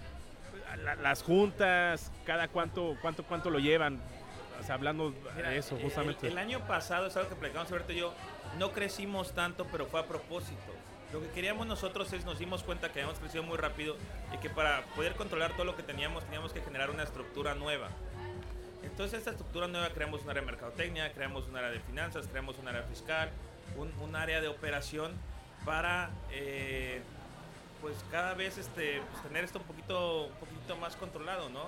la- 0.85 0.97
las 0.97 1.23
juntas, 1.23 2.11
cada 2.25 2.49
cuánto, 2.49 2.97
cuánto, 3.01 3.23
cuánto 3.25 3.51
lo 3.51 3.59
llevan. 3.61 4.01
O 4.61 4.63
sea, 4.65 4.77
hablando 4.77 5.15
Mira, 5.37 5.51
de 5.51 5.59
eso, 5.59 5.77
el- 5.77 5.83
justamente. 5.83 6.29
El, 6.29 6.39
año 6.39 6.61
pasado, 6.67 7.07
es 7.07 7.17
algo 7.17 7.29
que 7.29 7.37
platicamos 7.37 7.71
y 7.89 7.95
yo, 7.95 8.15
no 8.59 8.73
crecimos 8.73 9.33
tanto, 9.33 9.67
pero 9.71 9.87
fue 9.87 10.01
a 10.01 10.07
propósito. 10.07 10.73
Lo 11.13 11.21
que 11.21 11.29
queríamos 11.29 11.67
nosotros 11.67 12.13
es, 12.13 12.25
nos 12.25 12.39
dimos 12.39 12.65
cuenta 12.65 12.89
que 12.89 13.01
habíamos 13.01 13.21
crecido 13.21 13.45
muy 13.45 13.57
rápido 13.57 13.97
y 14.33 14.39
que 14.39 14.51
para 14.51 14.83
poder 14.97 15.15
controlar 15.15 15.53
todo 15.53 15.65
lo 15.65 15.77
que 15.77 15.83
teníamos, 15.83 16.25
teníamos 16.25 16.53
que 16.53 16.61
generar 16.61 16.91
una 16.91 17.05
estructura 17.05 17.55
nueva. 17.55 17.89
Entonces, 18.83 19.19
esta 19.19 19.31
estructura 19.31 19.69
nueva 19.69 19.91
creamos 19.91 20.23
un 20.23 20.31
área 20.31 20.43
de 20.43 20.47
mercadotecnia, 20.47 21.13
creamos 21.13 21.47
un 21.49 21.57
área 21.57 21.71
de 21.71 21.81
finanzas, 21.81 22.27
creamos 22.27 22.59
un 22.59 22.69
área 22.69 22.83
fiscal, 22.83 23.31
un, 23.77 23.93
un 24.01 24.17
área 24.17 24.41
de 24.41 24.49
operación 24.49 25.13
para, 25.65 26.11
eh, 26.33 27.01
pues 27.81 27.95
cada 28.11 28.35
vez 28.35 28.59
este, 28.59 29.01
pues, 29.11 29.23
tener 29.23 29.45
esto 29.45 29.59
un 29.59 29.65
poquito, 29.65 30.25
un 30.27 30.35
poquito 30.35 30.77
más 30.77 30.97
controlado, 30.97 31.49
¿no? 31.49 31.67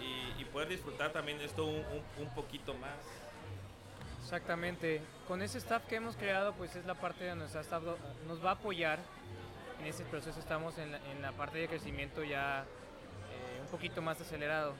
Y, 0.00 0.40
y 0.40 0.44
poder 0.46 0.68
disfrutar 0.68 1.10
también 1.12 1.40
esto 1.40 1.64
un, 1.64 1.76
un- 1.76 2.22
un 2.26 2.34
poquito 2.34 2.74
más. 2.74 2.94
Exactamente. 4.22 5.00
Con 5.28 5.42
ese 5.42 5.58
staff 5.58 5.84
que 5.86 5.96
hemos 5.96 6.16
creado, 6.16 6.52
pues 6.54 6.74
es 6.76 6.84
la 6.84 6.94
parte 6.94 7.24
de 7.24 7.34
nuestra 7.36 7.60
staff 7.60 7.82
nos 8.26 8.44
va 8.44 8.50
a 8.50 8.52
apoyar. 8.54 8.98
En 9.80 9.86
ese 9.86 10.04
proceso 10.04 10.40
estamos 10.40 10.76
en 10.78 10.92
la, 10.92 10.98
en 11.12 11.22
la 11.22 11.32
parte 11.32 11.58
de 11.58 11.68
crecimiento 11.68 12.24
ya 12.24 12.62
eh, 12.62 13.60
un 13.62 13.68
poquito 13.68 14.02
más 14.02 14.20
acelerado. 14.20 14.74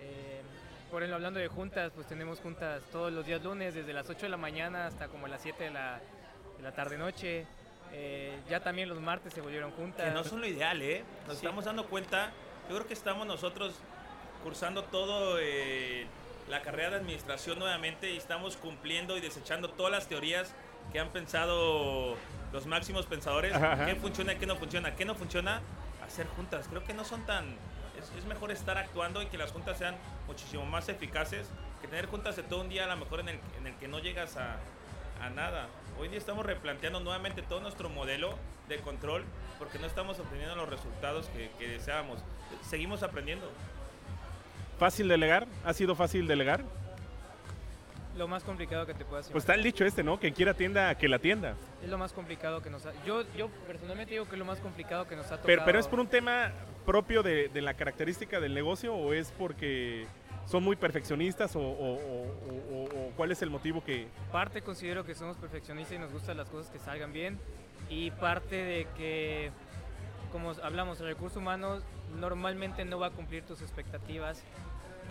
Eh, 0.00 0.42
por 0.90 1.02
ejemplo, 1.02 1.16
hablando 1.16 1.40
de 1.40 1.48
juntas, 1.48 1.90
pues 1.94 2.06
tenemos 2.06 2.38
juntas 2.40 2.82
todos 2.92 3.10
los 3.12 3.24
días 3.26 3.42
lunes, 3.42 3.74
desde 3.74 3.92
las 3.94 4.08
8 4.08 4.20
de 4.22 4.28
la 4.28 4.36
mañana 4.36 4.86
hasta 4.86 5.08
como 5.08 5.26
las 5.26 5.40
7 5.42 5.64
de 5.64 5.70
la, 5.70 6.00
de 6.58 6.62
la 6.62 6.72
tarde-noche. 6.72 7.46
Eh, 7.94 8.38
ya 8.48 8.60
también 8.60 8.88
los 8.88 9.00
martes 9.00 9.32
se 9.34 9.40
volvieron 9.40 9.70
juntas. 9.72 10.06
Que 10.06 10.12
no 10.14 10.24
son 10.24 10.40
lo 10.40 10.46
ideal, 10.46 10.80
¿eh? 10.82 11.02
Nos 11.26 11.38
Sí. 11.38 11.44
estamos 11.46 11.64
dando 11.64 11.86
cuenta, 11.86 12.30
yo 12.68 12.76
creo 12.76 12.86
que 12.86 12.94
estamos 12.94 13.26
nosotros 13.26 13.74
cursando 14.42 14.84
todo 14.84 15.38
eh, 15.40 16.06
la 16.48 16.62
carrera 16.62 16.90
de 16.90 16.96
administración 16.96 17.58
nuevamente 17.58 18.12
y 18.12 18.16
estamos 18.16 18.56
cumpliendo 18.56 19.16
y 19.16 19.20
desechando 19.20 19.70
todas 19.70 19.92
las 19.92 20.08
teorías 20.08 20.54
que 20.92 20.98
han 20.98 21.08
pensado 21.10 22.16
los 22.52 22.66
máximos 22.66 23.06
pensadores. 23.06 23.54
Ajá, 23.54 23.72
ajá. 23.72 23.86
¿Qué 23.86 23.94
funciona 23.94 24.34
qué 24.34 24.46
no 24.46 24.56
funciona? 24.56 24.94
¿Qué 24.94 25.04
no 25.04 25.14
funciona? 25.14 25.60
Hacer 26.04 26.26
juntas. 26.26 26.66
Creo 26.68 26.84
que 26.84 26.92
no 26.92 27.04
son 27.04 27.24
tan... 27.24 27.56
Es, 27.98 28.10
es 28.18 28.24
mejor 28.24 28.50
estar 28.50 28.76
actuando 28.78 29.22
y 29.22 29.26
que 29.26 29.38
las 29.38 29.52
juntas 29.52 29.78
sean 29.78 29.96
muchísimo 30.26 30.66
más 30.66 30.88
eficaces 30.88 31.48
que 31.80 31.88
tener 31.88 32.06
juntas 32.06 32.36
de 32.36 32.42
todo 32.42 32.60
un 32.60 32.68
día 32.68 32.84
a 32.84 32.88
lo 32.88 32.96
mejor 32.96 33.20
en 33.20 33.28
el, 33.28 33.40
en 33.58 33.66
el 33.66 33.74
que 33.76 33.88
no 33.88 33.98
llegas 33.98 34.36
a, 34.36 34.56
a 35.20 35.30
nada. 35.30 35.68
Hoy 35.98 36.08
día 36.08 36.18
estamos 36.18 36.44
replanteando 36.44 37.00
nuevamente 37.00 37.42
todo 37.42 37.60
nuestro 37.60 37.88
modelo 37.88 38.36
de 38.68 38.78
control 38.78 39.24
porque 39.58 39.78
no 39.78 39.86
estamos 39.86 40.18
obteniendo 40.18 40.56
los 40.56 40.68
resultados 40.68 41.26
que, 41.28 41.50
que 41.58 41.68
deseábamos. 41.68 42.20
Seguimos 42.68 43.02
aprendiendo. 43.02 43.50
¿Fácil 44.82 45.06
delegar? 45.06 45.46
¿Ha 45.64 45.72
sido 45.74 45.94
fácil 45.94 46.26
delegar? 46.26 46.64
Lo 48.16 48.26
más 48.26 48.42
complicado 48.42 48.84
que 48.84 48.94
te 48.94 49.04
puedas 49.04 49.26
Pues 49.30 49.44
está 49.44 49.52
imaginar. 49.52 49.58
el 49.58 49.72
dicho 49.72 49.84
este, 49.84 50.02
¿no? 50.02 50.18
Quien 50.18 50.34
quiera 50.34 50.54
tienda, 50.54 50.92
que 50.96 51.06
la 51.08 51.20
tienda. 51.20 51.54
Es 51.84 51.88
lo 51.88 51.98
más 51.98 52.12
complicado 52.12 52.60
que 52.62 52.68
nos 52.68 52.84
ha... 52.86 52.92
Yo, 53.06 53.22
yo 53.36 53.48
personalmente 53.68 54.14
digo 54.14 54.24
que 54.24 54.32
es 54.32 54.38
lo 54.40 54.44
más 54.44 54.58
complicado 54.58 55.06
que 55.06 55.14
nos 55.14 55.26
ha 55.26 55.36
tocado. 55.36 55.46
Pero, 55.46 55.62
pero 55.64 55.78
es 55.78 55.86
por 55.86 56.00
un 56.00 56.08
tema 56.08 56.50
propio 56.84 57.22
de, 57.22 57.48
de 57.48 57.62
la 57.62 57.74
característica 57.74 58.40
del 58.40 58.54
negocio 58.54 58.92
o 58.92 59.12
es 59.12 59.30
porque 59.38 60.04
son 60.46 60.64
muy 60.64 60.74
perfeccionistas 60.74 61.54
o- 61.54 61.60
o- 61.60 61.94
o- 61.94 62.84
o 62.86 63.10
cuál 63.16 63.30
es 63.30 63.40
el 63.40 63.50
motivo 63.50 63.84
que... 63.84 64.08
Parte 64.32 64.62
considero 64.62 65.04
que 65.04 65.14
somos 65.14 65.36
perfeccionistas 65.36 65.94
y 65.94 65.98
nos 66.00 66.10
gustan 66.12 66.38
las 66.38 66.48
cosas 66.48 66.72
que 66.72 66.80
salgan 66.80 67.12
bien. 67.12 67.38
Y 67.88 68.10
parte 68.10 68.56
de 68.56 68.88
que, 68.96 69.52
como 70.32 70.50
hablamos, 70.60 70.98
el 71.00 71.06
recurso 71.06 71.38
humano 71.38 71.78
normalmente 72.18 72.84
no 72.84 72.98
va 72.98 73.06
a 73.06 73.10
cumplir 73.10 73.44
tus 73.44 73.62
expectativas 73.62 74.42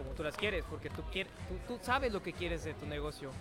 como 0.02 0.14
tú 0.16 0.24
las 0.24 0.36
quieres, 0.36 0.64
porque 0.70 0.90
tú, 0.90 1.02
quieres, 1.12 1.32
tú, 1.68 1.76
tú 1.78 1.80
sabes 1.84 2.12
lo 2.12 2.22
que 2.24 2.34
quieres 2.34 2.64
de 2.64 2.74
tu 2.74 2.86
negocio. 2.86 3.32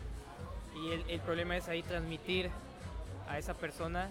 Y 0.77 0.93
el, 0.93 1.05
el 1.09 1.21
problema 1.21 1.57
es 1.57 1.69
ahí 1.69 1.83
transmitir 1.83 2.51
a 3.29 3.39
esa 3.39 3.55
persona 3.55 4.09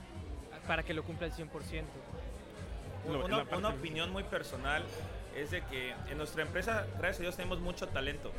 para 0.68 0.84
que 0.84 0.94
lo 0.94 1.04
cumpla 1.04 1.28
al 1.28 1.34
100%. 1.34 1.48
Lo- 3.08 3.26
una, 3.26 3.38
una 3.58 3.70
opinión 3.70 4.12
muy 4.12 4.24
personal 4.24 4.84
es 5.36 5.52
de 5.52 5.62
que 5.66 5.94
en 6.10 6.18
nuestra 6.18 6.42
empresa, 6.44 6.86
gracias 6.98 7.20
a 7.20 7.22
Dios, 7.24 7.36
tenemos 7.36 7.60
mucho 7.60 7.88
talento. 7.88 8.32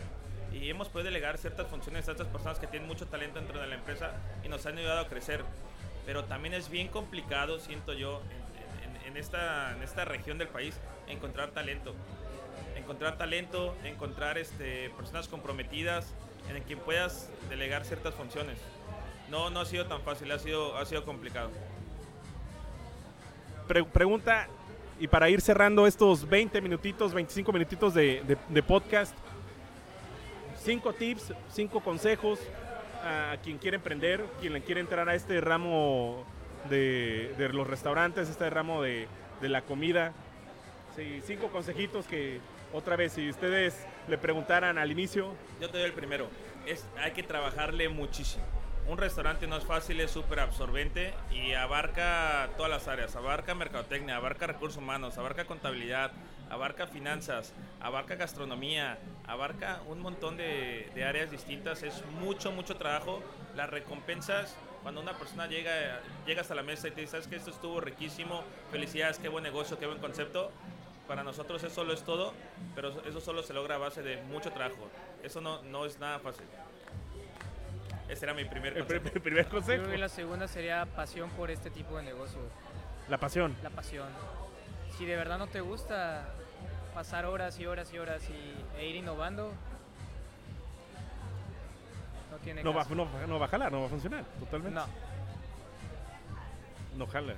Y 0.52 0.68
hemos 0.68 0.88
podido 0.88 1.06
delegar 1.06 1.38
ciertas 1.38 1.68
funciones 1.68 2.08
a 2.08 2.12
estas 2.12 2.26
personas 2.26 2.58
que 2.58 2.66
tienen 2.66 2.88
mucho 2.88 3.06
talento 3.06 3.38
dentro 3.38 3.60
de 3.60 3.66
la 3.68 3.76
empresa 3.76 4.12
y 4.44 4.48
nos 4.48 4.66
han 4.66 4.76
ayudado 4.78 5.00
a 5.00 5.08
crecer. 5.08 5.44
Pero 6.06 6.24
también 6.24 6.54
es 6.54 6.68
bien 6.68 6.88
complicado, 6.88 7.60
siento 7.60 7.92
yo, 7.92 8.20
en, 8.84 8.96
en- 8.96 9.06
en 9.06 9.16
esta, 9.16 9.72
en 9.76 9.82
esta 9.82 10.04
región 10.04 10.38
del 10.38 10.48
país, 10.48 10.74
encontrar 11.08 11.50
talento. 11.50 11.94
Encontrar 12.90 13.18
talento, 13.18 13.76
encontrar 13.84 14.36
este, 14.36 14.90
personas 14.96 15.28
comprometidas 15.28 16.12
en 16.52 16.60
quien 16.64 16.80
puedas 16.80 17.30
delegar 17.48 17.84
ciertas 17.84 18.12
funciones. 18.14 18.58
No, 19.28 19.48
no 19.48 19.60
ha 19.60 19.64
sido 19.64 19.86
tan 19.86 20.00
fácil, 20.02 20.32
ha 20.32 20.40
sido, 20.40 20.76
ha 20.76 20.84
sido 20.84 21.04
complicado. 21.04 21.50
Pre- 23.68 23.84
pregunta, 23.84 24.48
y 24.98 25.06
para 25.06 25.30
ir 25.30 25.40
cerrando 25.40 25.86
estos 25.86 26.28
20 26.28 26.60
minutitos, 26.60 27.14
25 27.14 27.52
minutitos 27.52 27.94
de, 27.94 28.64
podcast, 28.66 29.14
cinco 30.60 30.92
tips, 30.92 31.32
cinco 31.48 31.78
consejos 31.78 32.40
a 33.04 33.36
quien 33.40 33.58
quiere 33.58 33.76
emprender, 33.76 34.24
quien 34.40 34.52
le 34.52 34.62
quiere 34.62 34.80
entrar 34.80 35.08
a 35.08 35.14
este 35.14 35.40
ramo 35.40 36.24
de, 36.68 37.36
de 37.38 37.50
los 37.50 37.68
restaurantes, 37.68 38.28
este 38.28 38.50
ramo 38.50 38.82
de, 38.82 39.06
de 39.40 39.48
la 39.48 39.62
comida. 39.62 40.12
Sí, 40.96 41.22
cinco 41.24 41.52
consejitos 41.52 42.04
que, 42.06 42.40
otra 42.72 42.96
vez, 42.96 43.12
si 43.12 43.28
ustedes 43.28 43.86
le 44.08 44.18
preguntaran 44.18 44.78
al 44.78 44.90
inicio, 44.90 45.34
Yo 45.60 45.70
te 45.70 45.78
doy 45.78 45.86
el 45.86 45.92
primero. 45.92 46.28
Es, 46.66 46.86
hay 46.98 47.12
que 47.12 47.22
trabajarle 47.22 47.88
muchísimo. 47.88 48.44
Un 48.86 48.98
restaurante 48.98 49.46
no 49.46 49.56
es 49.56 49.64
fácil, 49.64 50.00
es 50.00 50.10
súper 50.10 50.40
absorbente 50.40 51.14
y 51.30 51.52
abarca 51.52 52.48
todas 52.56 52.70
las 52.70 52.88
áreas. 52.88 53.14
Abarca 53.14 53.54
mercadotecnia, 53.54 54.16
abarca 54.16 54.46
recursos 54.46 54.78
humanos, 54.78 55.16
abarca 55.16 55.44
contabilidad, 55.44 56.10
abarca 56.48 56.86
finanzas, 56.86 57.52
abarca 57.80 58.16
gastronomía, 58.16 58.98
abarca 59.26 59.80
un 59.86 60.00
montón 60.00 60.36
de, 60.36 60.90
de 60.94 61.04
áreas 61.04 61.30
distintas. 61.30 61.82
Es 61.82 62.04
mucho, 62.20 62.50
mucho 62.50 62.76
trabajo. 62.76 63.22
Las 63.54 63.70
recompensas 63.70 64.56
Cuando 64.82 65.02
una 65.02 65.12
persona 65.12 65.46
llega, 65.46 66.00
llega 66.26 66.40
hasta 66.40 66.54
la 66.54 66.62
mesa 66.62 66.88
y 66.88 66.92
te 66.92 67.02
dice, 67.02 67.12
sabes 67.12 67.26
que 67.26 67.36
esto 67.36 67.50
estuvo 67.50 67.80
riquísimo, 67.80 68.42
felicidades, 68.70 69.18
qué 69.18 69.28
buen 69.28 69.44
negocio, 69.44 69.78
qué 69.78 69.86
buen 69.86 69.98
concepto, 69.98 70.50
para 71.10 71.24
nosotros 71.24 71.60
eso 71.64 71.74
solo 71.74 71.92
es 71.92 72.04
todo, 72.04 72.32
pero 72.76 72.90
eso 73.04 73.20
solo 73.20 73.42
se 73.42 73.52
logra 73.52 73.74
a 73.74 73.78
base 73.78 74.00
de 74.00 74.22
mucho 74.22 74.52
trabajo. 74.52 74.88
Eso 75.24 75.40
no, 75.40 75.60
no 75.62 75.84
es 75.84 75.98
nada 75.98 76.20
fácil. 76.20 76.44
Ese 78.08 78.24
era 78.26 78.32
mi 78.32 78.44
primer 78.44 78.76
El, 78.76 78.84
consejo. 78.84 79.04
pr- 79.08 79.14
el 79.16 79.20
primer 79.20 79.44
Yo 79.46 79.50
consejo. 79.50 79.82
creo 79.82 79.92
que 79.92 79.98
la 79.98 80.08
segunda 80.08 80.46
sería 80.46 80.86
pasión 80.86 81.28
por 81.30 81.50
este 81.50 81.68
tipo 81.68 81.96
de 81.96 82.04
negocio. 82.04 82.38
La 83.08 83.18
pasión. 83.18 83.56
La 83.64 83.70
pasión. 83.70 84.06
Si 84.98 85.04
de 85.04 85.16
verdad 85.16 85.36
no 85.36 85.48
te 85.48 85.60
gusta 85.60 86.28
pasar 86.94 87.26
horas 87.26 87.58
y 87.58 87.66
horas 87.66 87.92
y 87.92 87.98
horas 87.98 88.22
y, 88.30 88.78
e 88.78 88.86
ir 88.86 88.94
innovando, 88.94 89.52
no 92.30 92.36
tiene 92.38 92.62
No 92.62 92.72
va, 92.72 92.84
caso. 92.84 92.94
no, 92.94 93.08
no 93.26 93.38
va 93.40 93.46
a 93.46 93.48
jalar, 93.48 93.72
no 93.72 93.80
va 93.80 93.86
a 93.86 93.90
funcionar. 93.90 94.24
Totalmente. 94.38 94.78
No. 94.78 94.86
No 96.96 97.06
jala. 97.08 97.34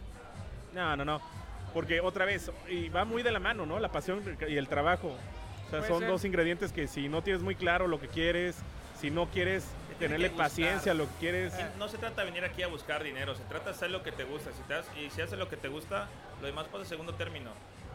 No, 0.74 0.94
no, 0.94 1.04
no. 1.06 1.41
Porque 1.72 2.00
otra 2.00 2.24
vez, 2.24 2.50
y 2.68 2.88
va 2.88 3.04
muy 3.04 3.22
de 3.22 3.30
la 3.32 3.38
mano, 3.40 3.64
¿no? 3.66 3.78
La 3.80 3.90
pasión 3.90 4.22
y 4.48 4.56
el 4.56 4.68
trabajo. 4.68 5.08
O 5.08 5.70
sea, 5.70 5.78
Puede 5.80 5.88
son 5.88 6.00
ser. 6.00 6.08
dos 6.08 6.24
ingredientes 6.24 6.72
que 6.72 6.86
si 6.86 7.08
no 7.08 7.22
tienes 7.22 7.42
muy 7.42 7.54
claro 7.54 7.86
lo 7.86 7.98
que 8.00 8.08
quieres, 8.08 8.56
si 9.00 9.10
no 9.10 9.26
quieres 9.30 9.64
tenerle 9.98 10.30
paciencia 10.30 10.92
a 10.92 10.94
lo 10.94 11.06
que 11.06 11.14
quieres. 11.20 11.54
Y 11.58 11.78
No 11.78 11.88
se 11.88 11.96
trata 11.96 12.22
de 12.22 12.30
venir 12.30 12.44
aquí 12.44 12.62
a 12.62 12.66
buscar 12.66 13.02
dinero, 13.02 13.34
se 13.34 13.42
trata 13.44 13.66
de 13.66 13.70
hacer 13.70 13.90
lo 13.90 14.02
que 14.02 14.12
te 14.12 14.24
gusta. 14.24 14.50
Si 14.52 14.62
te 14.64 14.74
das- 14.74 14.86
y 15.02 15.08
si 15.10 15.22
haces 15.22 15.38
lo 15.38 15.48
que 15.48 15.56
te 15.56 15.68
gusta, 15.68 16.08
lo 16.40 16.46
demás 16.46 16.66
pasa 16.66 16.82
a 16.84 16.86
segundo 16.86 17.14
término. 17.14 17.50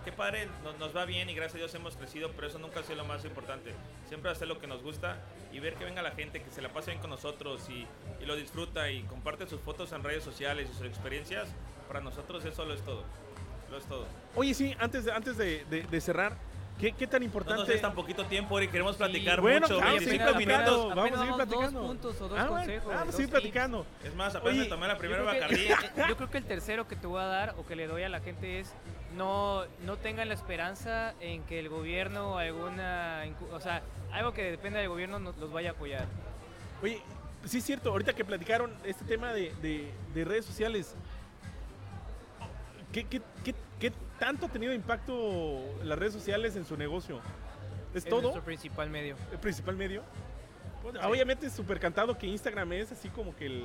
Qué 0.05 0.11
padre, 0.13 0.47
no- 0.63 0.73
nos, 0.73 0.95
va 0.95 1.03
bien 1.05 1.29
y 1.29 1.33
gracias 1.35 1.55
a 1.55 1.57
Dios 1.57 1.75
hemos 1.75 1.97
crecido, 1.97 2.31
pero 2.31 2.47
eso 2.47 2.57
nunca 2.59 2.79
ha 2.79 2.83
sido 2.83 2.95
lo 2.95 3.05
más 3.05 3.25
importante. 3.25 3.73
Siempre 4.07 4.31
hacer 4.31 4.47
lo 4.47 4.57
que 4.59 4.65
nos 4.65 4.81
gusta 4.81 5.17
y 5.51 5.59
ver 5.59 5.73
que 5.75 5.83
venga 5.83 6.01
la 6.01 6.11
gente, 6.11 6.41
que 6.41 6.49
se 6.49 6.61
la 6.61 6.69
pase 6.69 6.91
bien 6.91 7.01
con 7.01 7.09
nosotros 7.09 7.69
y, 7.69 7.85
y 8.23 8.25
lo 8.25 8.35
disfruta 8.37 8.89
y 8.89 9.03
comparte 9.03 9.45
sus 9.47 9.59
fotos 9.61 9.91
en 9.91 10.03
redes 10.03 10.23
sociales 10.23 10.69
y 10.71 10.77
sus 10.77 10.87
experiencias. 10.87 11.49
Para 11.89 11.99
nosotros 11.99 12.43
eso 12.45 12.63
lo 12.65 12.73
es 12.73 12.81
todo. 12.83 13.03
Lo 13.71 13.77
es 13.77 13.85
todo. 13.85 14.05
Oye, 14.35 14.53
sí, 14.53 14.75
antes 14.79 15.05
de, 15.05 15.11
antes 15.11 15.37
de, 15.37 15.65
de- 15.65 15.83
de 15.83 16.01
cerrar, 16.01 16.37
¿qué, 16.79 16.93
qué 16.93 17.07
tan 17.07 17.19
No 17.21 17.25
importante? 17.25 17.59
nos 17.59 17.67
des 17.67 17.81
tan 17.81 17.93
poquito 17.93 18.25
tiempo 18.25 18.59
y 18.61 18.67
queremos 18.67 18.95
platicar 18.95 19.41
bueno, 19.41 19.61
mucho. 19.67 19.75
vamos 19.79 19.89
a 19.89 19.95
Oye, 19.95 20.05
seguir 20.05 20.21
apenas- 20.21 20.37
25 20.37 20.63
apenas- 20.63 20.71
minutos. 20.71 20.93
platicando. 20.93 20.95
Vamos 20.95 20.97
a 20.97 21.01
apenas 21.01 21.19
seguir 21.19 21.31
vamos 21.31 21.37
dos 21.37 21.47
platicando. 21.57 21.87
puntos 21.87 22.21
o 22.21 22.27
dos 22.29 22.39
Ah, 22.39 22.47
consejos, 22.47 22.93
Vamos 22.93 23.09
a 23.09 23.11
seguir 23.17 23.29
platicando. 23.31 23.85
Es 24.03 24.15
más, 24.15 24.35
apenas 24.35 24.53
Oye, 24.53 24.63
me 24.63 24.69
tomé 24.69 24.87
la 24.87 24.97
primera 24.97 25.19
yo, 25.23 25.29
creo 25.29 25.41
Bacardí. 25.41 25.65
que, 25.95 26.01
yo 26.09 26.15
creo 26.17 26.29
que 26.29 26.37
el 26.37 26.45
tercero 26.45 26.87
que 26.87 26.95
te 26.95 27.07
voy 27.07 27.21
a 27.21 27.25
dar 27.25 27.55
o 27.57 27.65
que 27.65 27.75
le 27.75 27.87
doy 27.87 28.03
a 28.03 28.09
la 28.09 28.19
gente 28.21 28.59
es 28.59 28.73
no, 29.15 29.63
no 29.85 29.97
tengan 29.97 30.27
la 30.27 30.33
esperanza 30.35 31.13
en 31.19 31.43
que 31.43 31.59
el 31.59 31.69
gobierno 31.69 32.33
o 32.33 32.37
alguna, 32.37 33.23
o 33.51 33.59
sea, 33.59 33.81
algo 34.11 34.33
que 34.33 34.43
dependa 34.43 34.79
del 34.79 34.89
gobierno 34.89 35.19
nos, 35.19 35.35
los 35.37 35.51
vaya 35.51 35.69
a 35.69 35.73
apoyar. 35.73 36.05
Oye, 36.83 37.01
sí 37.45 37.57
es 37.57 37.63
cierto, 37.63 37.89
ahorita 37.89 38.13
que 38.13 38.23
platicaron 38.23 38.71
este 38.83 39.03
tema 39.05 39.33
de, 39.33 39.51
de- 39.61 39.91
de 40.13 40.25
redes 40.25 40.45
sociales, 40.45 40.93
¿qué, 42.91 43.03
qué, 43.05 43.21
qué- 43.43 43.55
qué 43.79 43.91
tanto 44.19 44.45
ha 44.47 44.49
tenido 44.49 44.73
impacto 44.73 45.59
las 45.83 45.97
redes 45.97 46.13
sociales 46.13 46.55
en 46.55 46.65
su 46.65 46.75
negocio? 46.77 47.19
¿Es, 47.93 48.03
Es 48.03 48.09
todo? 48.09 48.21
nuestro 48.23 48.43
principal 48.43 48.89
medio. 48.89 49.15
¿El 49.31 49.37
principal 49.39 49.75
medio? 49.75 50.03
Pues, 50.81 50.95
Obviamente 51.03 51.47
es 51.47 51.53
súper 51.53 51.79
cantado 51.79 52.17
que 52.17 52.27
Instagram 52.27 52.73
es 52.73 52.91
así 52.91 53.09
como 53.09 53.35
que 53.35 53.45
el... 53.47 53.63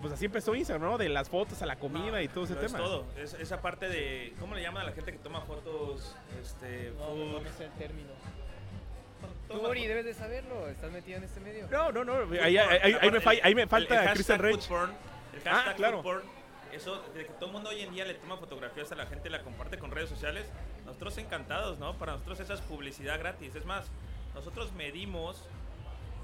Pues 0.00 0.12
así 0.12 0.26
empezó 0.26 0.54
Instagram, 0.54 0.90
¿no? 0.92 0.96
De 0.98 1.08
las 1.08 1.28
fotos 1.28 1.60
a 1.62 1.66
la 1.66 1.74
comida 1.76 2.22
y 2.22 2.28
todo 2.28 2.44
ese 2.44 2.54
tema. 2.54 2.78
Es 2.78 2.84
todo. 2.84 3.04
Es, 3.16 3.34
esa 3.34 3.60
parte 3.60 3.88
de. 3.88 4.32
¿Cómo 4.38 4.54
le 4.54 4.62
llaman 4.62 4.82
a 4.82 4.86
la 4.86 4.92
gente 4.92 5.10
que 5.10 5.18
toma 5.18 5.40
fotos? 5.40 6.14
Este. 6.40 6.92
food? 6.92 7.44
es 7.44 7.58
el 7.58 7.70
término. 7.72 8.10
Tú, 9.48 9.60
Ori, 9.66 9.88
debes 9.88 10.04
de 10.04 10.14
saberlo, 10.14 10.68
estás 10.68 10.92
metido 10.92 11.18
en 11.18 11.24
este 11.24 11.40
medio. 11.40 11.66
No, 11.68 11.90
no, 11.90 12.04
no. 12.04 12.12
Ahí, 12.40 12.56
ahí- 12.58 12.94
ahí 13.00 13.10
me, 13.10 13.20
falla- 13.20 13.40
ahí 13.42 13.54
me 13.56 13.66
falta 13.66 14.02
el 14.02 14.08
hashtag 14.08 14.40
food 14.40 14.68
porn, 14.68 14.90
el 15.32 15.48
Ah, 15.48 15.54
hashtag 15.54 15.76
claro. 15.76 15.96
food 15.96 16.02
porn, 16.04 16.22
Eso 16.72 17.02
de 17.14 17.26
que 17.26 17.32
todo 17.34 17.46
el 17.46 17.52
mundo 17.52 17.70
hoy 17.70 17.80
en 17.80 17.92
día 17.92 18.04
le 18.04 18.14
toma 18.14 18.36
fotografías 18.36 18.90
a 18.92 18.94
la 18.94 19.06
gente 19.06 19.28
y 19.28 19.32
la 19.32 19.42
comparte 19.42 19.78
con 19.78 19.90
redes 19.90 20.08
sociales. 20.08 20.46
Nosotros 20.84 21.18
encantados, 21.18 21.78
¿no? 21.78 21.94
Para 21.94 22.12
nosotros 22.12 22.40
esa 22.40 22.54
es 22.54 22.60
publicidad 22.60 23.18
gratis. 23.18 23.54
Es 23.54 23.64
más, 23.64 23.86
nosotros 24.34 24.72
medimos 24.72 25.44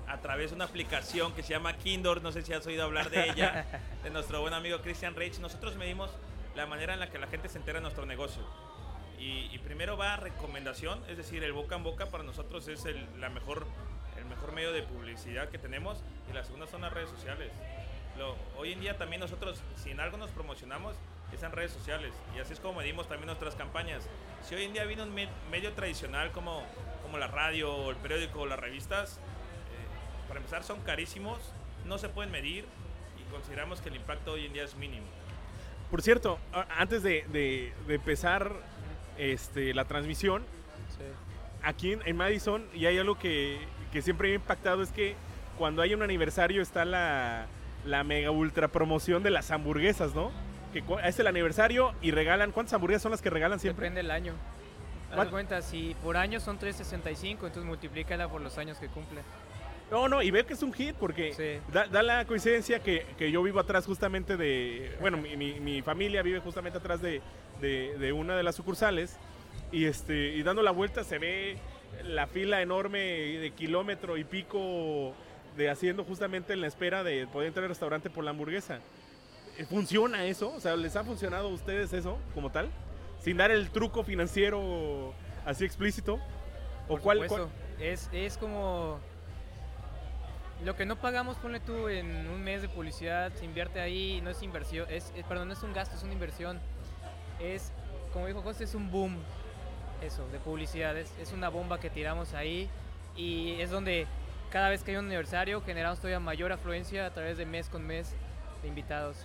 a 0.06 0.20
través 0.20 0.50
de 0.50 0.56
una 0.56 0.66
aplicación 0.66 1.32
que 1.32 1.42
se 1.42 1.50
llama 1.50 1.76
Kindor, 1.76 2.22
no 2.22 2.30
sé 2.32 2.42
si 2.42 2.52
has 2.52 2.66
oído 2.66 2.84
hablar 2.84 3.10
de 3.10 3.30
ella, 3.30 3.66
de 4.04 4.10
nuestro 4.10 4.40
buen 4.40 4.54
amigo 4.54 4.80
Christian 4.80 5.14
Reich. 5.14 5.38
Nosotros 5.38 5.76
medimos 5.76 6.10
la 6.54 6.66
manera 6.66 6.94
en 6.94 7.00
la 7.00 7.10
que 7.10 7.18
la 7.18 7.26
gente 7.26 7.48
se 7.48 7.58
entera 7.58 7.78
de 7.78 7.82
nuestro 7.82 8.06
negocio. 8.06 8.42
Y, 9.18 9.48
y 9.52 9.58
primero 9.58 9.96
va 9.96 10.14
a 10.14 10.16
recomendación, 10.16 11.02
es 11.08 11.16
decir, 11.16 11.42
el 11.44 11.52
boca 11.52 11.76
en 11.76 11.84
boca 11.84 12.06
para 12.06 12.24
nosotros 12.24 12.68
es 12.68 12.84
el, 12.84 13.08
la 13.20 13.30
mejor, 13.30 13.66
el 14.18 14.24
mejor 14.26 14.52
medio 14.52 14.72
de 14.72 14.82
publicidad 14.82 15.48
que 15.48 15.58
tenemos. 15.58 16.02
Y 16.30 16.34
la 16.34 16.44
segunda 16.44 16.66
son 16.66 16.82
las 16.82 16.92
redes 16.92 17.10
sociales. 17.10 17.50
Lo- 18.18 18.36
hoy 18.56 18.72
en 18.72 18.80
día 18.80 18.96
también 18.96 19.20
nosotros, 19.20 19.60
si 19.76 19.90
en 19.90 20.00
algo 20.00 20.16
nos 20.16 20.30
promocionamos, 20.30 20.96
es 21.32 21.42
en 21.42 21.50
redes 21.52 21.72
sociales. 21.72 22.12
Y 22.36 22.40
así 22.40 22.52
es 22.52 22.60
como 22.60 22.78
medimos 22.80 23.08
también 23.08 23.26
nuestras 23.26 23.54
campañas. 23.56 24.06
Si 24.42 24.54
hoy 24.54 24.64
en 24.64 24.72
día 24.72 24.84
viene 24.84 25.02
un 25.02 25.12
me- 25.14 25.28
medio 25.50 25.72
tradicional 25.72 26.30
como, 26.32 26.62
como 27.02 27.18
la 27.18 27.26
radio, 27.26 27.74
o 27.74 27.90
el 27.90 27.96
periódico 27.96 28.40
o 28.42 28.46
las 28.46 28.58
revistas, 28.58 29.16
eh, 29.16 30.28
para 30.28 30.38
empezar 30.38 30.62
son 30.62 30.80
carísimos, 30.82 31.38
no 31.86 31.98
se 31.98 32.08
pueden 32.08 32.30
medir 32.30 32.66
y 33.18 33.30
consideramos 33.32 33.80
que 33.80 33.88
el 33.88 33.96
impacto 33.96 34.32
hoy 34.32 34.46
en 34.46 34.52
día 34.52 34.64
es 34.64 34.74
mínimo. 34.76 35.06
Por 35.90 36.02
cierto, 36.02 36.38
antes 36.76 37.02
de, 37.02 37.24
de- 37.32 37.72
de 37.86 37.94
empezar 37.96 38.52
este, 39.18 39.74
la 39.74 39.84
transmisión, 39.86 40.44
aquí 41.62 41.92
en, 41.92 42.00
en 42.06 42.16
Madison, 42.16 42.66
y 42.74 42.86
hay 42.86 42.98
algo 42.98 43.18
que, 43.18 43.58
que 43.92 44.02
siempre 44.02 44.28
me 44.28 44.32
ha 44.34 44.36
impactado, 44.36 44.82
es 44.82 44.90
que 44.92 45.14
cuando 45.58 45.82
hay 45.82 45.94
un 45.94 46.02
aniversario 46.02 46.62
está 46.62 46.84
la, 46.84 47.46
la 47.84 48.04
mega 48.04 48.30
ultra 48.30 48.68
promoción 48.68 49.22
de 49.22 49.30
las 49.30 49.50
hamburguesas, 49.50 50.14
¿no? 50.14 50.30
Que 50.72 50.82
es 51.04 51.18
el 51.18 51.26
aniversario 51.26 51.92
y 52.02 52.10
regalan, 52.10 52.50
¿cuántas 52.52 52.74
hamburguesas 52.74 53.02
son 53.02 53.12
las 53.12 53.22
que 53.22 53.30
regalan 53.30 53.60
siempre? 53.60 53.84
Depende 53.84 54.02
del 54.02 54.10
año. 54.10 54.34
Haz 55.16 55.28
cuenta, 55.28 55.62
si 55.62 55.94
por 56.02 56.16
año 56.16 56.40
son 56.40 56.58
365, 56.58 57.46
entonces 57.46 57.68
multiplícala 57.68 58.28
por 58.28 58.40
los 58.40 58.58
años 58.58 58.78
que 58.78 58.88
cumple. 58.88 59.20
No, 59.90 60.08
no, 60.08 60.22
y 60.22 60.30
veo 60.32 60.44
que 60.44 60.54
es 60.54 60.62
un 60.62 60.72
hit 60.72 60.96
porque 60.96 61.32
Sí. 61.34 61.72
da, 61.72 61.86
da 61.86 62.02
la 62.02 62.24
coincidencia 62.24 62.80
que, 62.80 63.06
que 63.16 63.30
yo 63.30 63.42
vivo 63.42 63.60
atrás 63.60 63.86
justamente 63.86 64.36
de, 64.36 64.96
bueno, 65.00 65.18
mi, 65.18 65.36
mi- 65.36 65.60
mi 65.60 65.82
familia 65.82 66.22
vive 66.22 66.40
justamente 66.40 66.78
atrás 66.78 67.00
de, 67.00 67.20
de- 67.60 67.96
de 67.98 68.12
una 68.12 68.34
de 68.36 68.42
las 68.42 68.56
sucursales 68.56 69.16
y, 69.70 69.84
este, 69.84 70.34
y 70.34 70.42
dando 70.42 70.62
la 70.62 70.72
vuelta 70.72 71.04
se 71.04 71.18
ve 71.18 71.58
la 72.02 72.26
fila 72.26 72.60
enorme 72.60 72.98
de 72.98 73.52
kilómetro 73.54 74.16
y 74.16 74.24
pico 74.24 75.14
de 75.56 75.70
haciendo 75.70 76.04
justamente 76.04 76.52
en 76.52 76.60
la 76.60 76.66
espera 76.66 77.04
de 77.04 77.26
poder 77.26 77.48
entrar 77.48 77.64
al 77.64 77.68
restaurante 77.70 78.10
por 78.10 78.24
la 78.24 78.30
hamburguesa. 78.30 78.80
Eh, 79.58 79.64
¿Funciona 79.64 80.24
eso? 80.26 80.52
O 80.54 80.60
sea, 80.60 80.74
¿les 80.76 80.96
ha 80.96 81.04
funcionado 81.04 81.48
a 81.48 81.52
ustedes 81.52 81.92
eso 81.92 82.18
como 82.34 82.50
tal? 82.50 82.68
Sin 83.20 83.36
dar 83.36 83.50
el 83.50 83.70
truco 83.70 84.02
financiero 84.04 85.14
así 85.46 85.64
explícito. 85.64 86.14
¿O 86.86 86.98
Por 86.98 87.00
cuál. 87.00 87.26
Es, 87.80 88.08
es 88.12 88.36
como... 88.36 88.98
Lo 90.64 90.76
que 90.76 90.86
no 90.86 90.96
pagamos, 90.96 91.36
ponle 91.36 91.60
tú, 91.60 91.88
en 91.88 92.28
un 92.28 92.42
mes 92.42 92.62
de 92.62 92.68
publicidad, 92.68 93.32
se 93.34 93.44
invierte 93.44 93.80
ahí, 93.80 94.20
no 94.22 94.30
es 94.30 94.42
inversión, 94.42 94.86
es, 94.88 95.12
es- 95.16 95.24
perdón, 95.26 95.48
no 95.48 95.54
es 95.54 95.62
un 95.62 95.72
gasto, 95.72 95.96
es 95.96 96.02
una 96.04 96.12
inversión. 96.12 96.58
Es, 97.40 97.72
como 98.12 98.26
dijo 98.28 98.40
José, 98.40 98.64
es 98.64 98.74
un 98.74 98.90
boom, 98.90 99.16
eso, 100.00 100.26
de 100.28 100.38
publicidad, 100.38 100.96
es, 100.96 101.12
es 101.20 101.32
una 101.32 101.48
bomba 101.48 101.80
que 101.80 101.90
tiramos 101.90 102.32
ahí 102.34 102.68
y 103.16 103.60
es 103.60 103.70
donde 103.70 104.06
cada 104.54 104.68
vez 104.68 104.84
que 104.84 104.92
hay 104.92 104.98
un 104.98 105.06
aniversario 105.06 105.60
generamos 105.62 105.98
todavía 105.98 106.20
mayor 106.20 106.52
afluencia 106.52 107.06
a 107.06 107.10
través 107.10 107.36
de 107.36 107.44
mes 107.44 107.68
con 107.68 107.84
mes 107.84 108.14
de 108.62 108.68
invitados. 108.68 109.16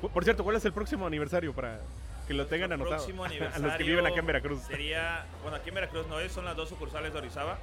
Por- 0.00 0.24
cierto, 0.24 0.42
¿cuál 0.44 0.56
es 0.56 0.64
el 0.64 0.72
próximo 0.72 1.06
aniversario 1.06 1.52
para 1.54 1.78
que 2.26 2.32
lo 2.32 2.46
tengan 2.46 2.70
Nuestro 2.70 2.86
anotado? 2.88 3.04
próximo 3.04 3.22
a 3.24 3.26
aniversario 3.26 3.66
los 3.68 3.76
que 3.76 3.84
viven 3.84 4.06
acá 4.06 4.16
en 4.18 4.26
Veracruz. 4.26 4.62
Sería, 4.62 5.26
bueno, 5.42 5.58
aquí 5.58 5.68
en 5.68 5.74
Veracruz 5.74 6.06
no 6.08 6.18
es, 6.20 6.32
son 6.32 6.46
las 6.46 6.56
dos 6.56 6.70
sucursales 6.70 7.12
de 7.12 7.18
Orizaba. 7.18 7.58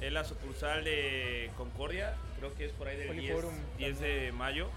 Es 0.00 0.12
la 0.12 0.24
sucursal 0.24 0.82
de 0.82 1.52
Concordia, 1.56 2.14
creo 2.38 2.52
que 2.56 2.64
es 2.64 2.72
por 2.72 2.88
ahí 2.88 2.96
del 2.96 3.12
10, 3.16 3.32
Poliforum 3.32 3.54
10 3.78 4.00
de 4.00 4.32
mayo. 4.32 4.68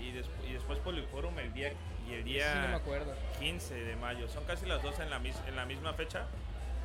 Y, 0.00 0.12
des- 0.12 0.30
y 0.48 0.54
después 0.54 0.78
Poliforum 0.78 1.38
el 1.38 1.52
día, 1.52 1.72
y 2.08 2.14
el 2.14 2.24
Sí, 2.24 2.30
no 2.30 2.60
me 2.62 2.68
día 2.68 2.76
acuerdo. 2.76 3.14
15 3.38 3.74
de 3.74 3.96
mayo. 3.96 4.28
Son 4.28 4.44
casi 4.44 4.64
las 4.64 4.82
dos 4.82 4.98
en 4.98 5.10
la, 5.10 5.18
mis- 5.18 5.38
en 5.46 5.56
la 5.56 5.66
misma 5.66 5.92
fecha. 5.92 6.24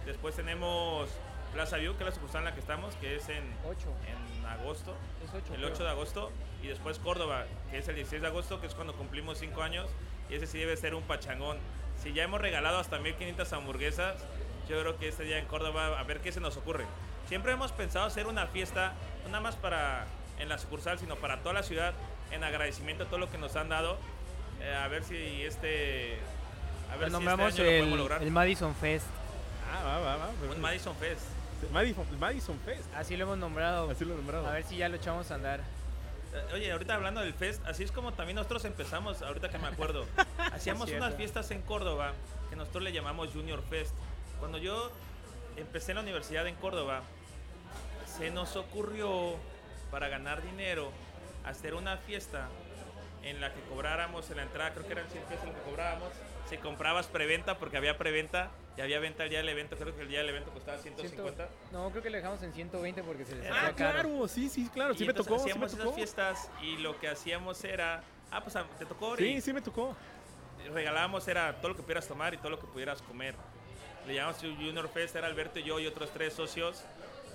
Después 0.06 0.36
tenemos 0.36 1.08
Plaza 1.54 1.78
View, 1.78 1.96
que 1.96 2.04
es 2.04 2.10
la 2.10 2.16
sucursal 2.16 2.40
en 2.40 2.46
la 2.46 2.54
que 2.54 2.60
estamos, 2.60 2.96
que 2.96 3.16
es 3.16 3.30
en, 3.30 3.44
8, 3.68 3.88
en 4.08 4.46
agosto 4.46 4.96
es 5.24 5.34
8. 5.34 5.56
el 5.56 5.64
8 5.66 5.84
de 5.84 5.90
agosto 5.90 6.32
y 6.62 6.68
después 6.68 7.00
Córdoba, 7.00 7.46
que 7.72 7.80
es 7.80 7.88
el 7.88 7.96
16 7.96 8.22
de 8.22 8.28
agosto, 8.28 8.62
que 8.62 8.68
es 8.68 8.76
cuando 8.76 8.94
cumplimos 8.94 9.38
5 9.40 9.62
años 9.62 9.88
y 10.30 10.36
ese 10.36 10.48
sí 10.48 10.58
debe 10.58 10.78
ser 10.78 10.96
un 10.96 11.04
pachangón. 11.04 11.58
Si 12.02 12.14
ya 12.14 12.24
hemos 12.24 12.42
regalado 12.42 12.78
hasta 12.80 13.00
1500 13.00 13.52
hamburguesas, 13.54 14.16
yo 14.70 14.80
creo 14.80 14.98
que 14.98 15.08
este 15.08 15.24
día 15.24 15.40
en 15.40 15.46
Córdoba 15.46 16.00
a 16.00 16.04
ver 16.04 16.20
qué 16.20 16.32
se 16.32 16.40
nos 16.40 16.58
ocurre. 16.58 16.86
Siempre 17.28 17.52
hemos 17.52 17.72
pensado 17.72 18.06
hacer 18.06 18.28
una 18.28 18.48
fiesta, 18.48 18.94
no 19.24 19.30
nada 19.30 19.42
más 19.42 19.56
para 19.56 20.06
en 20.40 20.50
la 20.50 20.58
sucursal, 20.58 21.00
sino 21.00 21.16
para 21.16 21.38
toda 21.38 21.54
la 21.54 21.64
ciudad, 21.64 21.94
en 22.32 22.44
agradecimiento 22.44 23.04
a 23.04 23.08
todo 23.08 23.20
lo 23.20 23.32
que 23.32 23.38
nos 23.38 23.56
han 23.56 23.70
dado. 23.70 23.98
Eh, 24.62 24.74
a 24.74 24.88
ver 24.88 25.04
si 25.04 25.44
este 25.44 26.18
a 26.92 26.96
ver 26.98 27.08
si 27.08 27.14
nombramos 27.14 27.50
este 27.50 27.62
año 27.62 27.70
lo 27.70 27.78
podemos 27.78 27.94
el, 27.94 27.98
lograr. 27.98 28.24
el 28.24 28.32
Madison 28.32 28.76
Fest. 28.76 29.06
Ah, 29.72 29.84
va, 29.84 30.00
va, 30.00 30.18
va. 30.18 30.30
Un 30.56 30.62
Madison 30.62 30.96
Fest. 30.96 31.37
Madison, 31.72 32.06
Madison 32.20 32.60
Fest. 32.66 32.84
Así 32.96 33.18
lo 33.18 33.24
hemos 33.26 33.38
nombrado. 33.38 33.90
Así 33.90 34.06
lo 34.06 34.14
he 34.14 34.18
nombrado. 34.18 34.48
A 34.48 34.54
ver 34.54 34.64
si 34.64 34.78
ya 34.78 34.90
lo 34.90 34.96
echamos 34.96 35.30
a 35.32 35.36
andar. 35.36 35.60
Eh, 36.34 36.54
Oye, 36.54 36.72
ahorita 36.72 36.96
hablando 36.96 37.22
del 37.22 37.34
fest, 37.34 37.66
así 37.66 37.84
es 37.84 37.92
como 37.92 38.14
también 38.14 38.36
nosotros 38.36 38.66
empezamos, 38.66 39.22
ahorita 39.22 39.50
que 39.50 39.58
me 39.58 39.68
acuerdo. 39.68 40.06
Hacíamos 40.54 40.92
unas 40.92 41.16
fiestas 41.16 41.50
en 41.52 41.62
Córdoba 41.62 42.14
que 42.50 42.56
nosotros 42.56 42.84
le 42.84 42.92
llamamos 42.92 43.30
Junior 43.34 43.64
Fest. 43.70 43.94
Cuando 44.40 44.58
yo 44.58 44.92
empecé 45.56 45.92
en 45.92 45.96
la 45.96 46.02
universidad 46.02 46.48
en 46.48 46.56
Córdoba, 46.56 47.02
se 48.18 48.30
nos 48.32 48.56
ocurrió 48.56 49.36
para 49.92 50.10
ganar 50.10 50.42
dinero 50.44 50.92
hacer 51.46 51.74
una 51.74 51.98
fiesta 51.98 52.50
en 53.24 53.42
la 53.42 53.54
que 53.54 53.62
cobráramos 53.62 54.30
en 54.30 54.38
la 54.38 54.44
entrada, 54.44 54.74
creo 54.74 54.86
que 54.86 54.92
eran 54.94 55.10
100 55.10 55.24
pesos 55.24 55.46
lo 55.46 55.54
que 55.54 55.62
cobrábamos. 55.62 56.10
Si 56.50 56.58
comprabas 56.58 57.08
preventa, 57.08 57.58
porque 57.58 57.76
había 57.78 57.98
preventa 57.98 58.52
y 58.78 58.82
había 58.82 59.00
venta 59.00 59.24
el 59.24 59.30
día 59.30 59.40
del 59.40 59.50
evento, 59.50 59.76
creo 59.76 59.94
que 59.96 60.04
el 60.04 60.08
día 60.08 60.20
del 60.20 60.30
evento 60.30 60.50
costaba 60.52 60.78
150. 60.78 61.34
Ciento- 61.48 61.54
no, 61.74 61.90
creo 61.90 62.02
que 62.04 62.10
le 62.10 62.18
dejamos 62.18 62.42
en 62.44 62.54
120 62.54 63.04
porque 63.04 63.26
se 63.26 63.36
les 63.36 63.46
Ah, 63.52 63.54
Ah, 63.68 63.74
caro. 63.76 63.76
claro, 63.76 64.28
sí, 64.30 64.48
sí, 64.50 64.70
claro, 64.74 64.94
sí 64.94 65.04
Y 65.04 65.08
me 65.08 65.12
entonces 65.12 65.28
tocó, 65.30 65.40
sí 65.40 65.46
me 65.48 65.52
hacíamos 65.52 65.72
esas 65.74 65.84
tocó. 65.84 65.96
fiestas 65.96 66.50
y 66.62 66.78
lo 66.78 66.98
que 67.00 67.10
hacíamos 67.10 67.62
era, 67.66 68.02
ah, 68.32 68.42
pues 68.42 68.56
ah, 68.56 68.66
te 68.80 68.86
tocó 68.86 69.10
Ori? 69.10 69.34
Sí, 69.36 69.42
sí 69.42 69.54
me 69.54 69.62
tocó. 69.62 69.96
regalábamos 70.74 71.28
era 71.28 71.54
todo 71.58 71.70
lo 71.70 71.76
que 71.78 71.82
pudieras 71.84 72.08
tomar 72.08 72.34
y 72.34 72.38
todo 72.38 72.50
lo 72.50 72.60
que 72.60 72.68
pudieras 72.68 73.02
comer. 73.02 73.36
Le 74.06 74.14
llamamos 74.16 74.42
Junior 74.42 74.88
Fest, 74.90 75.16
era 75.16 75.28
Alberto 75.28 75.60
y 75.60 75.64
yo 75.64 75.80
y 75.80 75.88
otros 75.88 76.10
tres 76.12 76.34
socios. 76.34 76.84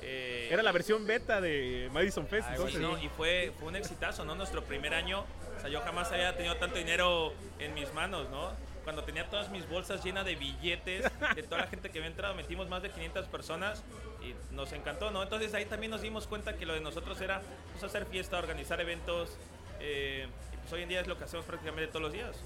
eh, 0.00 0.48
Era 0.50 0.62
la 0.62 0.72
versión 0.72 1.06
beta 1.06 1.40
de 1.40 1.88
Madison 1.92 2.26
Fest, 2.26 2.48
Ay, 2.50 2.56
entonces. 2.56 3.04
y 3.04 3.08
fue, 3.10 3.52
fue 3.58 3.68
un 3.68 3.76
exitazo, 3.76 4.24
¿no? 4.24 4.34
Nuestro 4.34 4.62
primer 4.64 4.92
año. 4.94 5.24
O 5.56 5.60
sea, 5.60 5.70
yo 5.70 5.80
jamás 5.82 6.10
había 6.12 6.34
tenido 6.36 6.56
tanto 6.56 6.76
dinero 6.78 7.32
en 7.58 7.72
mis 7.74 7.92
manos, 7.94 8.28
¿no? 8.30 8.50
Cuando 8.84 9.04
tenía 9.04 9.28
todas 9.30 9.50
mis 9.50 9.68
bolsas 9.68 10.04
llenas 10.04 10.24
de 10.24 10.34
billetes 10.34 11.04
de 11.36 11.42
toda 11.42 11.62
la 11.62 11.66
gente 11.68 11.90
que 11.90 11.98
había 11.98 12.10
entrado, 12.10 12.34
metimos 12.34 12.68
más 12.68 12.82
de 12.82 12.90
500 12.90 13.26
personas 13.26 13.82
y 14.22 14.34
nos 14.54 14.72
encantó, 14.72 15.10
¿no? 15.10 15.22
Entonces 15.22 15.54
ahí 15.54 15.66
también 15.66 15.90
nos 15.90 16.02
dimos 16.02 16.26
cuenta 16.26 16.54
que 16.54 16.66
lo 16.66 16.74
de 16.74 16.80
nosotros 16.80 17.20
era 17.20 17.42
pues, 17.72 17.84
hacer 17.84 18.06
fiesta, 18.06 18.38
organizar 18.38 18.80
eventos. 18.80 19.36
eh, 19.80 20.26
y 20.52 20.56
pues 20.56 20.72
hoy 20.72 20.82
en 20.82 20.88
día 20.88 21.00
es 21.00 21.06
lo 21.06 21.16
que 21.16 21.24
hacemos 21.24 21.44
prácticamente 21.46 21.88
todos 21.88 22.02
los 22.02 22.12
días. 22.12 22.36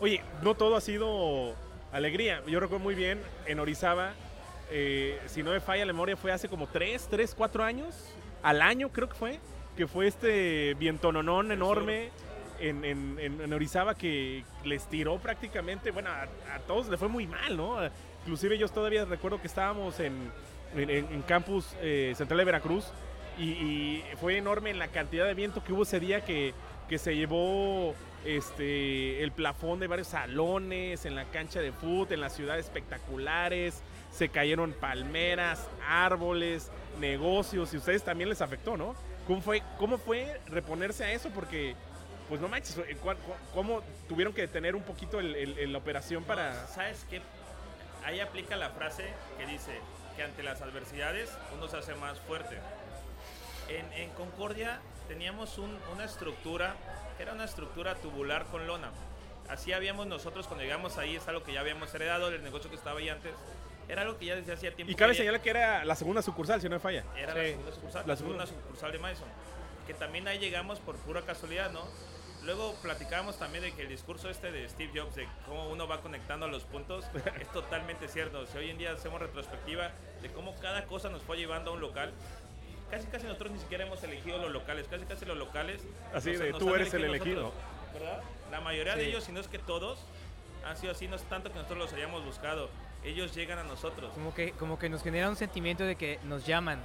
Oye, 0.00 0.22
no 0.42 0.54
todo 0.54 0.76
ha 0.76 0.80
sido 0.80 1.54
alegría. 1.92 2.42
Yo 2.46 2.60
recuerdo 2.60 2.82
muy 2.82 2.94
bien 2.94 3.22
en 3.46 3.60
Orizaba, 3.60 4.12
eh, 4.70 5.20
si 5.26 5.42
no 5.42 5.52
me 5.52 5.60
falla 5.60 5.86
la 5.86 5.92
memoria, 5.92 6.16
fue 6.16 6.32
hace 6.32 6.48
como 6.48 6.66
3, 6.66 7.08
3, 7.10 7.34
4 7.34 7.64
años, 7.64 7.94
al 8.42 8.60
año 8.62 8.90
creo 8.90 9.08
que 9.08 9.14
fue, 9.14 9.40
que 9.76 9.86
fue 9.86 10.06
este 10.06 10.74
vientononón 10.74 11.52
enorme 11.52 12.04
en, 12.04 12.25
en, 12.60 12.84
en- 12.84 13.52
Orizaba 13.52 13.94
que 13.94 14.44
les 14.64 14.86
tiró 14.88 15.18
prácticamente, 15.18 15.90
bueno, 15.90 16.10
a, 16.10 16.58
todos 16.66 16.88
le 16.88 16.96
fue 16.96 17.08
muy 17.08 17.26
mal, 17.26 17.56
¿no? 17.56 17.78
Inclusive 18.22 18.58
yo 18.58 18.68
todavía 18.68 19.04
recuerdo 19.04 19.40
que 19.40 19.46
estábamos 19.46 20.00
en, 20.00 20.30
en, 20.74 21.22
campus 21.22 21.74
eh, 21.80 22.12
central 22.16 22.38
de 22.38 22.44
Veracruz 22.44 22.86
y, 23.38 24.02
fue 24.20 24.38
enorme 24.38 24.72
la 24.74 24.88
cantidad 24.88 25.26
de 25.26 25.34
viento 25.34 25.62
que 25.62 25.72
hubo 25.72 25.82
ese 25.82 26.00
día 26.00 26.24
que, 26.24 26.54
que 26.88 26.98
se 26.98 27.14
llevó 27.14 27.94
este, 28.24 29.22
el 29.22 29.30
plafón 29.30 29.78
de 29.78 29.86
varios 29.86 30.08
salones, 30.08 31.04
en 31.06 31.14
la 31.14 31.24
cancha 31.26 31.60
de 31.60 31.72
fútbol, 31.72 32.08
en 32.10 32.20
las 32.20 32.34
ciudades 32.34 32.66
espectaculares, 32.66 33.82
se 34.10 34.28
cayeron 34.28 34.72
palmeras, 34.72 35.68
árboles, 35.86 36.70
negocios, 36.98 37.72
y 37.74 37.76
ustedes 37.76 38.02
también 38.02 38.28
les 38.28 38.40
afectó, 38.40 38.76
¿no? 38.76 38.94
¿Cómo 39.26 39.40
fue, 39.40 39.62
cómo 39.78 39.98
fue 39.98 40.40
reponerse 40.46 41.04
a 41.04 41.12
eso? 41.12 41.30
Porque, 41.30 41.74
pues 42.28 42.40
no 42.40 42.48
manches, 42.48 42.76
eh, 42.78 42.96
¿cuál- 43.02 43.16
cu- 43.18 43.32
¿cómo 43.54 43.82
tuvieron 44.08 44.32
que 44.34 44.42
detener 44.42 44.74
un 44.76 44.82
poquito 44.82 45.20
el- 45.20 45.34
el- 45.36 45.58
el- 45.58 45.72
la 45.72 45.78
operación 45.78 46.24
para... 46.24 46.66
¿Sabes 46.68 47.06
qué? 47.08 47.20
Ahí 48.04 48.20
aplica 48.20 48.56
la 48.56 48.70
frase 48.70 49.04
que 49.38 49.46
dice 49.46 49.78
que 50.16 50.22
ante 50.22 50.42
las 50.42 50.60
adversidades 50.62 51.30
uno 51.54 51.68
se 51.68 51.76
hace 51.76 51.94
más 51.94 52.18
fuerte. 52.20 52.56
En, 53.68 53.92
en 53.94 54.10
Concordia 54.10 54.80
teníamos 55.08 55.58
un- 55.58 55.78
una 55.92 56.04
estructura, 56.04 56.74
que 57.16 57.22
era 57.24 57.32
una 57.32 57.44
estructura 57.44 57.94
tubular 57.96 58.44
con 58.46 58.66
lona. 58.66 58.90
Así 59.48 59.72
habíamos 59.72 60.06
nosotros 60.06 60.46
cuando 60.46 60.64
llegamos 60.64 60.98
ahí, 60.98 61.16
es 61.16 61.26
algo 61.28 61.42
que 61.44 61.52
ya 61.52 61.60
habíamos 61.60 61.92
heredado 61.94 62.30
del 62.30 62.42
negocio 62.42 62.68
que 62.70 62.76
estaba 62.76 62.98
ahí 63.00 63.08
antes. 63.08 63.32
Era 63.88 64.02
algo 64.02 64.18
que 64.18 64.26
ya 64.26 64.34
desde 64.34 64.52
hacía 64.52 64.72
tiempo. 64.74 64.90
Y 64.90 64.96
cabe 64.96 65.14
señalar 65.14 65.40
que 65.40 65.50
era 65.50 65.84
la 65.84 65.94
segunda 65.94 66.20
sucursal, 66.22 66.60
si 66.60 66.68
no 66.68 66.74
me 66.76 66.80
falla. 66.80 67.04
era 67.16 67.32
Sí. 67.32 67.38
la 67.38 67.44
segunda 67.46 67.72
sucursal, 67.72 68.02
La 68.02 68.06
la 68.08 68.16
segunda. 68.16 68.46
segunda 68.46 68.64
sucursal 68.66 68.92
de 68.92 68.98
Madison. 68.98 69.28
Que 69.86 69.94
también 69.94 70.26
ahí 70.26 70.38
llegamos 70.40 70.80
por 70.80 70.96
pura 70.96 71.22
casualidad, 71.22 71.70
¿no? 71.70 71.82
Luego 72.46 72.74
platicábamos 72.80 73.38
también 73.38 73.64
de 73.64 73.72
que 73.72 73.82
el 73.82 73.88
discurso 73.88 74.30
este 74.30 74.52
de 74.52 74.68
Steve 74.68 74.92
Jobs, 75.00 75.16
de 75.16 75.26
cómo 75.46 75.68
uno 75.68 75.88
va 75.88 76.00
conectando 76.00 76.46
a 76.46 76.48
los 76.48 76.62
puntos, 76.62 77.04
es 77.40 77.50
totalmente 77.50 78.06
cierto. 78.06 78.46
Si 78.46 78.56
hoy 78.56 78.70
en 78.70 78.78
día 78.78 78.92
hacemos 78.92 79.20
retrospectiva 79.20 79.90
de 80.22 80.30
cómo 80.30 80.54
cada 80.60 80.84
cosa 80.84 81.08
nos 81.08 81.22
fue 81.22 81.36
llevando 81.36 81.72
a 81.72 81.74
un 81.74 81.80
local, 81.80 82.12
casi 82.88 83.06
casi 83.08 83.26
nosotros 83.26 83.50
ni 83.50 83.58
siquiera 83.58 83.84
hemos 83.84 84.00
elegido 84.04 84.38
los 84.38 84.52
locales, 84.52 84.86
casi 84.88 85.04
casi 85.06 85.24
los 85.24 85.36
locales. 85.36 85.82
Así 86.14 86.30
nos- 86.30 86.38
de, 86.40 86.50
nos 86.50 86.58
tú 86.60 86.72
eres 86.72 86.94
el 86.94 87.04
elegido. 87.04 87.42
nosotros, 87.42 87.62
¿verdad? 87.94 88.22
La 88.52 88.60
mayoría 88.60 88.94
de 88.94 89.08
ellos, 89.08 89.24
si 89.24 89.32
no 89.32 89.40
es 89.40 89.48
que 89.48 89.58
todos, 89.58 89.98
han 90.64 90.76
sido 90.76 90.92
así, 90.92 91.08
no 91.08 91.16
es 91.16 91.22
tanto 91.24 91.48
que 91.50 91.56
nosotros 91.56 91.78
los 91.80 91.92
hayamos 91.94 92.24
buscado. 92.24 92.70
Ellos 93.02 93.34
llegan 93.34 93.58
a 93.58 93.64
nosotros. 93.64 94.12
Como 94.14 94.32
que, 94.34 94.52
como 94.52 94.78
que 94.78 94.88
nos 94.88 95.02
genera 95.02 95.28
un 95.28 95.36
sentimiento 95.36 95.82
de 95.84 95.96
que 95.96 96.20
nos 96.24 96.46
llaman. 96.46 96.80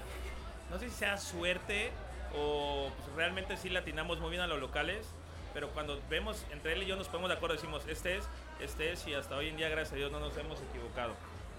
No 0.71 0.79
sé 0.79 0.89
si 0.89 0.95
sea 0.95 1.17
suerte 1.17 1.91
o 2.35 2.89
pues, 2.95 3.15
realmente 3.15 3.57
sí 3.57 3.69
latinamos 3.69 4.19
muy 4.19 4.31
bien 4.31 4.41
a 4.41 4.47
los 4.47 4.59
locales, 4.59 5.05
pero 5.53 5.69
cuando 5.69 5.99
vemos 6.09 6.45
entre 6.51 6.73
él 6.73 6.83
y 6.83 6.85
yo 6.85 6.95
nos 6.95 7.07
ponemos 7.07 7.29
de 7.29 7.35
acuerdo, 7.35 7.55
decimos, 7.55 7.83
este 7.87 8.17
es, 8.17 8.25
este 8.59 8.91
es, 8.91 9.05
y 9.07 9.13
hasta 9.13 9.35
hoy 9.35 9.49
en 9.49 9.57
día, 9.57 9.69
gracias 9.69 9.93
a 9.93 9.95
Dios, 9.95 10.11
no 10.11 10.19
nos 10.19 10.35
hemos 10.37 10.59
equivocado. 10.61 11.13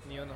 Ni 0.08 0.18
uno. 0.18 0.34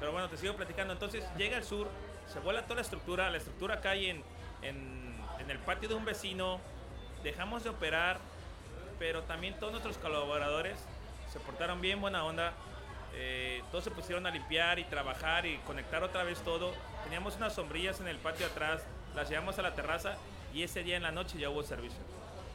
Pero 0.00 0.12
bueno, 0.12 0.28
te 0.28 0.36
sigo 0.36 0.54
platicando. 0.54 0.92
Entonces 0.92 1.24
llega 1.36 1.56
al 1.56 1.64
sur, 1.64 1.88
se 2.32 2.38
vuela 2.40 2.62
toda 2.62 2.76
la 2.76 2.82
estructura, 2.82 3.30
la 3.30 3.38
estructura 3.38 3.80
cae 3.80 4.10
en, 4.10 4.22
en, 4.62 5.14
en 5.40 5.50
el 5.50 5.58
patio 5.58 5.88
de 5.88 5.94
un 5.94 6.04
vecino, 6.04 6.60
dejamos 7.22 7.64
de 7.64 7.70
operar, 7.70 8.18
pero 8.98 9.22
también 9.22 9.54
todos 9.58 9.72
nuestros 9.72 9.98
colaboradores 9.98 10.78
se 11.32 11.40
portaron 11.40 11.80
bien, 11.80 12.00
buena 12.00 12.24
onda. 12.24 12.52
eh, 13.16 13.62
todos 13.70 13.84
se 13.84 13.90
pusieron 13.90 14.26
a 14.26 14.30
limpiar 14.30 14.78
y 14.78 14.84
trabajar 14.84 15.46
y 15.46 15.58
conectar 15.58 16.02
otra 16.02 16.24
vez 16.24 16.40
todo. 16.42 16.72
Teníamos 17.04 17.36
unas 17.36 17.54
sombrillas 17.54 18.00
en 18.00 18.08
el 18.08 18.18
patio 18.18 18.46
atrás, 18.46 18.82
las 19.14 19.28
llevamos 19.28 19.58
a 19.58 19.62
la 19.62 19.74
terraza 19.74 20.16
y 20.52 20.62
ese 20.62 20.82
día 20.82 20.96
en 20.96 21.02
la 21.02 21.12
noche 21.12 21.38
ya 21.38 21.50
hubo 21.50 21.62
servicio. 21.62 21.98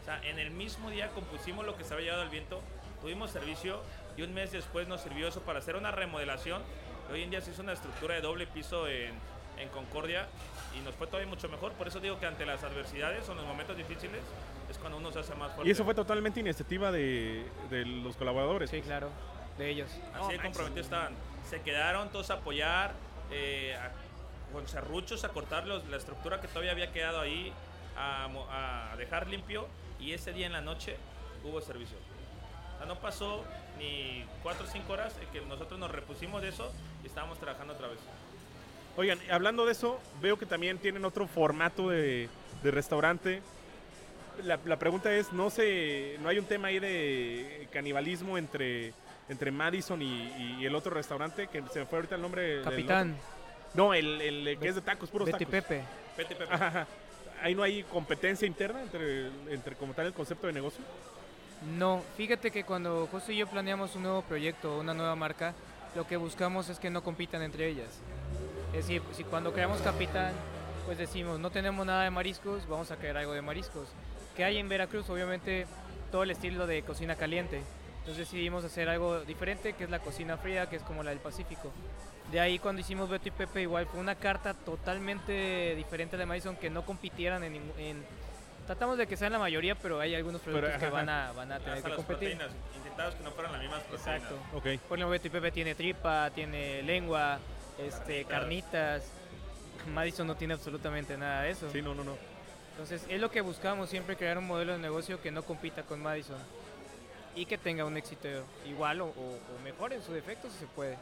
Sea, 0.10 0.28
en 0.28 0.39
el 0.39 0.50
mismo 0.50 0.89
día 0.89 1.10
compusimos 1.10 1.63
lo 1.67 1.78
que 1.78 1.84
se 1.84 1.93
había 1.93 2.06
llevado 2.06 2.24
al 2.24 2.30
viento, 2.30 2.62
tuvimos 3.00 3.30
servicio 3.30 3.80
y 4.17 4.24
un 4.24 4.34
mes 4.34 4.52
después 4.52 4.88
nos 4.88 5.02
sirvió 5.02 5.28
eso 5.28 5.41
para 5.41 5.60
hacer 5.60 5.76
una 5.76 5.91
remodelación. 5.91 6.63
Hoy 7.12 7.22
en 7.22 7.30
día 7.30 7.41
se 7.41 7.52
hizo 7.52 7.62
una 7.62 7.74
estructura 7.74 8.15
de 8.15 8.22
doble 8.22 8.48
piso 8.48 8.88
en, 8.88 9.13
en 9.60 9.69
Concordia 9.69 10.26
y 10.76 10.80
nos 10.84 10.95
fue 10.95 11.06
todavía 11.06 11.30
mucho 11.30 11.48
mejor. 11.48 11.74
Por 11.74 11.88
eso 11.88 12.00
digo 12.00 12.19
que 12.19 12.26
ante 12.26 12.43
las 12.48 12.63
adversidades 12.63 13.30
o 13.30 13.34
en 13.34 13.38
los 13.38 13.45
momentos 13.45 13.78
difíciles 13.78 14.19
es 14.67 14.80
cuando 14.80 14.98
uno 14.98 15.12
se 15.12 15.19
hace 15.19 15.36
más 15.36 15.52
fuerte. 15.54 15.67
Y 15.69 15.72
eso 15.74 15.86
fue 15.86 15.93
totalmente 15.93 16.39
iniciativa 16.39 16.91
de, 16.91 17.45
de 17.69 17.86
los 17.86 18.15
colaboradores. 18.15 18.72
Sí, 18.72 18.82
claro. 18.82 19.10
De 19.60 19.69
ellos. 19.69 19.91
Así 20.15 20.32
de 20.32 20.39
comprometidos 20.39 20.88
estaban. 20.88 21.13
Se 21.48 21.62
quedaron 21.62 22.10
todos 22.10 22.32
a 22.32 22.36
apoyar, 22.36 22.93
eh, 23.30 23.76
a- 23.80 23.91
con 24.54 24.67
serruchos 24.67 25.24
a 25.24 25.30
cortar 25.30 25.67
los- 25.67 25.88
la 25.88 25.98
estructura 25.98 26.41
que 26.41 26.48
todavía 26.48 26.72
había 26.72 26.91
quedado 26.91 27.19
ahí, 27.22 27.54
a, 27.95 28.91
a 28.91 28.95
dejar 28.98 29.28
limpio. 29.28 29.67
Y 30.00 30.14
ese 30.14 30.34
día 30.34 30.46
en 30.46 30.54
la 30.54 30.62
noche 30.62 30.96
hubo 31.44 31.62
servicio. 31.62 31.98
O 32.76 32.78
sea, 32.78 32.88
no 32.88 32.96
pasó 33.00 33.44
ni 33.78 34.24
cuatro 34.44 34.66
o 34.66 34.70
cinco 34.70 34.94
horas 34.94 35.14
en 35.22 35.28
que 35.30 35.42
nosotros 35.42 35.80
nos 35.80 35.92
repusimos 35.92 36.42
de 36.42 36.50
eso 36.50 36.72
y 37.04 37.08
estábamos 37.08 37.38
trabajando 37.40 37.74
otra 37.74 37.88
vez. 37.88 38.00
Oigan, 38.98 39.20
hablando 39.32 39.66
de 39.66 39.72
eso, 39.74 40.00
veo 40.22 40.38
que 40.38 40.46
también 40.46 40.78
tienen 40.78 41.06
otro 41.06 41.28
formato 41.28 41.90
de, 41.90 42.28
de 42.64 42.72
restaurante. 42.72 43.42
La, 44.44 44.60
la 44.66 44.80
pregunta 44.80 45.14
es, 45.14 45.34
¿no 45.34 45.50
sé, 45.50 46.18
no 46.22 46.30
hay 46.30 46.40
un 46.40 46.46
tema 46.46 46.70
ahí 46.70 46.80
de 46.80 47.68
canibalismo 47.72 48.38
entre, 48.38 48.94
entre 49.28 49.52
Madison 49.52 50.02
y, 50.02 50.58
y 50.60 50.66
el 50.66 50.76
otro 50.76 50.94
restaurante? 50.94 51.48
Que 51.48 51.62
se 51.72 51.80
me 51.80 51.86
fue 51.86 51.98
ahorita 52.00 52.16
el 52.16 52.22
nombre. 52.22 52.42
del 52.42 52.64
Capitán, 52.64 53.18
otro. 53.18 53.74
No, 53.74 53.94
el, 53.94 54.22
el 54.22 54.58
que 54.60 54.70
es 54.70 54.76
de 54.76 54.82
tacos, 54.82 55.10
puros 55.10 55.26
Betty 55.26 55.46
tacos. 55.46 55.52
Pepe. 55.52 55.84
Pete, 56.16 56.36
Pepe. 56.36 56.54
Ajá. 56.54 56.88
Ahí 57.41 57.56
no 57.56 57.63
hay 57.63 57.84
competencia 57.84 58.47
interna 58.47 58.82
entre, 58.82 59.28
entre 59.49 59.75
como 59.75 59.93
tal 59.93 60.08
el 60.08 60.13
concepto 60.13 60.47
de 60.47 60.54
negocio. 60.54 60.84
No, 61.78 62.02
fíjate 62.15 62.52
que 62.52 62.63
cuando 62.63 63.08
José 63.12 63.34
y 63.34 63.38
yo 63.38 63.47
planeamos 63.47 63.95
un 63.95 64.04
nuevo 64.04 64.21
proyecto, 64.21 64.80
una 64.80 64.93
nueva 64.93 65.15
marca, 65.15 65.54
lo 65.95 66.08
que 66.08 66.17
buscamos 66.17 66.69
es 66.69 66.80
que 66.80 66.89
no 66.89 67.04
compitan 67.04 67.41
entre 67.41 67.67
ellas. 67.67 67.99
Es 68.73 68.88
decir, 68.88 69.02
si 69.13 69.23
cuando 69.23 69.52
creamos 69.52 69.82
Capitán, 69.82 70.34
pues 70.86 70.97
decimos, 70.97 71.39
no 71.39 71.52
tenemos 71.52 71.86
nada 71.86 72.04
de 72.04 72.10
mariscos, 72.10 72.67
vamos 72.67 72.91
a 72.91 72.95
crear 72.95 73.17
algo 73.17 73.34
de 73.34 73.41
mariscos. 73.41 73.89
Que 74.36 74.43
hay 74.43 74.58
en 74.58 74.69
Veracruz, 74.69 75.10
obviamente, 75.10 75.65
todo 76.12 76.23
el 76.23 76.32
estilo 76.32 76.67
de 76.67 76.84
cocina 76.84 77.15
caliente. 77.15 77.62
Entonces 77.99 78.30
decidimos 78.30 78.63
hacer 78.63 78.88
algo 78.89 79.21
diferente, 79.21 79.73
que 79.73 79.84
es 79.84 79.89
la 79.89 79.99
cocina 79.99 80.38
fría, 80.38 80.69
que 80.69 80.78
es 80.78 80.84
como 80.84 81.04
la 81.04 81.10
del 81.10 81.19
Pacífico. 81.19 81.71
De 82.32 82.39
ahí 82.39 82.60
cuando 82.60 82.82
hicimos 82.82 83.10
Beto 83.10 83.28
y 83.28 83.32
Pepe, 83.32 83.62
igual 83.62 83.88
fue 83.88 84.00
una 84.00 84.15
carta 84.15 84.54
totalmente 84.54 85.74
diferente 85.76 86.15
a 86.15 86.18
la 86.18 86.24
de 86.24 86.26
Madison, 86.28 86.56
que 86.56 86.70
no 86.70 86.86
compitieran 86.86 87.44
en, 87.44 88.20
Tratamos 88.68 89.00
de 89.00 89.08
que 89.08 89.18
sean 89.18 89.32
la 89.32 89.39
mayoría, 89.39 89.74
pero 89.74 90.00
hay 90.00 90.13
algunos 90.13 90.42
Pero, 90.42 90.60
productos 90.60 90.80
que 90.84 90.89
van 90.92 91.10
a, 91.10 91.32
van 91.32 91.52
a 91.52 91.58
tener 91.58 91.78
Hasta 91.78 91.82
que 91.82 91.89
las 91.89 92.06
competir. 92.06 92.38
proteínas. 92.38 92.52
Intentamos 92.78 93.15
que 93.15 93.24
no 93.24 93.32
fueran 93.32 93.54
las 93.54 93.62
mismas 93.62 93.82
proteínas. 93.82 94.22
Exacto. 94.22 94.36
Ok. 94.54 94.63
Por 94.88 95.00
ejemplo, 95.00 95.10
Beto 95.10 95.26
y 95.26 95.30
Pepe 95.32 95.52
tiene 95.52 95.74
tripa, 95.74 96.30
tiene 96.36 96.84
lengua, 96.84 97.39
este, 97.80 98.26
carnitas. 98.26 99.10
Madison 99.92 100.28
no 100.28 100.36
tiene 100.36 100.54
absolutamente 100.54 101.18
nada 101.18 101.42
de 101.42 101.50
eso. 101.50 101.72
Sí, 101.72 101.82
no, 101.82 101.96
no, 101.96 102.04
no. 102.04 102.15
Entonces 102.74 103.04
es 103.10 103.20
lo 103.20 103.32
que 103.32 103.42
buscamos 103.42 103.89
siempre, 103.89 104.15
crear 104.15 104.38
un 104.38 104.46
modelo 104.46 104.74
de 104.74 104.78
negocio 104.78 105.20
que 105.20 105.32
no 105.32 105.42
compita 105.42 105.82
con 105.82 106.00
Madison 106.04 106.38
y 107.36 107.48
que 107.48 107.58
tenga 107.58 107.86
un 107.86 107.98
éxito 107.98 108.28
igual 108.68 109.02
o, 109.02 109.08
o 109.08 109.63
mejor 109.63 109.94
en 109.94 110.04
su 110.04 110.13
defecto 110.13 110.48
si 110.52 110.60
se 110.60 110.68
puede. 110.68 110.96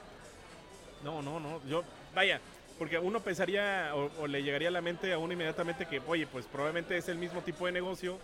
No, 1.04 1.22
no, 1.22 1.40
no. 1.40 1.62
Yo, 1.66 1.84
vaya, 2.14 2.42
porque 2.78 3.00
uno 3.00 3.20
pensaría 3.22 3.92
o, 3.96 4.28
le 4.28 4.44
llegaría 4.44 4.68
a 4.68 4.72
la 4.72 4.82
mente 4.82 5.12
a 5.12 5.18
uno 5.18 5.34
inmediatamente 5.34 5.86
que, 5.86 6.02
oye, 6.08 6.28
pues 6.28 6.46
probablemente 6.46 6.98
es 6.98 7.10
el 7.10 7.18
mismo 7.18 7.42
tipo 7.42 7.66
de 7.66 7.72
negocio, 7.72 8.18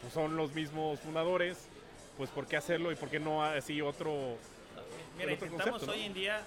pues 0.00 0.12
son 0.12 0.36
los 0.36 0.52
mismos 0.52 0.98
fundadores, 1.00 1.68
pues 2.16 2.30
¿por 2.30 2.46
qué 2.46 2.56
hacerlo 2.56 2.90
y 2.90 2.96
por 2.96 3.08
qué 3.08 3.20
no 3.20 3.44
así 3.44 3.80
otro? 3.80 4.36
Mira, 5.16 5.32
intentamos 5.32 5.86
hoy 5.86 6.02
en 6.02 6.14
día 6.14 6.42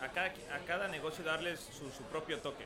a 0.00 0.08
cada, 0.08 0.26
a 0.26 0.58
cada 0.66 0.88
negocio 0.88 1.24
darles 1.24 1.60
su, 1.60 2.02
propio 2.04 2.38
toque. 2.38 2.64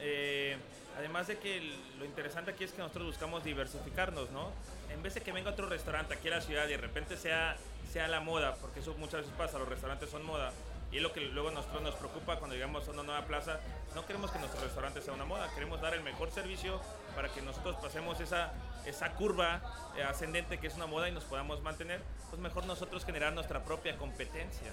Eh, 0.00 0.56
además 0.98 1.26
de 1.26 1.38
que 1.38 1.60
lo 1.98 2.04
interesante 2.04 2.52
aquí 2.52 2.64
es 2.64 2.72
que 2.72 2.78
nosotros 2.78 3.06
buscamos 3.06 3.44
diversificarnos, 3.44 4.30
¿no? 4.30 4.52
En 4.92 5.02
vez 5.02 5.14
de 5.14 5.20
que 5.20 5.32
venga 5.32 5.50
otro 5.50 5.68
restaurante 5.68 6.14
aquí 6.14 6.28
a 6.28 6.32
la 6.32 6.40
ciudad 6.40 6.66
y 6.66 6.70
de 6.70 6.76
repente 6.76 7.16
sea, 7.16 7.56
sea 7.92 8.06
la 8.08 8.20
moda, 8.20 8.54
porque 8.56 8.80
eso 8.80 8.94
muchas 8.98 9.22
veces 9.22 9.34
pasa, 9.36 9.58
los 9.58 9.68
restaurantes 9.68 10.10
son 10.10 10.24
moda, 10.24 10.52
y 10.96 10.98
es 10.98 11.02
lo 11.02 11.12
que 11.12 11.20
luego 11.20 11.50
nosotros 11.50 11.82
nos 11.82 11.94
preocupa 11.94 12.36
cuando 12.36 12.54
llegamos 12.56 12.88
a 12.88 12.90
una 12.90 13.02
nueva 13.02 13.26
plaza. 13.26 13.60
No 13.94 14.06
queremos 14.06 14.30
que 14.30 14.38
nuestro 14.38 14.62
restaurante 14.62 15.02
sea 15.02 15.12
una 15.12 15.26
moda, 15.26 15.46
queremos 15.52 15.78
dar 15.82 15.92
el 15.92 16.02
mejor 16.02 16.30
servicio 16.30 16.80
para 17.14 17.28
que 17.28 17.42
nosotros 17.42 17.76
pasemos 17.76 18.18
esa, 18.20 18.54
esa 18.86 19.12
curva 19.12 19.60
eh, 19.98 20.02
ascendente 20.02 20.56
que 20.56 20.68
es 20.68 20.74
una 20.74 20.86
moda 20.86 21.10
y 21.10 21.12
nos 21.12 21.24
podamos 21.24 21.60
mantener. 21.60 22.00
Pues 22.30 22.40
mejor 22.40 22.64
nosotros 22.64 23.04
generar 23.04 23.34
nuestra 23.34 23.62
propia 23.62 23.98
competencia. 23.98 24.72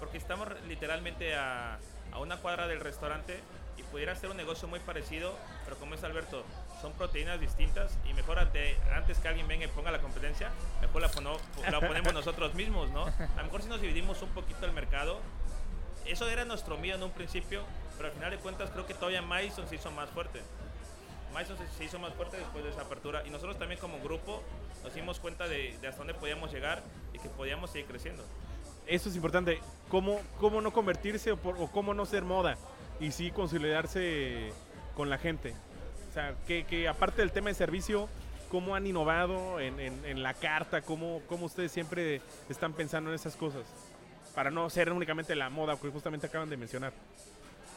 Porque 0.00 0.18
estamos 0.18 0.48
literalmente 0.66 1.36
a, 1.36 1.78
a 2.10 2.18
una 2.18 2.38
cuadra 2.38 2.66
del 2.66 2.80
restaurante 2.80 3.38
y 3.76 3.84
pudiera 3.84 4.16
ser 4.16 4.30
un 4.30 4.38
negocio 4.38 4.66
muy 4.66 4.80
parecido, 4.80 5.36
pero 5.64 5.76
como 5.76 5.94
es 5.94 6.02
Alberto, 6.02 6.44
son 6.82 6.94
proteínas 6.94 7.38
distintas 7.38 7.96
y 8.08 8.14
mejor 8.14 8.40
ante, 8.40 8.76
antes 8.92 9.18
que 9.18 9.28
alguien 9.28 9.46
venga 9.46 9.66
y 9.66 9.68
ponga 9.68 9.92
la 9.92 10.00
competencia, 10.00 10.50
mejor 10.80 11.02
la, 11.02 11.10
la 11.70 11.80
ponemos 11.80 12.12
nosotros 12.20 12.54
mismos, 12.54 12.90
¿no? 12.90 13.04
A 13.04 13.36
lo 13.36 13.44
mejor 13.44 13.62
si 13.62 13.68
nos 13.68 13.80
dividimos 13.80 14.20
un 14.22 14.30
poquito 14.30 14.66
el 14.66 14.72
mercado, 14.72 15.20
eso 16.10 16.28
era 16.28 16.44
nuestro 16.44 16.76
miedo 16.76 16.96
en 16.96 17.02
un 17.02 17.10
principio, 17.10 17.62
pero 17.96 18.08
al 18.08 18.14
final 18.14 18.30
de 18.30 18.38
cuentas 18.38 18.70
creo 18.70 18.86
que 18.86 18.94
todavía 18.94 19.22
Madison 19.22 19.68
se 19.68 19.76
hizo 19.76 19.90
más 19.90 20.10
fuerte. 20.10 20.40
Madison 21.32 21.56
se 21.76 21.84
hizo 21.84 21.98
más 21.98 22.12
fuerte 22.14 22.36
después 22.36 22.64
de 22.64 22.70
esa 22.70 22.82
apertura 22.82 23.22
y 23.26 23.30
nosotros 23.30 23.58
también 23.58 23.80
como 23.80 24.00
grupo 24.00 24.42
nos 24.82 24.94
dimos 24.94 25.20
cuenta 25.20 25.46
de, 25.46 25.74
hasta 25.76 25.98
dónde 25.98 26.14
podíamos 26.14 26.52
llegar 26.52 26.82
y 27.12 27.18
que 27.18 27.28
podíamos 27.28 27.70
seguir 27.70 27.86
creciendo. 27.86 28.24
Eso 28.86 29.08
es 29.08 29.14
importante, 29.14 29.60
cómo, 29.88 30.20
cómo 30.38 30.60
no 30.60 30.72
convertirse 30.72 31.30
o, 31.30 31.38
cómo 31.70 31.94
no 31.94 32.06
ser 32.06 32.24
moda 32.24 32.56
y 32.98 33.12
sí 33.12 33.30
consolidarse 33.30 34.52
con 34.96 35.10
la 35.10 35.18
gente. 35.18 35.54
O 36.10 36.12
sea, 36.12 36.34
que, 36.46 36.88
aparte 36.88 37.22
del 37.22 37.30
tema 37.30 37.50
de 37.50 37.54
servicio, 37.54 38.08
cómo 38.50 38.74
han 38.74 38.84
innovado 38.86 39.60
en, 39.60 39.78
en, 39.78 40.22
la 40.24 40.34
carta, 40.34 40.82
cómo, 40.82 41.22
cómo 41.28 41.46
ustedes 41.46 41.70
siempre 41.70 42.20
están 42.48 42.72
pensando 42.72 43.10
en 43.10 43.14
esas 43.14 43.36
cosas 43.36 43.64
para 44.34 44.50
no 44.50 44.68
ser 44.70 44.92
únicamente 44.92 45.34
la 45.34 45.50
moda 45.50 45.76
que 45.76 45.90
justamente 45.90 46.26
acaban 46.26 46.48
de 46.48 46.56
mencionar. 46.56 46.92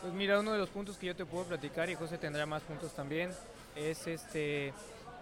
Pues 0.01 0.13
mira, 0.13 0.39
uno 0.39 0.51
de 0.51 0.59
los 0.59 0.69
puntos 0.69 0.97
que 0.97 1.07
yo 1.07 1.15
te 1.15 1.25
puedo 1.25 1.45
platicar 1.45 1.89
y 1.89 1.95
José 1.95 2.17
tendrá 2.17 2.45
más 2.45 2.61
puntos 2.63 2.93
también 2.93 3.31
es 3.75 4.05
este 4.07 4.73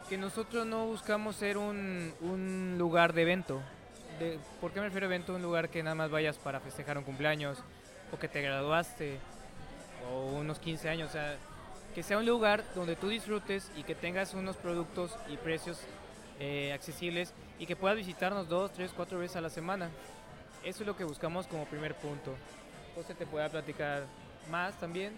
que 0.09 0.17
nosotros 0.17 0.65
no 0.65 0.87
buscamos 0.87 1.35
ser 1.35 1.57
un, 1.57 2.13
un 2.21 2.75
lugar 2.77 3.13
de 3.13 3.21
evento. 3.21 3.61
¿Por 4.59 4.71
qué 4.71 4.79
me 4.79 4.87
refiero 4.87 5.05
a 5.05 5.09
evento? 5.09 5.33
Un 5.33 5.41
lugar 5.41 5.69
que 5.69 5.81
nada 5.81 5.95
más 5.95 6.11
vayas 6.11 6.37
para 6.37 6.59
festejar 6.59 6.97
un 6.97 7.03
cumpleaños 7.03 7.59
o 8.11 8.19
que 8.19 8.27
te 8.27 8.41
graduaste 8.41 9.19
o 10.11 10.25
unos 10.33 10.59
15 10.59 10.89
años. 10.89 11.09
O 11.09 11.11
sea, 11.13 11.37
que 11.95 12.03
sea 12.03 12.17
un 12.17 12.25
lugar 12.25 12.63
donde 12.75 12.95
tú 12.95 13.09
disfrutes 13.09 13.71
y 13.75 13.83
que 13.83 13.95
tengas 13.95 14.33
unos 14.33 14.57
productos 14.57 15.15
y 15.29 15.37
precios 15.37 15.79
eh, 16.39 16.71
accesibles 16.73 17.33
y 17.59 17.65
que 17.65 17.75
puedas 17.75 17.97
visitarnos 17.97 18.47
dos, 18.49 18.71
tres, 18.73 18.91
cuatro 18.95 19.19
veces 19.19 19.37
a 19.37 19.41
la 19.41 19.49
semana. 19.49 19.89
Eso 20.63 20.83
es 20.83 20.87
lo 20.87 20.95
que 20.95 21.03
buscamos 21.03 21.47
como 21.47 21.65
primer 21.65 21.95
punto. 21.95 22.35
José 22.95 23.15
te 23.15 23.25
pueda 23.25 23.49
platicar 23.49 24.05
más 24.49 24.79
también. 24.79 25.13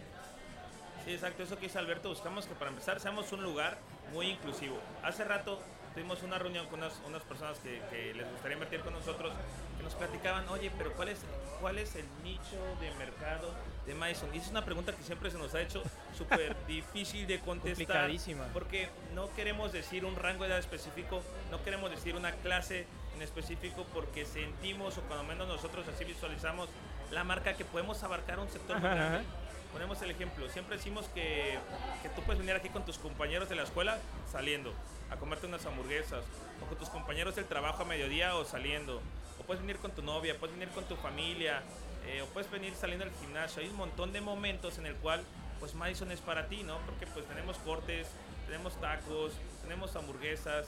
Sí, 1.05 1.11
exacto, 1.11 1.43
eso 1.43 1.57
que 1.57 1.63
dice 1.63 1.79
Alberto, 1.79 2.09
buscamos 2.09 2.45
que 2.45 2.55
para 2.55 2.71
empezar 2.71 2.99
seamos 2.99 3.31
un 3.33 3.43
lugar 3.43 3.77
muy 4.13 4.27
inclusivo. 4.27 4.77
Hace 5.03 5.25
rato 5.25 5.59
tuvimos 5.93 6.23
una 6.23 6.39
reunión 6.39 6.65
con 6.67 6.79
unas, 6.79 6.93
unas 7.05 7.23
personas 7.23 7.59
que, 7.59 7.81
que, 7.89 8.13
les 8.13 8.29
gustaría 8.31 8.53
invertir 8.55 8.79
con 8.81 8.93
nosotros, 8.93 9.33
que 9.77 9.83
nos 9.83 9.95
platicaban, 9.95 10.47
oye, 10.47 10.71
pero 10.77 10.93
¿cuál 10.93 11.09
es, 11.09 11.19
cuál 11.59 11.77
es 11.77 11.95
el 11.95 12.05
nicho 12.23 12.57
de 12.79 12.89
mercado 12.95 13.53
de 13.85 13.93
Madison? 13.95 14.33
Y 14.33 14.37
es 14.37 14.47
una 14.47 14.63
pregunta 14.63 14.93
que 14.93 15.03
siempre 15.03 15.29
se 15.29 15.37
nos 15.37 15.53
ha 15.55 15.61
hecho 15.61 15.83
súper 16.17 16.55
difícil 16.67 17.27
de 17.27 17.39
contestar. 17.39 18.09
Porque 18.53 18.87
no 19.13 19.29
queremos 19.35 19.73
decir 19.73 20.05
un 20.05 20.15
rango 20.15 20.43
de 20.43 20.51
edad 20.51 20.59
específico, 20.59 21.21
no 21.51 21.61
queremos 21.63 21.91
decir 21.91 22.15
una 22.15 22.31
clase 22.31 22.87
en 23.15 23.21
específico 23.21 23.85
porque 23.93 24.25
sentimos, 24.25 24.97
o 24.97 25.01
cuando 25.01 25.23
menos 25.23 25.47
nosotros 25.47 25.87
así 25.87 26.03
visualizamos, 26.03 26.69
la 27.11 27.23
marca 27.23 27.53
que 27.53 27.65
podemos 27.65 28.01
abarcar 28.03 28.39
un 28.39 28.49
sector 28.49 28.79
muy 28.79 28.89
grande. 28.89 29.23
Ponemos 29.71 30.01
el 30.03 30.11
ejemplo, 30.11 30.47
siempre 30.49 30.77
decimos 30.77 31.07
que, 31.15 31.57
que, 32.03 32.09
tú 32.09 32.21
puedes 32.21 32.39
venir 32.39 32.55
aquí 32.55 32.69
con 32.69 32.85
tus 32.85 32.99
compañeros 32.99 33.49
de 33.49 33.55
la 33.55 33.63
escuela 33.63 33.97
saliendo 34.31 34.71
a 35.09 35.15
comerte 35.15 35.47
unas 35.47 35.65
hamburguesas, 35.65 36.23
o 36.61 36.65
con 36.67 36.77
tus 36.77 36.89
compañeros 36.89 37.35
del 37.35 37.45
trabajo 37.45 37.81
a 37.81 37.85
mediodía 37.85 38.35
o 38.35 38.45
saliendo, 38.45 39.01
o 39.39 39.43
puedes 39.45 39.61
venir 39.61 39.77
con 39.77 39.91
tu 39.91 40.03
novia, 40.03 40.37
puedes 40.39 40.55
venir 40.55 40.73
con 40.75 40.83
tu 40.85 40.95
familia, 40.95 41.63
eh, 42.05 42.21
o 42.21 42.27
puedes 42.27 42.49
venir 42.51 42.75
saliendo 42.75 43.05
al 43.05 43.11
gimnasio. 43.19 43.61
Hay 43.61 43.69
un 43.69 43.77
montón 43.77 44.13
de 44.13 44.21
momentos 44.21 44.77
en 44.77 44.85
el 44.85 44.95
cual 44.95 45.23
pues 45.59 45.75
Madison 45.75 46.11
es 46.11 46.19
para 46.19 46.47
ti, 46.47 46.63
¿no? 46.63 46.77
Porque 46.85 47.07
pues 47.07 47.25
tenemos 47.25 47.57
cortes, 47.59 48.07
tenemos 48.45 48.79
tacos, 48.81 49.33
tenemos 49.61 49.95
hamburguesas, 49.95 50.67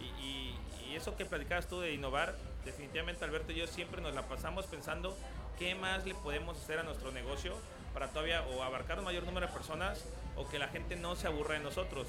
y, 0.00 0.56
eso 0.94 1.16
que 1.16 1.24
platicabas 1.24 1.68
tú 1.68 1.80
de 1.80 1.92
innovar, 1.92 2.34
definitivamente 2.64 3.24
Alberto 3.24 3.52
y 3.52 3.54
yo 3.54 3.66
siempre 3.68 4.02
nos 4.02 4.12
la 4.12 4.26
pasamos 4.26 4.66
pensando 4.66 5.16
qué 5.56 5.76
más 5.76 6.04
le 6.04 6.14
podemos 6.14 6.58
hacer 6.58 6.80
a 6.80 6.82
nuestro 6.82 7.12
negocio 7.12 7.54
para 7.94 8.08
todavía 8.08 8.42
o 8.42 8.64
abarcar 8.64 8.98
un 8.98 9.04
mayor 9.04 9.22
número 9.22 9.46
de 9.46 9.52
personas 9.52 10.04
o 10.36 10.48
que 10.48 10.58
la 10.58 10.66
gente 10.66 10.96
no 10.96 11.14
se 11.14 11.28
aburra 11.28 11.54
de 11.54 11.60
nosotros. 11.60 12.08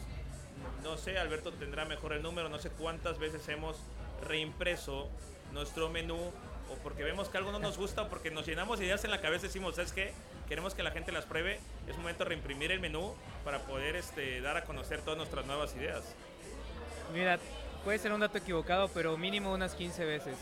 No 0.84 0.98
sé, 0.98 1.20
Alberto 1.20 1.54
tendrá 1.54 1.86
mejor 1.86 2.14
el 2.14 2.24
número, 2.24 2.50
no 2.50 2.58
sé 2.58 2.72
cuántas 2.72 3.20
veces 3.20 3.48
hemos 3.50 3.78
reimpreso 4.28 5.10
nuestro 5.54 5.90
menú 5.90 6.32
o 6.72 6.76
porque 6.84 7.04
vemos 7.04 7.30
que 7.30 7.38
algo 7.38 7.52
no 7.52 7.60
nos 7.60 7.78
gusta 7.78 8.04
o 8.04 8.10
porque 8.10 8.32
nos 8.32 8.46
llenamos 8.48 8.80
ideas 8.82 9.04
en 9.04 9.12
la 9.12 9.22
cabeza 9.22 9.46
y 9.46 9.50
decimos, 9.50 9.78
es 9.78 9.92
que 9.92 10.14
queremos 10.48 10.74
que 10.74 10.84
la 10.84 10.92
gente 10.92 11.12
las 11.12 11.26
pruebe, 11.26 11.60
es 11.88 11.98
momento 11.98 12.24
de 12.24 12.30
reimprimir 12.30 12.72
el 12.72 12.80
menú 12.80 13.14
para 13.44 13.60
poder 13.60 13.96
este, 13.96 14.42
dar 14.42 14.58
a 14.58 14.64
conocer 14.64 15.02
todas 15.02 15.18
nuestras 15.18 15.46
nuevas 15.46 15.76
ideas. 15.76 16.04
Mira, 17.14 17.40
Puede 17.84 17.98
ser 17.98 18.14
un 18.14 18.20
dato 18.20 18.38
equivocado, 18.38 18.90
pero 18.90 19.18
mínimo 19.18 19.54
unas 19.54 19.74
15 19.74 20.06
veces. 20.06 20.36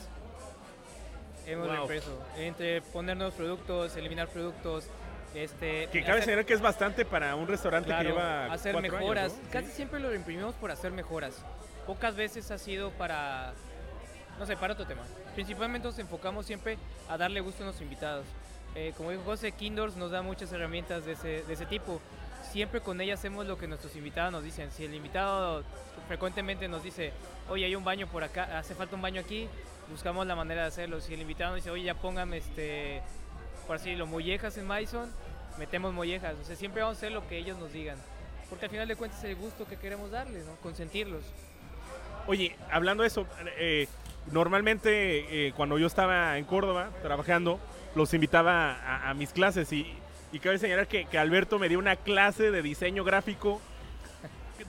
Hemos 1.46 1.68
wow. 1.68 1.90
Entre 2.38 2.82
poner 2.82 3.16
nuevos 3.16 3.34
productos, 3.34 3.96
eliminar 3.96 4.28
productos. 4.28 4.86
Este, 5.34 5.88
que 5.92 6.04
cabe 6.04 6.22
señalar 6.22 6.46
que 6.46 6.54
es 6.54 6.62
bastante 6.62 7.06
para 7.06 7.36
un 7.36 7.48
restaurante 7.48 7.96
que 7.96 8.04
lleva 8.04 8.52
hacer 8.52 8.80
mejoras. 8.82 9.34
Casi 9.52 9.72
siempre 9.72 10.00
lo 10.00 10.14
imprimimos 10.14 10.56
por 10.56 10.72
hacer 10.72 10.92
mejoras. 10.92 11.36
Pocas 11.86 12.16
veces 12.16 12.52
ha 12.52 12.58
sido 12.58 12.92
para, 12.92 13.54
no 14.38 14.46
sé, 14.46 14.58
para 14.58 14.74
otro 14.74 14.86
tema. 14.86 15.04
Principalmente 15.36 15.88
nos 15.88 15.98
enfocamos 16.00 16.46
siempre 16.46 16.78
a 17.08 17.18
darle 17.18 17.40
gusto 17.40 17.64
a 17.64 17.68
los 17.68 17.80
invitados. 17.82 18.26
Eh, 18.76 18.94
como 18.98 19.12
dijo 19.12 19.24
José, 19.24 19.52
Kindors 19.52 19.96
nos 19.96 20.12
da 20.12 20.22
muchas 20.22 20.52
herramientas 20.52 21.06
de 21.06 21.14
ese, 21.14 21.44
de 21.44 21.54
ese 21.54 21.66
tipo 21.66 22.02
siempre 22.52 22.82
con 22.82 23.00
ella 23.02 23.14
hacemos 23.14 23.46
lo 23.46 23.58
que 23.58 23.68
nuestros 23.68 23.96
invitados 23.96 24.32
nos 24.32 24.44
dicen. 24.44 24.72
Si 24.72 24.86
el 24.86 24.94
invitado 24.94 25.64
frecuentemente 26.08 26.68
nos 26.68 26.84
dice, 26.84 27.14
oye, 27.50 27.66
hay 27.66 27.76
un 27.76 27.84
baño 27.84 28.08
por 28.08 28.24
acá, 28.24 28.58
hace 28.58 28.76
falta 28.76 28.96
un 28.96 29.02
baño 29.02 29.22
aquí, 29.22 29.48
buscamos 29.90 30.26
la 30.28 30.36
manera 30.36 30.62
de 30.64 30.68
hacerlo. 30.68 31.02
Si 31.02 31.14
el 31.14 31.22
invitado 31.22 31.52
nos 31.52 31.58
dice, 31.58 31.70
oye, 31.70 31.84
ya 31.84 31.94
póngame, 31.94 32.38
este, 32.38 33.02
por 33.68 33.76
así 33.76 33.86
decirlo, 33.86 34.08
mollejas 34.08 34.58
en 34.58 34.68
Maison, 34.68 35.12
metemos 35.58 35.94
mollejas. 35.94 36.36
O 36.42 36.44
sea, 36.44 36.56
siempre 36.56 36.82
vamos 36.82 36.98
a 36.98 37.00
hacer 37.00 37.12
lo 37.12 37.28
que 37.28 37.38
ellos 37.38 37.58
nos 37.58 37.72
digan. 37.72 37.98
Porque 38.50 38.66
al 38.66 38.72
final 38.72 38.88
de 38.88 38.96
cuentas 38.96 39.20
es 39.20 39.30
el 39.30 39.36
gusto 39.36 39.68
que 39.68 39.78
queremos 39.78 40.10
darles, 40.10 40.46
¿no? 40.46 40.56
Consentirlos. 40.58 41.24
Oye, 42.26 42.56
hablando 42.72 43.04
de 43.04 43.08
eso, 43.08 43.28
eh, 43.58 43.88
normalmente 44.32 45.48
eh, 45.48 45.54
cuando 45.56 45.78
yo 45.78 45.88
estaba 45.88 46.38
en 46.38 46.46
Córdoba 46.46 46.90
trabajando, 47.02 47.60
los 47.96 48.14
invitaba 48.14 49.10
a 49.10 49.14
mis 49.14 49.32
clases 49.32 49.72
y 49.74 49.98
y 50.32 50.40
cabe 50.40 50.58
señalar 50.58 50.88
que, 50.88 51.06
que, 51.06 51.18
Alberto 51.18 51.60
me 51.60 51.70
dio 51.70 51.80
una 51.80 51.96
clase 51.96 52.52
de 52.52 52.62
diseño 52.62 53.04
gráfico 53.04 53.60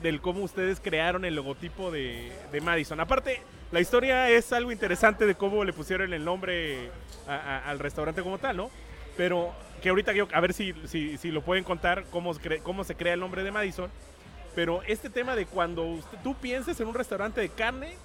del 0.01 0.21
cómo 0.21 0.43
ustedes 0.43 0.79
crearon 0.79 1.25
el 1.25 1.35
logotipo 1.35 1.91
de, 1.91 2.31
de, 2.51 2.61
Madison. 2.61 2.99
Aparte, 2.99 3.41
la 3.71 3.79
historia 3.79 4.29
es 4.29 4.51
algo 4.53 4.71
interesante 4.71 5.25
de 5.25 5.35
cómo 5.35 5.63
le 5.63 5.73
pusieron 5.73 6.13
el 6.13 6.25
nombre 6.25 6.89
al 7.27 7.79
restaurante 7.79 8.23
como 8.23 8.39
tal, 8.39 8.57
¿no? 8.57 8.71
Pero 9.17 9.53
que 9.81 9.89
ahorita 9.89 10.11
a 10.33 10.39
ver 10.39 10.53
si, 10.53 10.73
si, 10.85 11.17
si 11.17 11.31
lo 11.31 11.41
pueden 11.41 11.63
contar, 11.63 12.05
cómo, 12.09 12.33
cómo 12.63 12.83
se 12.83 12.95
crea 12.95 13.13
el 13.13 13.19
nombre 13.19 13.43
de 13.43 13.51
Madison. 13.51 13.91
Pero 14.55 14.81
este 14.83 15.09
tema 15.09 15.35
de 15.35 15.45
cuando 15.45 15.99
tú 16.23 16.35
pienses 16.35 16.79
en 16.79 16.87
un 16.87 16.93
restaurante 16.93 17.39
de 17.39 17.49
carne, 17.49 17.95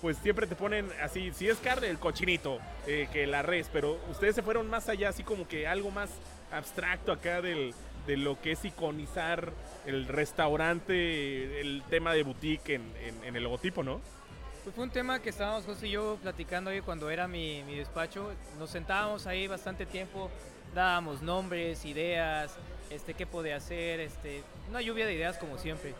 pues 0.00 0.16
siempre 0.18 0.46
te 0.48 0.56
ponen 0.56 0.88
así, 1.00 1.32
si 1.32 1.48
es 1.48 1.58
carne, 1.58 1.88
el 1.88 1.98
cochinito, 1.98 2.58
eh, 2.88 3.08
que 3.12 3.26
la 3.26 3.42
res, 3.42 3.70
pero 3.72 4.00
ustedes 4.10 4.34
se 4.34 4.42
fueron 4.42 4.68
más 4.68 4.88
allá, 4.88 5.10
así 5.10 5.22
como 5.22 5.46
que 5.46 5.68
algo 5.68 5.92
más 5.92 6.10
abstracto 6.52 7.12
acá 7.12 7.40
del, 7.42 7.74
de 8.06 8.16
lo 8.16 8.40
que 8.40 8.52
es 8.52 8.64
iconizar 8.64 9.52
el 9.86 10.06
restaurante, 10.06 11.60
el 11.60 11.82
tema 11.90 12.12
de 12.14 12.22
boutique 12.22 12.74
en, 12.74 12.92
en- 13.24 13.36
el 13.36 13.42
logotipo, 13.42 13.82
¿no? 13.82 14.00
Pues 14.62 14.74
fue 14.74 14.84
un 14.84 14.90
tema 14.90 15.20
que 15.20 15.30
estábamos 15.30 15.64
José 15.64 15.88
y 15.88 15.92
yo 15.92 16.18
platicando 16.22 16.70
ahí 16.70 16.80
cuando 16.80 17.10
era 17.10 17.26
mi, 17.26 17.62
mi 17.64 17.74
despacho. 17.76 18.32
Nos 18.58 18.70
sentábamos 18.70 19.26
ahí 19.26 19.48
bastante 19.48 19.86
tiempo, 19.86 20.30
dábamos 20.74 21.20
nombres, 21.20 21.84
ideas, 21.84 22.56
este, 22.90 23.14
qué 23.14 23.26
podía 23.26 23.56
hacer, 23.56 23.98
este, 23.98 24.44
una 24.68 24.80
lluvia 24.80 25.04
de 25.06 25.14
ideas 25.14 25.36
como 25.38 25.58
siempre. 25.58 25.94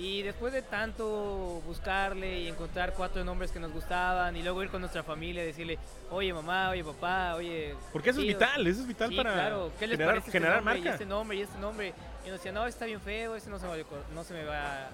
Y 0.00 0.22
después 0.22 0.52
de 0.54 0.62
tanto 0.62 1.60
buscarle 1.66 2.40
y 2.40 2.48
encontrar 2.48 2.94
cuatro 2.94 3.22
nombres 3.22 3.50
que 3.50 3.60
nos 3.60 3.70
gustaban 3.70 4.34
y 4.34 4.42
luego 4.42 4.62
ir 4.62 4.70
con 4.70 4.80
nuestra 4.80 5.02
familia 5.02 5.42
y 5.42 5.46
decirle, 5.48 5.78
oye 6.10 6.32
mamá, 6.32 6.70
oye 6.70 6.82
papá, 6.82 7.34
oye... 7.34 7.74
Porque 7.92 8.08
eso 8.08 8.20
es 8.20 8.26
vital, 8.28 8.66
eso 8.66 8.80
es 8.80 8.86
vital 8.86 9.10
Sí, 9.10 9.16
para 9.16 9.34
claro. 9.34 9.70
¿Qué 9.78 9.86
les 9.86 9.98
generar, 9.98 10.14
parece 10.14 10.28
este 10.28 10.38
generar 10.38 10.62
marca. 10.62 10.80
Y 10.80 10.88
este 10.88 11.04
nombre 11.04 11.36
y 11.36 11.42
este 11.42 11.58
nombre. 11.58 11.92
Y 12.24 12.28
nos 12.30 12.38
decía, 12.38 12.50
no, 12.52 12.66
está 12.66 12.86
bien 12.86 13.00
feo, 13.02 13.36
este 13.36 13.50
no 13.50 13.58
se, 13.58 13.66
va 13.66 13.76
no 14.14 14.24
se 14.24 14.32
me 14.32 14.44
va 14.44 14.56
a, 14.58 14.86
a- 14.86 14.90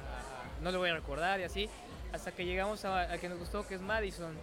no 0.61 0.73
lo 0.73 0.79
voy 0.81 0.91
a 0.91 0.95
recordar 0.95 1.39
y 1.39 1.45
así. 1.45 1.71
Hasta 2.13 2.33
que 2.33 2.45
llegamos 2.45 2.85
a, 2.85 3.03
a 3.13 3.19
que 3.19 3.29
nos 3.29 3.39
gustó, 3.39 3.65
que 3.65 3.77
es 3.77 3.81
Madison. 3.81 4.35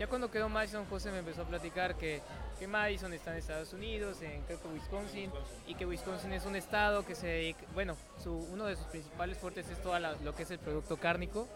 Ya 0.00 0.08
cuando 0.08 0.28
quedó 0.28 0.48
Madison, 0.48 0.86
José 0.86 1.12
me 1.12 1.18
empezó 1.18 1.42
a 1.42 1.44
platicar 1.44 1.94
que, 1.94 2.20
que 2.60 2.68
Madison 2.68 3.12
está 3.14 3.32
en 3.32 3.38
Estados 3.38 3.72
Unidos, 3.72 4.20
en 4.20 4.42
creo 4.42 4.60
que 4.60 4.68
Wisconsin, 4.68 5.32
y 5.66 5.74
que 5.74 5.86
Wisconsin 5.86 6.32
es 6.34 6.44
un 6.44 6.54
estado 6.54 7.06
que 7.06 7.14
se 7.14 7.26
dedica, 7.26 7.60
bueno, 7.72 7.96
su, 8.22 8.34
uno 8.34 8.66
de 8.66 8.76
sus 8.76 8.84
principales 8.84 9.38
fuertes 9.38 9.66
es 9.70 9.82
todo 9.82 9.98
lo 9.98 10.34
que 10.34 10.42
es 10.42 10.50
el 10.50 10.58
producto 10.58 10.98
cárnico. 10.98 11.48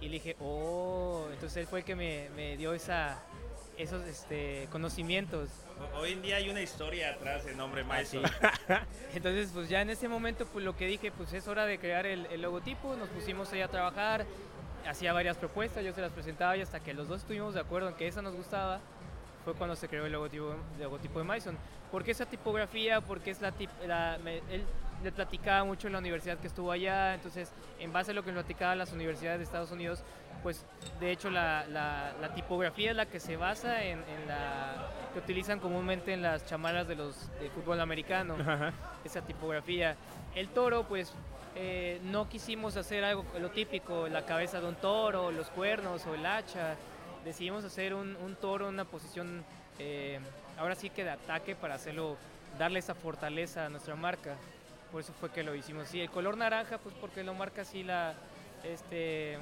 Y 0.00 0.06
le 0.08 0.14
dije, 0.14 0.36
oh, 0.40 1.26
entonces 1.32 1.56
él 1.56 1.66
fue 1.66 1.78
el 1.78 1.84
que 1.86 1.96
me, 1.96 2.28
me 2.36 2.58
dio 2.58 2.74
esa, 2.74 3.22
esos 3.78 4.06
este, 4.06 4.68
conocimientos. 4.70 5.48
Hoy 5.96 6.12
en 6.12 6.20
día 6.20 6.36
hay 6.36 6.50
una 6.50 6.60
historia 6.60 7.12
atrás 7.12 7.46
del 7.46 7.56
nombre 7.56 7.82
Maison. 7.82 8.22
Entonces, 9.14 9.50
pues 9.54 9.70
ya 9.70 9.80
en 9.80 9.88
ese 9.88 10.08
momento, 10.08 10.46
pues 10.46 10.62
lo 10.62 10.76
que 10.76 10.86
dije, 10.86 11.10
pues 11.10 11.32
es 11.32 11.48
hora 11.48 11.64
de 11.64 11.78
crear 11.78 12.04
el, 12.04 12.26
el 12.26 12.42
logotipo. 12.42 12.96
Nos 12.96 13.08
pusimos 13.08 13.50
ahí 13.52 13.62
a 13.62 13.68
trabajar, 13.68 14.26
hacía 14.86 15.14
varias 15.14 15.38
propuestas, 15.38 15.82
yo 15.84 15.94
se 15.94 16.02
las 16.02 16.12
presentaba 16.12 16.54
y 16.56 16.60
hasta 16.60 16.80
que 16.80 16.92
los 16.92 17.08
dos 17.08 17.22
estuvimos 17.22 17.54
de 17.54 17.60
acuerdo 17.60 17.88
en 17.88 17.94
que 17.94 18.06
esa 18.06 18.20
nos 18.20 18.34
gustaba, 18.34 18.80
fue 19.44 19.54
cuando 19.54 19.76
se 19.76 19.88
creó 19.88 20.06
el 20.06 20.12
logotipo, 20.12 20.54
el 20.76 20.82
logotipo 20.82 21.18
de 21.18 21.24
Mason. 21.24 21.56
¿Por 21.90 22.02
qué 22.02 22.10
esa 22.12 22.26
tipografía? 22.26 23.00
Porque 23.00 23.30
es 23.30 23.40
la, 23.40 23.52
tip- 23.52 23.70
la- 23.86 24.18
me- 24.22 24.38
él 24.50 24.64
le 25.02 25.12
platicaba 25.12 25.64
mucho 25.64 25.86
en 25.86 25.92
la 25.92 25.98
universidad 25.98 26.38
que 26.38 26.46
estuvo 26.46 26.72
allá, 26.72 27.14
entonces 27.14 27.52
en 27.78 27.92
base 27.92 28.12
a 28.12 28.14
lo 28.14 28.22
que 28.22 28.28
le 28.30 28.34
platicaba 28.34 28.74
las 28.74 28.92
universidades 28.92 29.38
de 29.38 29.44
Estados 29.44 29.70
Unidos, 29.70 30.02
pues 30.42 30.64
de 31.00 31.10
hecho 31.12 31.30
la, 31.30 31.66
la- 31.68 32.12
la 32.20 32.34
tipografía 32.34 32.90
es 32.90 32.96
la 32.96 33.06
que 33.06 33.20
se 33.20 33.36
basa 33.36 33.84
en, 33.84 33.98
en 33.98 34.26
la 34.28 34.88
que 35.12 35.18
utilizan 35.18 35.60
comúnmente 35.60 36.12
en 36.14 36.22
las 36.22 36.46
chamarras 36.46 36.88
de 36.88 36.96
los 36.96 37.30
de 37.38 37.50
fútbol 37.50 37.80
americano 37.80 38.34
Ajá. 38.40 38.72
esa 39.04 39.20
tipografía. 39.22 39.96
El 40.34 40.48
toro, 40.48 40.84
pues 40.84 41.12
eh, 41.56 42.00
no 42.04 42.28
quisimos 42.28 42.76
hacer 42.76 43.04
algo 43.04 43.24
lo 43.38 43.50
típico, 43.50 44.08
la 44.08 44.24
cabeza 44.24 44.60
de 44.60 44.66
un 44.68 44.74
toro, 44.76 45.30
los 45.30 45.48
cuernos 45.50 46.04
o 46.06 46.14
el 46.14 46.24
hacha. 46.26 46.74
Decidimos 47.24 47.64
hacer 47.64 47.94
un, 47.94 48.16
un 48.16 48.36
toro 48.36 48.68
en 48.68 48.74
una 48.74 48.84
posición, 48.84 49.44
eh, 49.78 50.18
ahora 50.58 50.74
sí 50.74 50.90
que 50.90 51.04
de 51.04 51.10
ataque 51.10 51.56
para 51.56 51.74
hacerlo, 51.76 52.16
darle 52.58 52.78
esa 52.78 52.94
fortaleza 52.94 53.66
a 53.66 53.68
nuestra 53.68 53.96
marca. 53.96 54.36
Por 54.92 55.00
eso 55.00 55.12
fue 55.18 55.30
que 55.30 55.42
lo 55.42 55.54
hicimos 55.54 55.84
así. 55.84 56.00
El 56.00 56.10
color 56.10 56.36
naranja, 56.36 56.78
pues 56.78 56.94
porque 57.00 57.24
lo 57.24 57.34
marca 57.34 57.62
así 57.62 57.82
la, 57.82 58.14
este, 58.62 59.38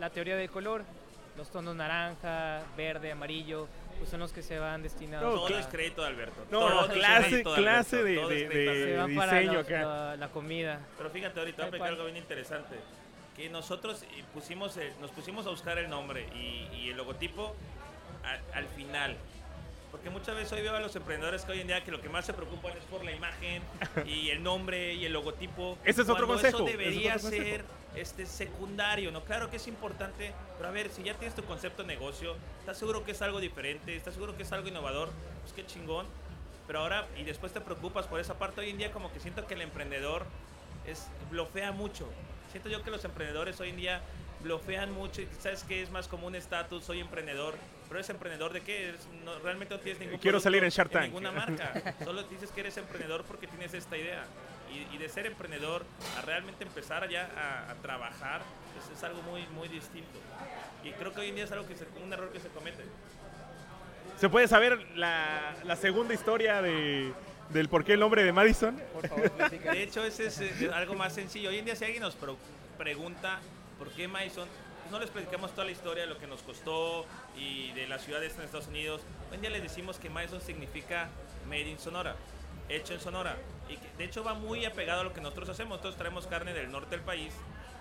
la 0.00 0.10
teoría 0.10 0.36
del 0.36 0.50
color. 0.50 0.82
Los 1.36 1.48
tonos 1.50 1.74
naranja, 1.76 2.60
verde, 2.76 3.12
amarillo, 3.12 3.68
pues 3.98 4.10
son 4.10 4.20
los 4.20 4.32
que 4.32 4.42
se 4.42 4.58
van 4.58 4.82
destinados. 4.82 5.32
No, 5.32 5.46
Todo 5.46 5.58
es 5.58 5.66
crédito 5.68 6.02
de 6.02 6.08
Alberto. 6.08 6.44
No, 6.50 6.58
Todo 6.58 6.88
clase- 6.88 7.28
crédito 7.28 7.54
de 7.54 7.62
clase 7.62 7.96
Alberto, 8.00 8.04
de- 8.04 8.14
todo 8.16 8.30
es 8.32 8.40
de- 8.40 8.46
crédito 8.48 8.72
de- 8.72 8.84
se 8.84 8.96
van 8.96 9.14
para 9.14 9.32
diseño 9.38 9.52
los- 9.54 9.66
acá. 9.66 9.80
la, 9.82 10.16
la 10.16 10.28
comida. 10.28 10.80
Pero 10.98 11.10
fíjate, 11.10 11.38
ahorita 11.38 11.66
voy 11.70 11.80
a 11.80 11.84
algo 11.84 12.04
bien 12.04 12.16
interesante. 12.16 12.76
Que 13.40 13.48
nosotros 13.48 14.02
eh, 14.02 14.22
pusimos, 14.34 14.76
el- 14.76 14.92
nos 15.00 15.10
pusimos 15.12 15.46
a 15.46 15.48
buscar 15.50 15.78
el 15.78 15.88
nombre 15.88 16.28
y, 16.34 16.68
y 16.76 16.90
el 16.90 16.96
logotipo 16.98 17.56
a- 18.22 18.58
al 18.58 18.66
final. 18.68 19.16
Porque 19.90 20.10
muchas 20.10 20.34
veces 20.34 20.52
hoy 20.52 20.60
veo 20.60 20.76
a 20.76 20.80
los 20.80 20.94
emprendedores 20.94 21.46
que 21.46 21.52
hoy 21.52 21.60
en 21.62 21.66
día 21.68 21.82
que 21.82 21.90
lo 21.90 22.02
que 22.02 22.10
más 22.10 22.26
se 22.26 22.34
preocupan 22.34 22.72
es 22.76 22.84
por 22.84 23.02
la 23.02 23.12
imagen 23.12 23.62
y 24.04 24.28
el 24.30 24.42
nombre 24.42 24.92
y 24.92 25.06
el 25.06 25.14
logotipo. 25.14 25.78
Ese 25.86 26.02
es 26.02 26.08
otro 26.10 26.26
consejo, 26.26 26.58
Eso 26.58 26.66
ese 26.66 26.72
es 26.72 26.78
debería 26.78 27.14
otro 27.16 27.30
consejo. 27.30 27.44
ser 27.44 27.64
este 27.96 28.26
secundario, 28.26 29.10
¿no? 29.10 29.24
Claro 29.24 29.48
que 29.48 29.56
es 29.56 29.66
importante, 29.68 30.32
pero 30.58 30.68
a 30.68 30.72
ver, 30.72 30.90
si 30.90 31.02
ya 31.02 31.14
tienes 31.14 31.34
tu 31.34 31.42
concepto 31.44 31.80
de 31.82 31.88
negocio, 31.88 32.36
¿estás 32.58 32.76
seguro 32.76 33.04
que 33.06 33.12
es 33.12 33.22
algo 33.22 33.40
diferente? 33.40 33.96
¿Estás 33.96 34.12
seguro 34.12 34.36
que 34.36 34.42
es 34.42 34.52
algo 34.52 34.68
innovador? 34.68 35.08
Pues 35.40 35.54
qué 35.54 35.64
chingón. 35.64 36.04
Pero 36.66 36.80
ahora, 36.80 37.06
y 37.16 37.22
después 37.22 37.54
te 37.54 37.62
preocupas 37.62 38.06
por 38.06 38.20
esa 38.20 38.34
parte, 38.34 38.60
hoy 38.60 38.68
en 38.68 38.76
día 38.76 38.92
como 38.92 39.10
que 39.14 39.18
siento 39.18 39.46
que 39.46 39.54
el 39.54 39.62
emprendedor 39.62 40.26
es 40.86 41.06
blofea 41.30 41.72
mucho. 41.72 42.06
Siento 42.50 42.68
yo 42.68 42.82
que 42.82 42.90
los 42.90 43.04
emprendedores 43.04 43.58
hoy 43.60 43.70
en 43.70 43.76
día 43.76 44.00
blofean 44.42 44.90
mucho 44.92 45.20
y 45.22 45.28
sabes 45.40 45.62
que 45.64 45.82
es 45.82 45.90
más 45.90 46.08
como 46.08 46.26
un 46.26 46.34
estatus, 46.34 46.84
soy 46.84 47.00
emprendedor, 47.00 47.54
pero 47.88 47.98
eres 48.00 48.10
emprendedor 48.10 48.52
de 48.52 48.62
qué? 48.62 48.94
No- 49.24 49.38
realmente 49.40 49.74
no 49.74 49.80
tienes 49.80 50.00
ningún 50.00 50.18
Quiero 50.18 50.40
salir 50.40 50.64
en 50.64 50.70
Shark 50.70 50.90
Tank. 50.90 51.04
ninguna 51.04 51.30
marca. 51.30 51.94
Solo 52.04 52.22
dices 52.24 52.50
que 52.50 52.60
eres 52.60 52.76
emprendedor 52.76 53.24
porque 53.24 53.46
tienes 53.46 53.74
esta 53.74 53.96
idea. 53.96 54.24
Y, 54.72 54.94
y 54.94 54.98
de 54.98 55.08
ser 55.08 55.26
emprendedor 55.26 55.84
a 56.16 56.22
realmente 56.22 56.62
empezar 56.64 57.08
ya 57.08 57.28
a, 57.36 57.72
a 57.72 57.74
trabajar 57.76 58.40
es, 58.78 58.96
es 58.96 59.02
algo 59.04 59.20
muy 59.22 59.44
muy 59.48 59.66
distinto. 59.68 60.18
Y 60.84 60.92
creo 60.92 61.12
que 61.12 61.20
hoy 61.20 61.28
en 61.30 61.34
día 61.34 61.44
es 61.44 61.52
algo 61.52 61.66
que 61.66 61.74
se- 61.76 61.86
un 62.02 62.12
error 62.12 62.30
que 62.32 62.38
se 62.40 62.48
comete. 62.48 62.84
¿Se 64.18 64.28
puede 64.28 64.46
saber 64.48 64.78
la, 64.96 65.56
la 65.64 65.76
segunda 65.76 66.14
historia 66.14 66.62
de, 66.62 67.12
del 67.52 67.68
por 67.68 67.84
qué 67.84 67.94
el 67.94 68.00
nombre 68.00 68.22
de 68.22 68.32
Madison? 68.32 68.80
Por 68.92 69.08
favor. 69.08 69.50
De 69.50 69.82
hecho, 69.82 70.04
ese 70.04 70.26
es 70.26 70.40
eh, 70.40 70.70
algo 70.72 70.94
más 70.94 71.12
sencillo. 71.12 71.50
Hoy 71.50 71.58
en 71.58 71.64
día, 71.64 71.76
si 71.76 71.84
alguien 71.84 72.02
nos 72.02 72.16
pregunta 72.78 73.40
por 73.78 73.90
qué 73.90 74.08
Mason, 74.08 74.48
pues 74.80 74.90
no 74.90 74.98
les 74.98 75.10
platicamos 75.10 75.52
toda 75.52 75.64
la 75.64 75.72
historia 75.72 76.04
de 76.04 76.08
lo 76.08 76.18
que 76.18 76.26
nos 76.26 76.42
costó 76.42 77.06
y 77.36 77.72
de 77.72 77.86
las 77.88 78.02
ciudades 78.02 78.34
en 78.36 78.42
Estados 78.42 78.68
Unidos. 78.68 79.02
Hoy 79.30 79.36
en 79.36 79.40
día 79.42 79.50
les 79.50 79.62
decimos 79.62 79.98
que 79.98 80.10
Mason 80.10 80.40
significa 80.40 81.08
Made 81.48 81.68
in 81.68 81.78
Sonora, 81.78 82.16
hecho 82.68 82.94
en 82.94 83.00
Sonora. 83.00 83.36
Y 83.68 83.78
de 83.98 84.04
hecho 84.04 84.24
va 84.24 84.34
muy 84.34 84.64
apegado 84.64 85.00
a 85.00 85.04
lo 85.04 85.12
que 85.12 85.20
nosotros 85.20 85.48
hacemos. 85.48 85.78
Nosotros 85.78 85.96
traemos 85.96 86.26
carne 86.26 86.52
del 86.54 86.70
norte 86.70 86.90
del 86.90 87.04
país, 87.04 87.32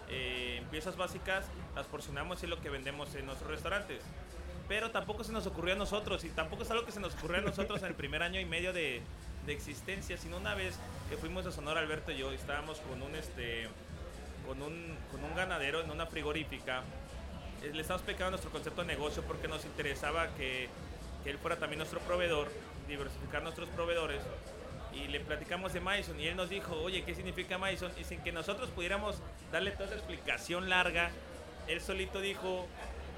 eh, 0.10 0.58
en 0.60 0.66
piezas 0.66 0.98
básicas, 0.98 1.46
las 1.76 1.86
porcionamos 1.86 2.44
y 2.44 2.48
lo 2.48 2.62
que 2.62 2.70
vendemos 2.70 3.14
en 3.16 3.26
nuestros 3.26 3.52
restaurantes. 3.52 4.02
Pero 4.68 4.92
tampoco 4.92 5.24
se 5.24 5.32
nos 5.32 5.48
ocurrió 5.48 5.74
a 5.74 5.78
nosotros 5.78 6.24
y 6.24 6.30
tampoco 6.30 6.62
es 6.62 6.70
algo 6.70 6.86
que 6.86 6.92
se 6.92 7.00
nos 7.00 7.16
ocurrió 7.16 7.40
a 7.40 7.42
nosotros 7.42 7.82
en 7.82 7.88
el 7.88 7.96
primer 7.96 8.22
año 8.22 8.40
y 8.40 8.46
medio 8.46 8.72
de, 8.72 9.02
de 9.46 9.54
existencia, 9.54 10.18
sino 10.18 10.38
una 10.38 10.56
vez 10.56 10.76
que 11.10 11.18
fuimos 11.18 11.46
a 11.46 11.52
Sonora, 11.52 11.80
Alberto 11.80 12.12
y 12.12 12.18
yo, 12.18 12.32
estábamos 12.32 12.80
con 12.82 13.02
un 13.02 13.16
este 13.16 13.68
con 14.46 14.62
un, 14.62 14.98
con 15.12 15.24
un 15.24 15.36
ganadero 15.36 15.82
en 15.82 15.92
una 15.92 16.06
frigorífica. 16.08 16.82
Eh, 17.64 17.72
Le 17.74 17.82
estamos 17.82 18.02
explicando 18.02 18.32
nuestro 18.32 18.52
concepto 18.52 18.82
de 18.82 18.88
negocio 18.88 19.22
porque 19.24 19.48
nos 19.48 19.64
interesaba 19.66 20.28
que, 20.36 20.70
que 21.24 21.30
él 21.30 21.38
fuera 21.38 21.58
también 21.58 21.78
nuestro 21.78 22.00
proveedor, 22.00 22.48
diversificar 22.88 23.44
nuestros 23.44 23.70
proveedores. 23.70 24.22
Y 24.92 25.08
le 25.08 25.20
platicamos 25.20 25.74
de 25.74 25.80
Mason 25.82 26.20
y 26.20 26.28
él 26.28 26.36
nos 26.36 26.50
dijo, 26.50 26.76
oye, 26.76 27.04
¿qué 27.04 27.14
significa 27.14 27.60
Mason? 27.60 27.92
Y 28.00 28.04
sin 28.06 28.22
que 28.22 28.32
nosotros 28.32 28.70
pudiéramos 28.72 29.18
darle 29.52 29.72
toda 29.72 29.86
esa 29.86 29.96
explicación 29.96 30.68
larga, 30.68 31.12
él 31.68 31.80
solito 31.80 32.20
dijo, 32.20 32.68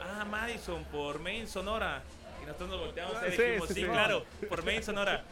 ah, 0.01 0.25
Madison, 0.25 0.83
por 0.85 1.19
Main 1.19 1.47
Sonora. 1.47 2.03
Y 2.41 2.45
nosotros 2.45 2.69
nos 2.69 2.79
volteamos 2.79 3.13
y 3.27 3.31
Sí, 3.35 3.41
dijimos, 3.41 3.67
sí, 3.67 3.73
sí, 3.75 3.79
sí. 3.81 3.85
claro, 3.87 4.25
por 4.49 4.63
Main 4.65 4.83
Sonora. 4.83 5.23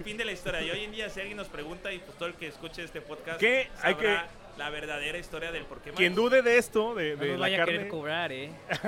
Y 0.00 0.02
fin 0.04 0.16
de 0.16 0.24
la 0.24 0.32
historia. 0.32 0.62
Y 0.62 0.70
hoy 0.70 0.84
en 0.84 0.92
día, 0.92 1.08
si 1.10 1.20
alguien 1.20 1.36
nos 1.36 1.48
pregunta, 1.48 1.92
y 1.92 1.98
pues 1.98 2.16
todo 2.16 2.28
el 2.28 2.34
que 2.34 2.48
escuche 2.48 2.82
este 2.84 3.00
podcast, 3.00 3.38
¿Qué? 3.40 3.68
Hay 3.82 3.94
sabrá 3.94 4.28
la 4.56 4.70
verdadera 4.70 5.18
historia 5.18 5.52
del 5.52 5.64
por 5.66 5.80
qué 5.80 5.92
Quien 5.92 6.16
dude 6.16 6.42
de 6.42 6.58
esto, 6.58 6.94
de, 6.96 7.14
No 7.14 7.22
de 7.22 7.28
nos 7.30 7.38
la 7.38 7.44
vaya 7.46 7.62
a 7.62 7.64
querer 7.66 7.80
carne, 7.82 7.90
cobrar, 7.90 8.32
¿eh? 8.32 8.50
Sí, 8.72 8.78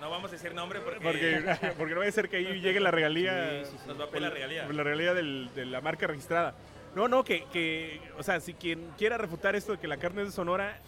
No 0.00 0.10
vamos 0.10 0.30
a 0.30 0.32
decir 0.34 0.52
nombre 0.54 0.80
porque, 0.80 1.00
porque, 1.00 1.72
porque 1.78 1.94
no 1.94 2.00
vaya 2.00 2.10
a 2.10 2.12
ser 2.12 2.28
que 2.28 2.36
ahí 2.36 2.60
llegue 2.60 2.80
la 2.80 2.90
regalía, 2.90 3.62
Sí, 3.64 3.70
sí, 3.70 3.76
sí. 3.82 3.88
nos 3.88 3.98
va 3.98 4.04
a 4.04 4.08
pedir 4.08 4.22
la 4.22 4.30
regalía. 4.30 4.66
la 4.68 4.82
regalía 4.82 5.14
del- 5.14 5.48
de 5.54 5.64
la 5.64 5.80
marca 5.80 6.06
registrada. 6.06 6.54
No, 6.94 7.08
no, 7.08 7.24
que, 7.24 7.44
que, 7.52 8.00
o 8.18 8.22
sea, 8.22 8.40
si 8.40 8.52
quien 8.54 8.90
quiera 8.98 9.16
refutar 9.18 9.54
esto 9.56 9.72
de 9.72 9.78
que 9.78 9.86
la 9.88 9.96
carne 9.98 10.22
es 10.22 10.28
de 10.28 10.32
Sonora, 10.34 10.80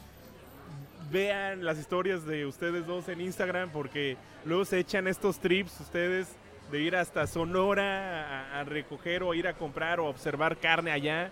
vean 1.10 1.64
las 1.64 1.78
historias 1.78 2.24
de 2.26 2.46
ustedes 2.46 2.86
dos 2.86 3.08
en 3.08 3.20
Instagram, 3.20 3.70
porque 3.70 4.16
luego 4.44 4.64
se 4.64 4.78
echan 4.78 5.06
estos 5.08 5.38
trips 5.38 5.80
ustedes 5.80 6.28
de 6.70 6.80
ir 6.80 6.96
hasta 6.96 7.26
Sonora 7.26 8.52
a, 8.56 8.60
a 8.60 8.64
recoger 8.64 9.22
o 9.22 9.32
ir 9.34 9.48
a 9.48 9.54
comprar 9.54 10.00
o 10.00 10.06
observar 10.06 10.56
carne 10.58 10.90
allá. 10.90 11.30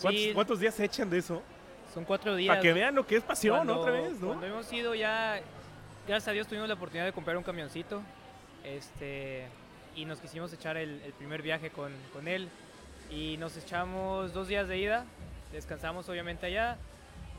¿Cuántos, 0.00 0.22
Sí. 0.22 0.30
cuántos 0.32 0.60
días 0.60 0.74
se 0.74 0.84
echan 0.84 1.10
de 1.10 1.18
eso? 1.18 1.42
Son 1.92 2.04
cuatro 2.04 2.34
días. 2.36 2.48
Para 2.54 2.62
que 2.62 2.72
vean 2.72 2.94
lo 2.94 3.06
que 3.06 3.16
es 3.16 3.22
pasión 3.22 3.56
Cuando- 3.56 3.80
otra 3.80 3.92
vez, 3.92 4.12
¿no? 4.20 4.28
Cuando 4.28 4.46
hemos 4.46 4.72
ido 4.72 4.94
ya, 4.94 5.40
gracias 6.06 6.28
a 6.28 6.32
Dios 6.32 6.46
tuvimos 6.46 6.68
la 6.68 6.74
oportunidad 6.74 7.04
de 7.04 7.12
comprar 7.12 7.36
un 7.36 7.42
camioncito. 7.42 8.00
Este, 8.64 9.46
y 9.96 10.04
nos 10.04 10.20
quisimos 10.20 10.52
echar 10.52 10.76
el, 10.76 11.02
el 11.04 11.12
primer 11.12 11.42
viaje 11.42 11.70
con, 11.70 11.92
con 12.12 12.28
él. 12.28 12.48
Y 13.10 13.36
nos 13.38 13.56
echamos 13.56 14.32
dos 14.32 14.48
días 14.48 14.68
de 14.68 14.78
ida. 14.78 15.04
Descansamos 15.52 16.08
obviamente 16.08 16.46
allá. 16.46 16.78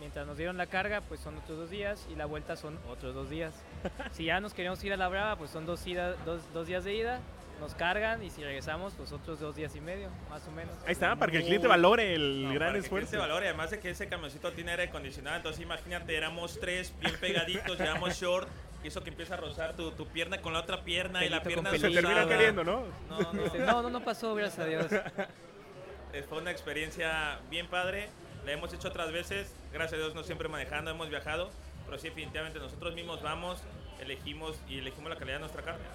Mientras 0.04 0.28
nos 0.28 0.36
dieron 0.36 0.58
la 0.58 0.66
carga, 0.68 0.99
pues 0.99 1.22
son 1.22 1.38
otros 1.38 1.58
dos 1.58 1.70
días. 1.70 2.06
Y 2.12 2.16
la 2.16 2.26
vuelta 2.26 2.58
son 2.58 2.78
otros 2.89 3.16
dos 3.16 3.30
días. 3.30 3.54
si 4.12 4.26
ya 4.26 4.41
nos 4.41 4.54
queríamos 4.54 4.84
ir 4.84 4.91
a 4.91 4.97
la 4.97 5.08
Brava, 5.08 5.38
pues 5.38 5.49
son 5.49 5.66
dos, 5.66 5.88
ida- 5.88 6.16
dos, 6.26 6.41
dos 6.54 6.68
días 6.68 6.84
de 6.84 6.93
ida 6.93 7.20
nos 7.62 7.76
cargan 7.76 8.22
y 8.22 8.30
si 8.30 8.43
regresamos, 8.43 8.93
pues 8.97 9.14
otros 9.14 9.39
dos 9.39 9.56
días 9.56 9.74
y 9.76 9.80
medio, 9.80 10.10
más 10.30 10.45
o 10.47 10.51
menos. 10.51 10.76
Ahí 10.86 10.91
está, 10.91 11.16
para 11.16 11.32
que 11.32 11.38
el 11.38 11.43
cliente 11.45 11.68
valore 11.68 12.14
el 12.16 12.43
No, 12.43 12.49
gran 12.49 12.60
para 12.70 12.74
que 12.74 12.80
esfuerzo. 12.80 13.12
se 13.12 13.18
valore, 13.18 13.47
además 13.47 13.70
de 13.72 13.80
que 13.80 13.91
ese 13.91 14.10
camioncito 14.10 14.51
tiene 14.51 14.72
aire 14.72 14.84
acondicionado, 14.86 15.38
entonces 15.38 15.62
imagínate, 15.62 16.18
éramos 16.18 16.60
tres 16.60 16.93
bien 16.99 17.16
pegaditos, 17.22 17.80
llevamos 17.80 18.16
short, 18.20 18.49
y 18.84 18.88
eso 18.88 19.01
que 19.01 19.12
empieza 19.12 19.36
a 19.36 19.38
rozar 19.38 19.76
tu, 19.78 19.91
tu 19.91 20.08
pierna 20.08 20.41
con 20.41 20.51
la 20.51 20.60
otra 20.60 20.84
pierna 20.84 21.24
y 21.24 21.30
la 21.30 21.41
Pelito 21.41 21.62
pierna 21.62 21.80
Se 21.80 21.86
pelito. 21.88 22.01
termina 22.01 22.28
queriendo, 22.28 22.64
¿no? 22.66 22.84
No, 23.08 23.20
no, 23.32 23.66
No, 23.66 23.82
no, 23.84 23.89
no 23.91 24.04
pasó, 24.04 24.36
gracias 24.36 24.60
a 24.60 24.66
Dios. 24.66 24.88
Eh, 26.12 26.24
Fue 26.30 26.38
una 26.39 26.51
experiencia 26.51 27.39
bien 27.49 27.68
padre. 27.68 28.08
La 28.46 28.52
hemos 28.52 28.74
hecho 28.74 28.89
otras 28.89 29.12
veces. 29.12 29.54
Gracias 29.72 29.94
a 29.94 30.04
Dios 30.04 30.16
no 30.16 30.24
siempre 30.24 30.50
manejando, 30.50 30.91
hemos 30.91 31.10
viajado. 31.10 31.50
Pero 31.86 31.98
sí, 31.98 32.10
definitivamente 32.10 32.60
nosotros 32.60 32.94
mismos 32.96 33.22
vamos, 33.22 33.60
elegimos 34.00 34.58
y 34.70 34.80
elegimos 34.80 35.10
la 35.10 35.18
calidad 35.18 35.36
de 35.36 35.41
nuestra 35.41 35.64
carne. 35.64 35.86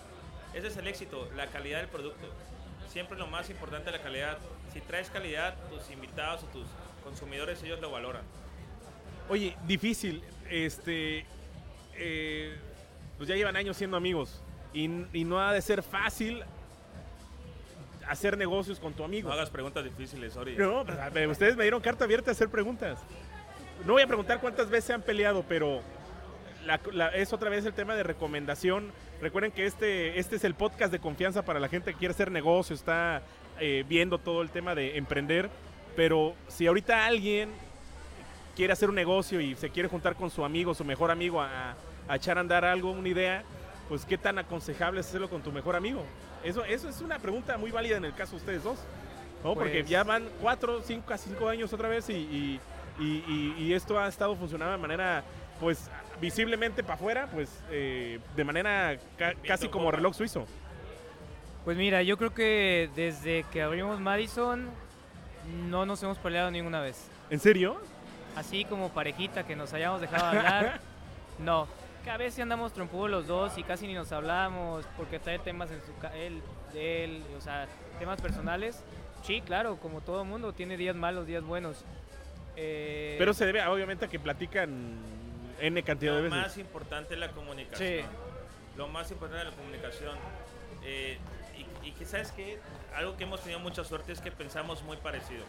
Ese 0.55 0.69
es 0.69 0.77
el 0.77 0.87
éxito, 0.87 1.29
la 1.37 1.47
calidad 1.49 1.79
del 1.79 1.89
producto. 1.89 2.27
Siempre 2.89 3.19
lo 3.19 3.27
más 3.27 3.51
importante 3.51 3.91
la 3.91 4.01
calidad. 4.01 4.39
Si 4.73 4.81
traes 4.81 5.11
calidad, 5.11 5.55
tus 5.69 5.91
invitados 5.91 6.43
o 6.45 6.47
tus 6.47 6.67
consumidores, 7.05 7.63
ellos 7.63 7.81
lo 7.81 7.91
valoran. 7.91 8.23
Oye, 9.29 9.57
difícil, 9.67 10.23
este, 10.49 11.27
eh, 11.95 12.57
pues 13.19 13.29
ya 13.29 13.37
llevan 13.37 13.57
años 13.57 13.77
siendo 13.77 13.97
amigos 13.97 14.43
y, 14.73 14.85
y 15.13 15.25
no 15.25 15.41
ha 15.41 15.53
de 15.53 15.61
ser 15.61 15.83
fácil 15.83 16.43
hacer 18.09 18.37
negocios 18.39 18.81
con 18.81 18.93
tu 18.95 19.05
amigo. 19.05 19.29
No 19.29 19.35
hagas 19.35 19.51
preguntas 19.51 19.85
difíciles, 19.85 20.37
Ori. 20.37 20.57
No, 20.57 20.85
ustedes 21.31 21.57
me 21.57 21.65
dieron 21.65 21.81
carta 21.81 22.05
abierta 22.05 22.31
a 22.31 22.33
hacer 22.33 22.49
preguntas. 22.49 22.99
No 23.87 23.93
voy 23.93 24.03
a 24.03 24.07
preguntar 24.07 24.41
cuántas 24.41 24.69
veces 24.71 24.85
se 24.87 24.93
han 24.95 25.03
peleado, 25.03 25.45
pero 25.49 25.81
la- 26.65 26.81
la- 26.93 27.09
es 27.09 27.33
otra 27.33 27.51
vez 27.51 27.65
el 27.65 27.73
tema 27.73 27.95
de 27.95 28.03
recomendación. 28.03 28.91
Recuerden 29.21 29.53
que 29.53 29.67
este, 29.67 30.19
este 30.19 30.37
es 30.37 30.45
el 30.45 30.55
podcast 30.55 30.93
de 30.93 30.99
confianza 30.99 31.45
para 31.45 31.61
la 31.61 31.69
gente 31.69 31.93
que 31.93 31.99
quiere 31.99 32.13
hacer 32.13 32.31
negocio, 32.31 32.75
está 32.75 33.23
eh, 33.61 33.85
viendo 33.89 34.19
todo 34.19 34.43
el 34.43 34.51
tema 34.51 34.75
de 34.75 34.97
emprender. 34.99 35.51
Pero 35.97 36.35
si 36.49 36.67
ahorita 36.67 37.07
alguien 37.07 37.51
quiere 38.57 38.73
hacer 38.73 38.89
un 38.89 38.95
negocio 38.95 39.41
y 39.41 39.55
se 39.57 39.71
quiere 39.71 39.89
juntar 39.89 40.15
con 40.17 40.31
su 40.31 40.45
amigo, 40.45 40.75
su 40.75 40.85
mejor 40.85 41.11
amigo, 41.11 41.41
a, 41.41 41.75
a 42.09 42.17
echar 42.17 42.39
a 42.39 42.41
andar 42.41 42.65
algo, 42.65 42.91
una 42.93 43.09
idea, 43.09 43.43
pues 43.89 44.05
qué 44.05 44.19
tan 44.19 44.39
aconsejable 44.39 45.01
es 45.01 45.07
hacerlo 45.09 45.29
con 45.31 45.43
tu 45.43 45.51
mejor 45.53 45.75
amigo. 45.77 46.05
Eso, 46.45 46.65
eso 46.65 46.89
es 46.89 47.01
una 47.01 47.19
pregunta 47.19 47.57
muy 47.59 47.71
válida 47.71 47.97
en 47.97 48.05
el 48.05 48.15
caso 48.15 48.33
de 48.33 48.37
ustedes 48.39 48.63
dos. 48.63 48.79
¿no? 49.45 49.55
Porque 49.55 49.81
Pues- 49.81 49.89
ya 49.89 50.03
van 50.05 50.29
cuatro, 50.41 50.83
cinco, 50.83 51.07
casi 51.07 51.31
cinco 51.31 51.49
años 51.49 51.73
otra 51.73 51.89
vez 51.89 52.09
y, 52.11 52.15
y- 52.99 53.55
y- 53.59 53.73
esto 53.73 53.99
ha 53.99 54.09
estado 54.09 54.35
funcionando 54.35 54.73
de 54.73 54.79
manera, 54.79 55.23
pues, 55.61 55.89
visiblemente 56.21 56.83
para 56.83 56.95
afuera, 56.95 57.29
pues, 57.33 57.49
eh, 57.71 58.19
de 58.35 58.45
manera 58.45 58.99
ca- 59.17 59.35
casi 59.47 59.69
como 59.69 59.91
reloj 59.93 60.15
suizo. 60.15 60.45
Pues 61.65 61.77
mira, 61.77 62.03
yo 62.03 62.17
creo 62.17 62.35
que 62.35 62.91
desde 62.97 63.45
que 63.53 63.63
abrimos 63.63 64.01
Madison 64.01 64.69
no 65.69 65.87
nos 65.87 66.03
hemos 66.03 66.19
peleado 66.19 66.51
ninguna 66.51 66.81
vez. 66.81 67.07
¿En 67.31 67.39
serio? 67.39 67.81
Así 68.35 68.65
como 68.65 68.89
parejita 68.89 69.45
que 69.47 69.55
nos 69.55 69.73
hayamos 69.73 70.01
dejado 70.01 70.27
hablar, 70.27 70.81
no. 71.39 71.69
Que 72.09 72.13
a 72.13 72.17
veces 72.17 72.41
andamos 72.41 72.73
trompudos 72.73 73.11
los 73.11 73.27
dos 73.27 73.59
y 73.59 73.63
casi 73.63 73.87
ni 73.87 73.93
nos 73.93 74.13
hablamos 74.13 74.87
porque 74.97 75.19
trae 75.19 75.39
temas 75.39 75.71
en 75.71 75.83
su 75.83 75.93
él, 76.17 76.41
de 76.73 77.05
él, 77.05 77.23
o 77.37 77.41
sea, 77.43 77.69
temas 77.99 78.19
personales. 78.19 78.83
Sí, 79.23 79.43
claro, 79.43 79.77
como 79.77 80.01
todo 80.01 80.25
mundo, 80.25 80.55
tiene 80.55 80.79
días 80.79 80.97
malos, 80.97 81.27
días 81.27 81.45
buenos. 81.45 81.85
Eh, 82.57 83.17
Pero 83.19 83.35
se 83.35 83.45
debe, 83.45 83.63
obviamente, 83.67 84.07
a 84.07 84.09
que 84.09 84.19
platican 84.19 84.97
N 85.61 85.83
cantidad 85.83 86.13
de 86.15 86.23
Lo 86.23 86.31
veces. 86.31 86.39
más 86.39 86.57
importante 86.57 87.13
es 87.13 87.21
la 87.21 87.29
comunicación. 87.33 88.01
Sí. 88.01 88.07
Lo 88.79 88.89
más 88.89 89.11
importante 89.11 89.47
es 89.47 89.51
la 89.53 89.57
comunicación. 89.59 90.17
Eh, 90.85 91.19
y, 91.59 91.89
y 91.89 91.93
que, 91.93 92.07
¿sabes 92.07 92.33
qué? 92.33 92.59
Algo 92.97 93.19
que 93.19 93.25
hemos 93.25 93.43
tenido 93.43 93.61
mucha 93.61 93.85
suerte 93.85 94.13
es 94.13 94.23
que 94.23 94.31
pensamos 94.31 94.83
muy 94.83 94.97
parecido. 94.97 95.45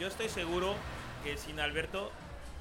Yo 0.00 0.08
estoy 0.08 0.30
seguro 0.30 0.74
que 1.22 1.36
sin 1.36 1.60
Alberto 1.60 2.10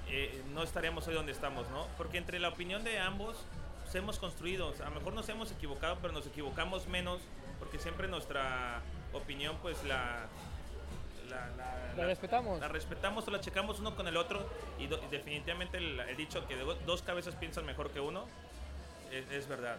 eh, 0.10 0.42
no 0.54 0.64
estaríamos 0.64 1.08
hoy 1.08 1.14
donde 1.14 1.32
estamos, 1.32 1.70
¿no? 1.70 1.88
Porque 1.98 2.18
entre 2.18 2.40
la 2.40 2.50
opinión 2.50 2.84
de 2.84 3.00
ambos 3.00 3.38
pues, 3.84 3.96
hemos 3.96 4.20
construido. 4.20 4.68
O 4.68 4.74
sea, 4.74 4.88
a 4.88 4.90
lo 4.90 4.96
mejor 4.96 5.14
nos 5.14 5.28
hemos 5.30 5.52
equivocado, 5.52 5.98
pero 6.02 6.14
nos 6.14 6.26
equivocamos 6.28 6.88
menos 6.88 7.20
porque 7.60 7.80
siempre 7.80 8.08
nuestra 8.08 8.82
opinión, 9.14 9.58
pues 9.62 9.84
la... 9.84 10.26
La, 11.30 11.48
la- 11.58 11.94
La 11.96 12.06
respetamos. 12.06 12.60
La 12.60 12.68
respetamos 12.68 13.28
o 13.28 13.32
la 13.32 13.40
checamos 13.42 13.80
uno 13.80 13.96
con 13.96 14.08
el 14.08 14.18
otro 14.18 14.48
y, 14.80 14.88
do- 14.88 15.00
y 15.04 15.08
definitivamente 15.12 15.78
el, 15.78 16.00
el 16.00 16.18
dicho 16.18 16.48
que 16.48 16.56
dos 16.56 17.02
cabezas 17.04 17.36
piensan 17.36 17.66
mejor 17.66 17.92
que 17.92 18.00
uno 18.00 18.26
es, 19.12 19.30
es 19.32 19.48
verdad. 19.48 19.78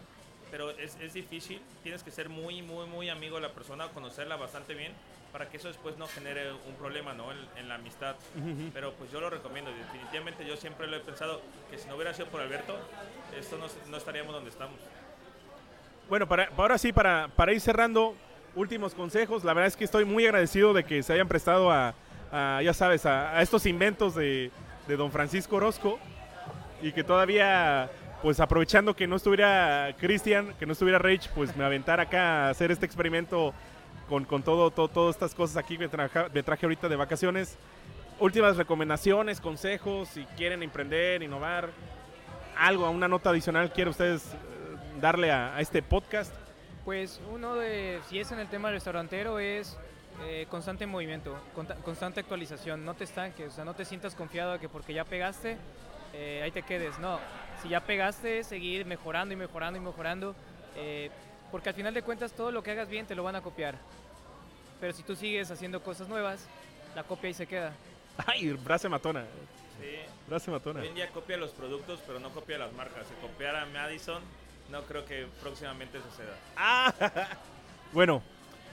Pero 0.53 0.71
es, 0.71 0.97
es 1.01 1.13
difícil, 1.15 1.61
tienes 1.83 2.03
que 2.05 2.11
ser 2.11 2.29
muy, 2.29 2.63
muy, 2.63 2.87
muy 2.87 3.09
amigo 3.09 3.37
de 3.37 3.43
la 3.43 3.53
persona, 3.53 3.89
conocerla 3.89 4.37
bastante 4.37 4.75
bien 4.75 4.93
para 5.33 5.49
que 5.49 5.57
eso 5.59 5.69
después 5.69 5.97
no 5.97 6.07
genere 6.07 6.53
un 6.53 6.75
problema 6.75 7.13
¿no? 7.15 7.31
en, 7.33 7.39
en 7.57 7.69
la 7.69 7.77
amistad. 7.77 8.17
Pero 8.73 8.93
pues 8.95 9.11
yo 9.11 9.21
lo 9.21 9.31
recomiendo, 9.31 9.71
definitivamente 9.71 10.45
yo 10.47 10.57
siempre 10.57 10.87
lo 10.87 10.97
he 10.97 11.01
pensado 11.01 11.41
que 11.71 11.79
si 11.79 11.89
no 11.89 11.95
hubiera 11.95 12.13
sido 12.15 12.29
por 12.29 12.41
Alberto, 12.41 12.79
esto 13.39 13.57
no, 13.59 13.67
no 13.91 13.97
estaríamos 13.97 14.33
donde 14.35 14.51
estamos. 14.51 14.79
Bueno, 16.09 16.27
para 16.27 16.51
ahora 16.57 16.77
sí, 16.79 16.93
para, 16.93 17.29
para 17.37 17.53
ir 17.53 17.61
cerrando, 17.61 18.15
últimos 18.55 18.95
consejos. 18.95 19.45
La 19.45 19.55
verdad 19.55 19.69
es 19.69 19.77
que 19.77 19.85
estoy 19.85 20.05
muy 20.05 20.25
agradecido 20.27 20.73
de 20.73 20.85
que 20.85 21.03
se 21.03 21.13
hayan 21.13 21.29
prestado 21.29 21.71
a, 21.71 21.95
a, 22.33 22.61
ya 22.63 22.75
sabes, 22.75 23.07
a, 23.07 23.37
a 23.37 23.43
estos 23.43 23.67
inventos 23.67 24.15
de, 24.15 24.51
de 24.89 24.97
don 24.97 25.13
Francisco 25.13 25.57
Orozco 25.57 25.99
y 26.83 26.93
que 26.93 27.05
todavía, 27.05 27.91
pues 28.23 28.41
aprovechando 28.41 28.97
que 28.97 29.07
no 29.07 29.17
estuviera 29.17 29.95
Cristian, 29.99 30.55
que 30.59 30.67
no 30.67 30.73
estuviera 30.73 30.99
Rage, 30.99 31.31
pues 31.35 31.57
me 31.57 31.65
aventara 31.65 32.05
acá 32.05 32.47
a 32.47 32.51
hacer 32.51 32.71
este 32.71 32.87
experimento 32.87 33.55
con, 34.11 34.25
con 34.27 34.43
todo, 34.43 34.71
todo, 34.73 34.89
todas 34.89 35.15
estas 35.15 35.35
cosas 35.35 35.57
aquí 35.57 35.79
que 35.79 35.89
traja- 35.89 36.29
me 36.35 36.43
traje 36.43 36.67
ahorita 36.67 36.89
de 36.89 36.97
vacaciones. 36.97 37.57
Últimas 38.19 38.57
recomendaciones, 38.59 39.41
consejos, 39.41 40.09
si 40.09 40.25
quieren 40.37 40.63
emprender, 40.63 41.23
innovar, 41.23 41.71
algo, 42.59 42.91
una 42.91 43.09
nota 43.09 43.31
adicional 43.31 43.73
quiere 43.73 43.89
ustedes 43.89 44.35
eh, 44.35 44.37
darle 45.01 45.31
a, 45.31 45.59
este 45.61 45.81
podcast. 45.83 46.35
Pues 46.85 47.21
uno 47.33 47.55
de, 47.55 48.01
si 48.09 48.19
es 48.19 48.31
en 48.33 48.41
el 48.41 48.49
tema 48.49 48.71
restaurantero, 48.71 49.39
es 49.39 49.79
eh, 50.25 50.47
constante 50.51 50.87
movimiento, 50.87 51.35
constante 51.85 52.21
actualización. 52.21 52.85
No 52.85 52.95
te 52.95 53.05
estanques, 53.05 53.53
o 53.53 53.55
sea, 53.55 53.65
no 53.65 53.75
te 53.75 53.85
sientas 53.85 54.15
confiado 54.15 54.53
de 54.55 54.59
que 54.59 54.69
porque 54.69 54.93
ya 54.93 55.05
pegaste, 55.05 55.57
eh, 56.13 56.41
ahí 56.43 56.51
te 56.51 56.63
quedes. 56.63 56.99
No, 56.99 57.19
si 57.63 57.69
ya 57.69 57.81
pegaste, 57.81 58.43
seguir 58.45 58.85
mejorando 58.87 59.33
y 59.33 59.37
mejorando 59.37 59.79
y 59.79 59.83
mejorando. 59.83 60.35
eh, 60.77 61.11
porque 61.51 61.69
al 61.69 61.75
final 61.75 61.95
de 61.95 62.03
cuentas, 62.03 62.33
todo 62.33 62.51
lo 62.51 62.63
que 62.63 62.71
hagas 62.71 62.89
bien 62.89 63.07
te 63.07 63.15
lo 63.15 63.23
van 63.23 63.37
a 63.37 63.41
copiar. 63.41 63.77
Pero 64.81 64.93
si 64.93 65.03
tú 65.03 65.15
sigues 65.15 65.51
haciendo 65.51 65.83
cosas 65.83 66.09
nuevas, 66.09 66.47
la 66.95 67.03
copia 67.03 67.29
ahí 67.29 67.35
se 67.35 67.47
queda. 67.47 67.73
Ay, 68.27 68.57
frase 68.65 68.89
matona. 68.89 69.25
Sí. 69.81 69.97
Frase 70.29 70.51
matona. 70.51 70.81
Hoy 70.81 70.89
en 70.89 70.95
día 70.95 71.09
copia 71.09 71.37
los 71.37 71.51
productos, 71.51 72.01
pero 72.07 72.19
no 72.19 72.31
copia 72.31 72.59
las 72.59 72.73
marcas. 72.73 73.07
Si 73.07 73.15
copiara 73.27 73.67
Madison, 73.67 74.23
no 74.71 74.83
creo 74.83 75.05
que 75.05 75.27
próximamente 75.41 75.99
suceda. 75.99 76.37
Ah, 76.57 76.93
bueno, 77.93 78.23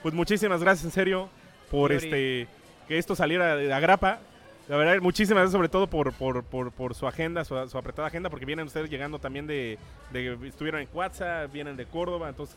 pues 0.02 0.14
muchísimas 0.14 0.62
gracias 0.62 0.84
en 0.86 0.92
serio 0.92 1.28
por 1.70 1.92
Yuri. 1.92 2.04
este 2.04 2.48
que 2.86 2.98
esto 2.98 3.14
saliera 3.14 3.54
de 3.56 3.72
agrapa. 3.72 4.20
La 4.68 4.76
verdad, 4.76 5.00
muchísimas 5.00 5.40
gracias 5.40 5.52
sobre 5.52 5.70
todo 5.70 5.86
por, 5.86 6.12
por, 6.12 6.44
por, 6.44 6.94
su 6.94 7.06
agenda, 7.06 7.42
su, 7.44 7.56
apretada 7.56 8.08
agenda, 8.08 8.28
porque 8.28 8.44
vienen 8.44 8.66
ustedes 8.66 8.90
llegando 8.90 9.18
también 9.18 9.46
de, 9.46 9.78
estuvieron 10.44 10.82
en 10.82 10.86
Cuatza, 10.86 11.46
vienen 11.46 11.76
de 11.76 11.86
Córdoba, 11.86 12.28
entonces 12.28 12.56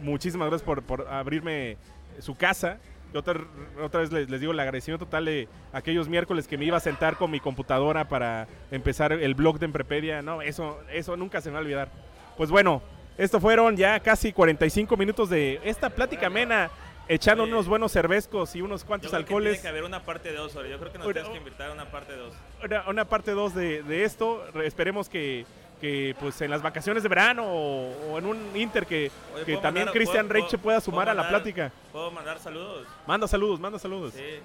muchísimas 0.00 0.48
gracias 0.48 0.64
por, 0.64 0.82
por 0.84 1.08
abrirme 1.08 1.76
su 2.20 2.36
casa. 2.36 2.78
Y 3.12 3.16
otra, 3.16 3.40
otra 3.82 4.00
vez 4.00 4.12
les, 4.12 4.30
les 4.30 4.40
digo 4.40 4.52
el 4.52 4.60
agradecimiento 4.60 5.06
total 5.06 5.24
de 5.24 5.48
aquellos 5.72 6.08
miércoles 6.08 6.46
que 6.46 6.56
me 6.56 6.64
iba 6.64 6.76
a 6.76 6.80
sentar 6.80 7.16
con 7.16 7.30
mi 7.30 7.40
computadora 7.40 8.08
para 8.08 8.46
empezar 8.70 9.12
el 9.12 9.34
blog 9.34 9.58
de 9.58 9.66
Emprepedia. 9.66 10.22
No, 10.22 10.42
eso, 10.42 10.78
eso 10.92 11.16
nunca 11.16 11.40
se 11.40 11.48
me 11.48 11.54
va 11.54 11.58
a 11.58 11.62
olvidar. 11.62 11.88
Pues 12.36 12.50
bueno, 12.50 12.82
esto 13.16 13.40
fueron 13.40 13.76
ya 13.76 13.98
casi 13.98 14.32
45 14.32 14.96
minutos 14.96 15.28
de 15.28 15.60
esta 15.64 15.90
plática 15.90 16.28
amena, 16.28 16.70
echando 17.08 17.44
Oye. 17.44 17.52
unos 17.52 17.66
buenos 17.68 17.90
cervezcos 17.92 18.54
y 18.54 18.62
unos 18.62 18.82
Yo 18.82 18.86
cuantos 18.86 19.10
creo 19.10 19.18
que 19.20 19.24
alcoholes. 19.24 19.52
tiene 19.54 19.62
que 19.62 19.68
haber 19.68 19.84
una 19.84 20.02
parte 20.04 20.32
2, 20.32 20.54
Ori. 20.56 20.70
Yo 20.70 20.78
creo 20.78 20.92
que 20.92 20.98
nos 20.98 21.06
Una- 21.06 21.14
tienes 21.14 21.30
que 21.32 21.38
invitar 21.38 21.70
a 21.70 21.72
una 21.72 21.90
parte 21.90 22.14
2. 22.16 22.32
Una, 22.64 22.88
una 22.88 23.04
parte 23.06 23.30
2 23.32 23.54
de, 23.54 23.82
de 23.82 24.04
esto. 24.04 24.44
Re- 24.52 24.66
Esperemos 24.66 25.08
que, 25.08 25.46
que, 25.80 26.14
pues 26.20 26.40
en 26.40 26.50
las 26.50 26.62
vacaciones 26.62 27.02
de 27.02 27.08
verano 27.08 27.44
o, 27.46 28.12
o 28.12 28.18
en 28.18 28.26
un 28.26 28.56
Inter 28.56 28.86
que, 28.86 29.10
Oye, 29.34 29.44
que 29.44 29.52
¿puedo 29.52 29.60
también 29.60 29.86
mandar- 29.86 29.94
Cristian 29.94 30.28
Reiche 30.28 30.58
pueda 30.58 30.80
sumar 30.80 31.08
a 31.08 31.14
la 31.14 31.22
mandar- 31.22 31.42
plática. 31.42 31.72
¿Puedo 31.92 32.10
mandar 32.10 32.38
saludos? 32.38 32.86
Manda 33.06 33.26
saludos, 33.28 33.58
manda 33.60 33.78
saludos. 33.78 34.12
Sí. 34.14 34.40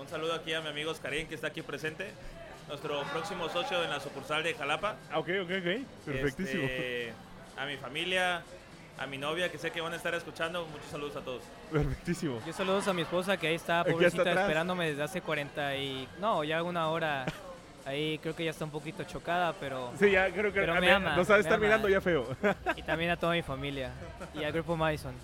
Un 0.00 0.08
saludo 0.08 0.32
aquí 0.34 0.52
a 0.54 0.60
mi 0.62 0.68
amigo 0.68 0.90
Oscarín, 0.90 1.26
que 1.26 1.34
está 1.34 1.48
aquí 1.48 1.60
presente. 1.62 2.10
Nuestro 2.68 3.02
próximo 3.12 3.48
socio 3.48 3.82
en 3.82 3.90
la 3.90 3.98
sucursal 4.00 4.42
de 4.44 4.54
Jalapa. 4.54 4.94
Ah, 5.10 5.18
ok, 5.18 5.28
ok, 5.42 5.50
ok. 5.58 6.04
Perfectísimo. 6.06 6.62
Este, 6.62 7.12
a 7.58 7.66
mi 7.66 7.76
familia, 7.76 8.42
a 9.00 9.06
mi 9.06 9.16
novia, 9.18 9.50
que 9.50 9.56
sé 9.58 9.70
que 9.70 9.80
van 9.80 9.92
a 9.94 9.96
estar 9.96 10.14
escuchando. 10.14 10.66
Muchos 10.66 10.86
saludos 10.90 11.16
a 11.16 11.20
todos. 11.20 11.42
Perfectísimo. 11.72 12.40
Yo 12.46 12.52
saludos 12.52 12.86
a 12.86 12.92
mi 12.92 13.02
esposa 13.02 13.36
que 13.38 13.46
ahí 13.48 13.54
está, 13.54 13.82
pobrecita, 13.82 14.30
esperándome 14.30 14.90
desde 14.90 15.02
hace 15.02 15.20
40 15.22 15.76
y... 15.76 16.06
No, 16.20 16.44
ya 16.44 16.62
una 16.62 16.88
hora. 16.90 17.24
Ahí 17.86 18.18
creo 18.18 18.36
que 18.36 18.44
ya 18.44 18.50
está 18.50 18.64
un 18.66 18.70
poquito 18.70 19.02
chocada, 19.04 19.54
pero... 19.58 19.90
Sí, 19.98 20.10
ya 20.10 20.30
creo 20.30 20.52
que 20.52 20.60
Pero 20.60 20.74
me 20.74 20.80
ver, 20.82 20.90
ama, 20.92 21.16
nos 21.16 21.28
ha 21.30 21.32
de 21.32 21.38
me 21.38 21.40
estar 21.40 21.54
ama. 21.54 21.64
mirando 21.64 21.88
ya 21.88 22.00
feo. 22.02 22.26
Y 22.76 22.82
también 22.82 23.10
a 23.10 23.16
toda 23.16 23.32
mi 23.32 23.40
familia. 23.42 23.90
Y 24.34 24.44
al 24.44 24.52
grupo 24.52 24.76
Madison. 24.76 25.14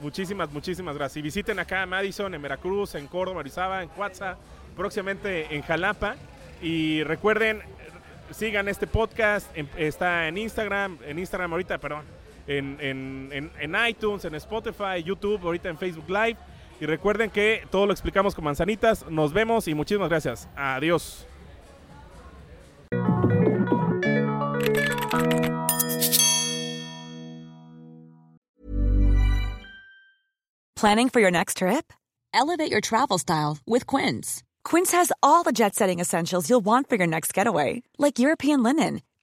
Muchísimas, 0.00 0.50
muchísimas 0.52 0.94
gracias. 0.94 1.16
Y 1.16 1.22
visiten 1.22 1.58
acá 1.58 1.82
a 1.82 1.86
Madison, 1.86 2.34
en 2.34 2.42
Veracruz, 2.42 2.94
en 2.96 3.06
Córdoba, 3.06 3.40
Orizaba, 3.40 3.82
en 3.82 3.88
Cuatza, 3.88 4.36
próximamente 4.76 5.54
en 5.54 5.62
Jalapa. 5.62 6.16
Y 6.60 7.02
recuerden, 7.04 7.62
sigan 8.30 8.68
este 8.68 8.86
podcast, 8.86 9.46
en- 9.56 9.70
está 9.78 10.28
en 10.28 10.36
Instagram, 10.36 10.98
en 11.06 11.18
Instagram 11.18 11.50
ahorita, 11.52 11.78
perdón, 11.78 12.04
en, 12.46 12.76
en- 12.80 13.30
en- 13.32 13.50
en 13.60 13.88
iTunes, 13.88 14.24
en 14.24 14.34
Spotify, 14.34 15.02
YouTube, 15.04 15.40
ahorita 15.44 15.68
en 15.68 15.78
Facebook 15.78 16.08
Live. 16.08 16.36
Y 16.80 16.86
recuerden 16.86 17.30
que 17.30 17.66
todo 17.70 17.86
lo 17.86 17.92
explicamos 17.92 18.34
con 18.34 18.44
manzanitas. 18.44 19.08
Nos 19.08 19.32
vemos 19.32 19.68
y 19.68 19.74
muchísimas 19.74 20.08
gracias. 20.08 20.48
Adiós. 20.56 21.26
Planning 30.76 31.08
for 31.08 31.20
your 31.20 31.30
next 31.30 31.58
trip? 31.58 31.92
Elevate 32.32 32.70
your 32.70 32.80
travel 32.80 33.18
style 33.18 33.58
with 33.66 33.86
Quince. 33.86 34.42
Quince 34.64 34.92
has 34.92 35.12
all 35.22 35.42
the 35.42 35.52
jet 35.52 35.74
setting 35.74 36.00
essentials 36.00 36.48
you'll 36.50 36.60
want 36.64 36.88
for 36.88 36.96
your 36.96 37.06
next 37.06 37.32
getaway, 37.32 37.82
like 37.98 38.18
European 38.18 38.62
linen, 38.62 39.00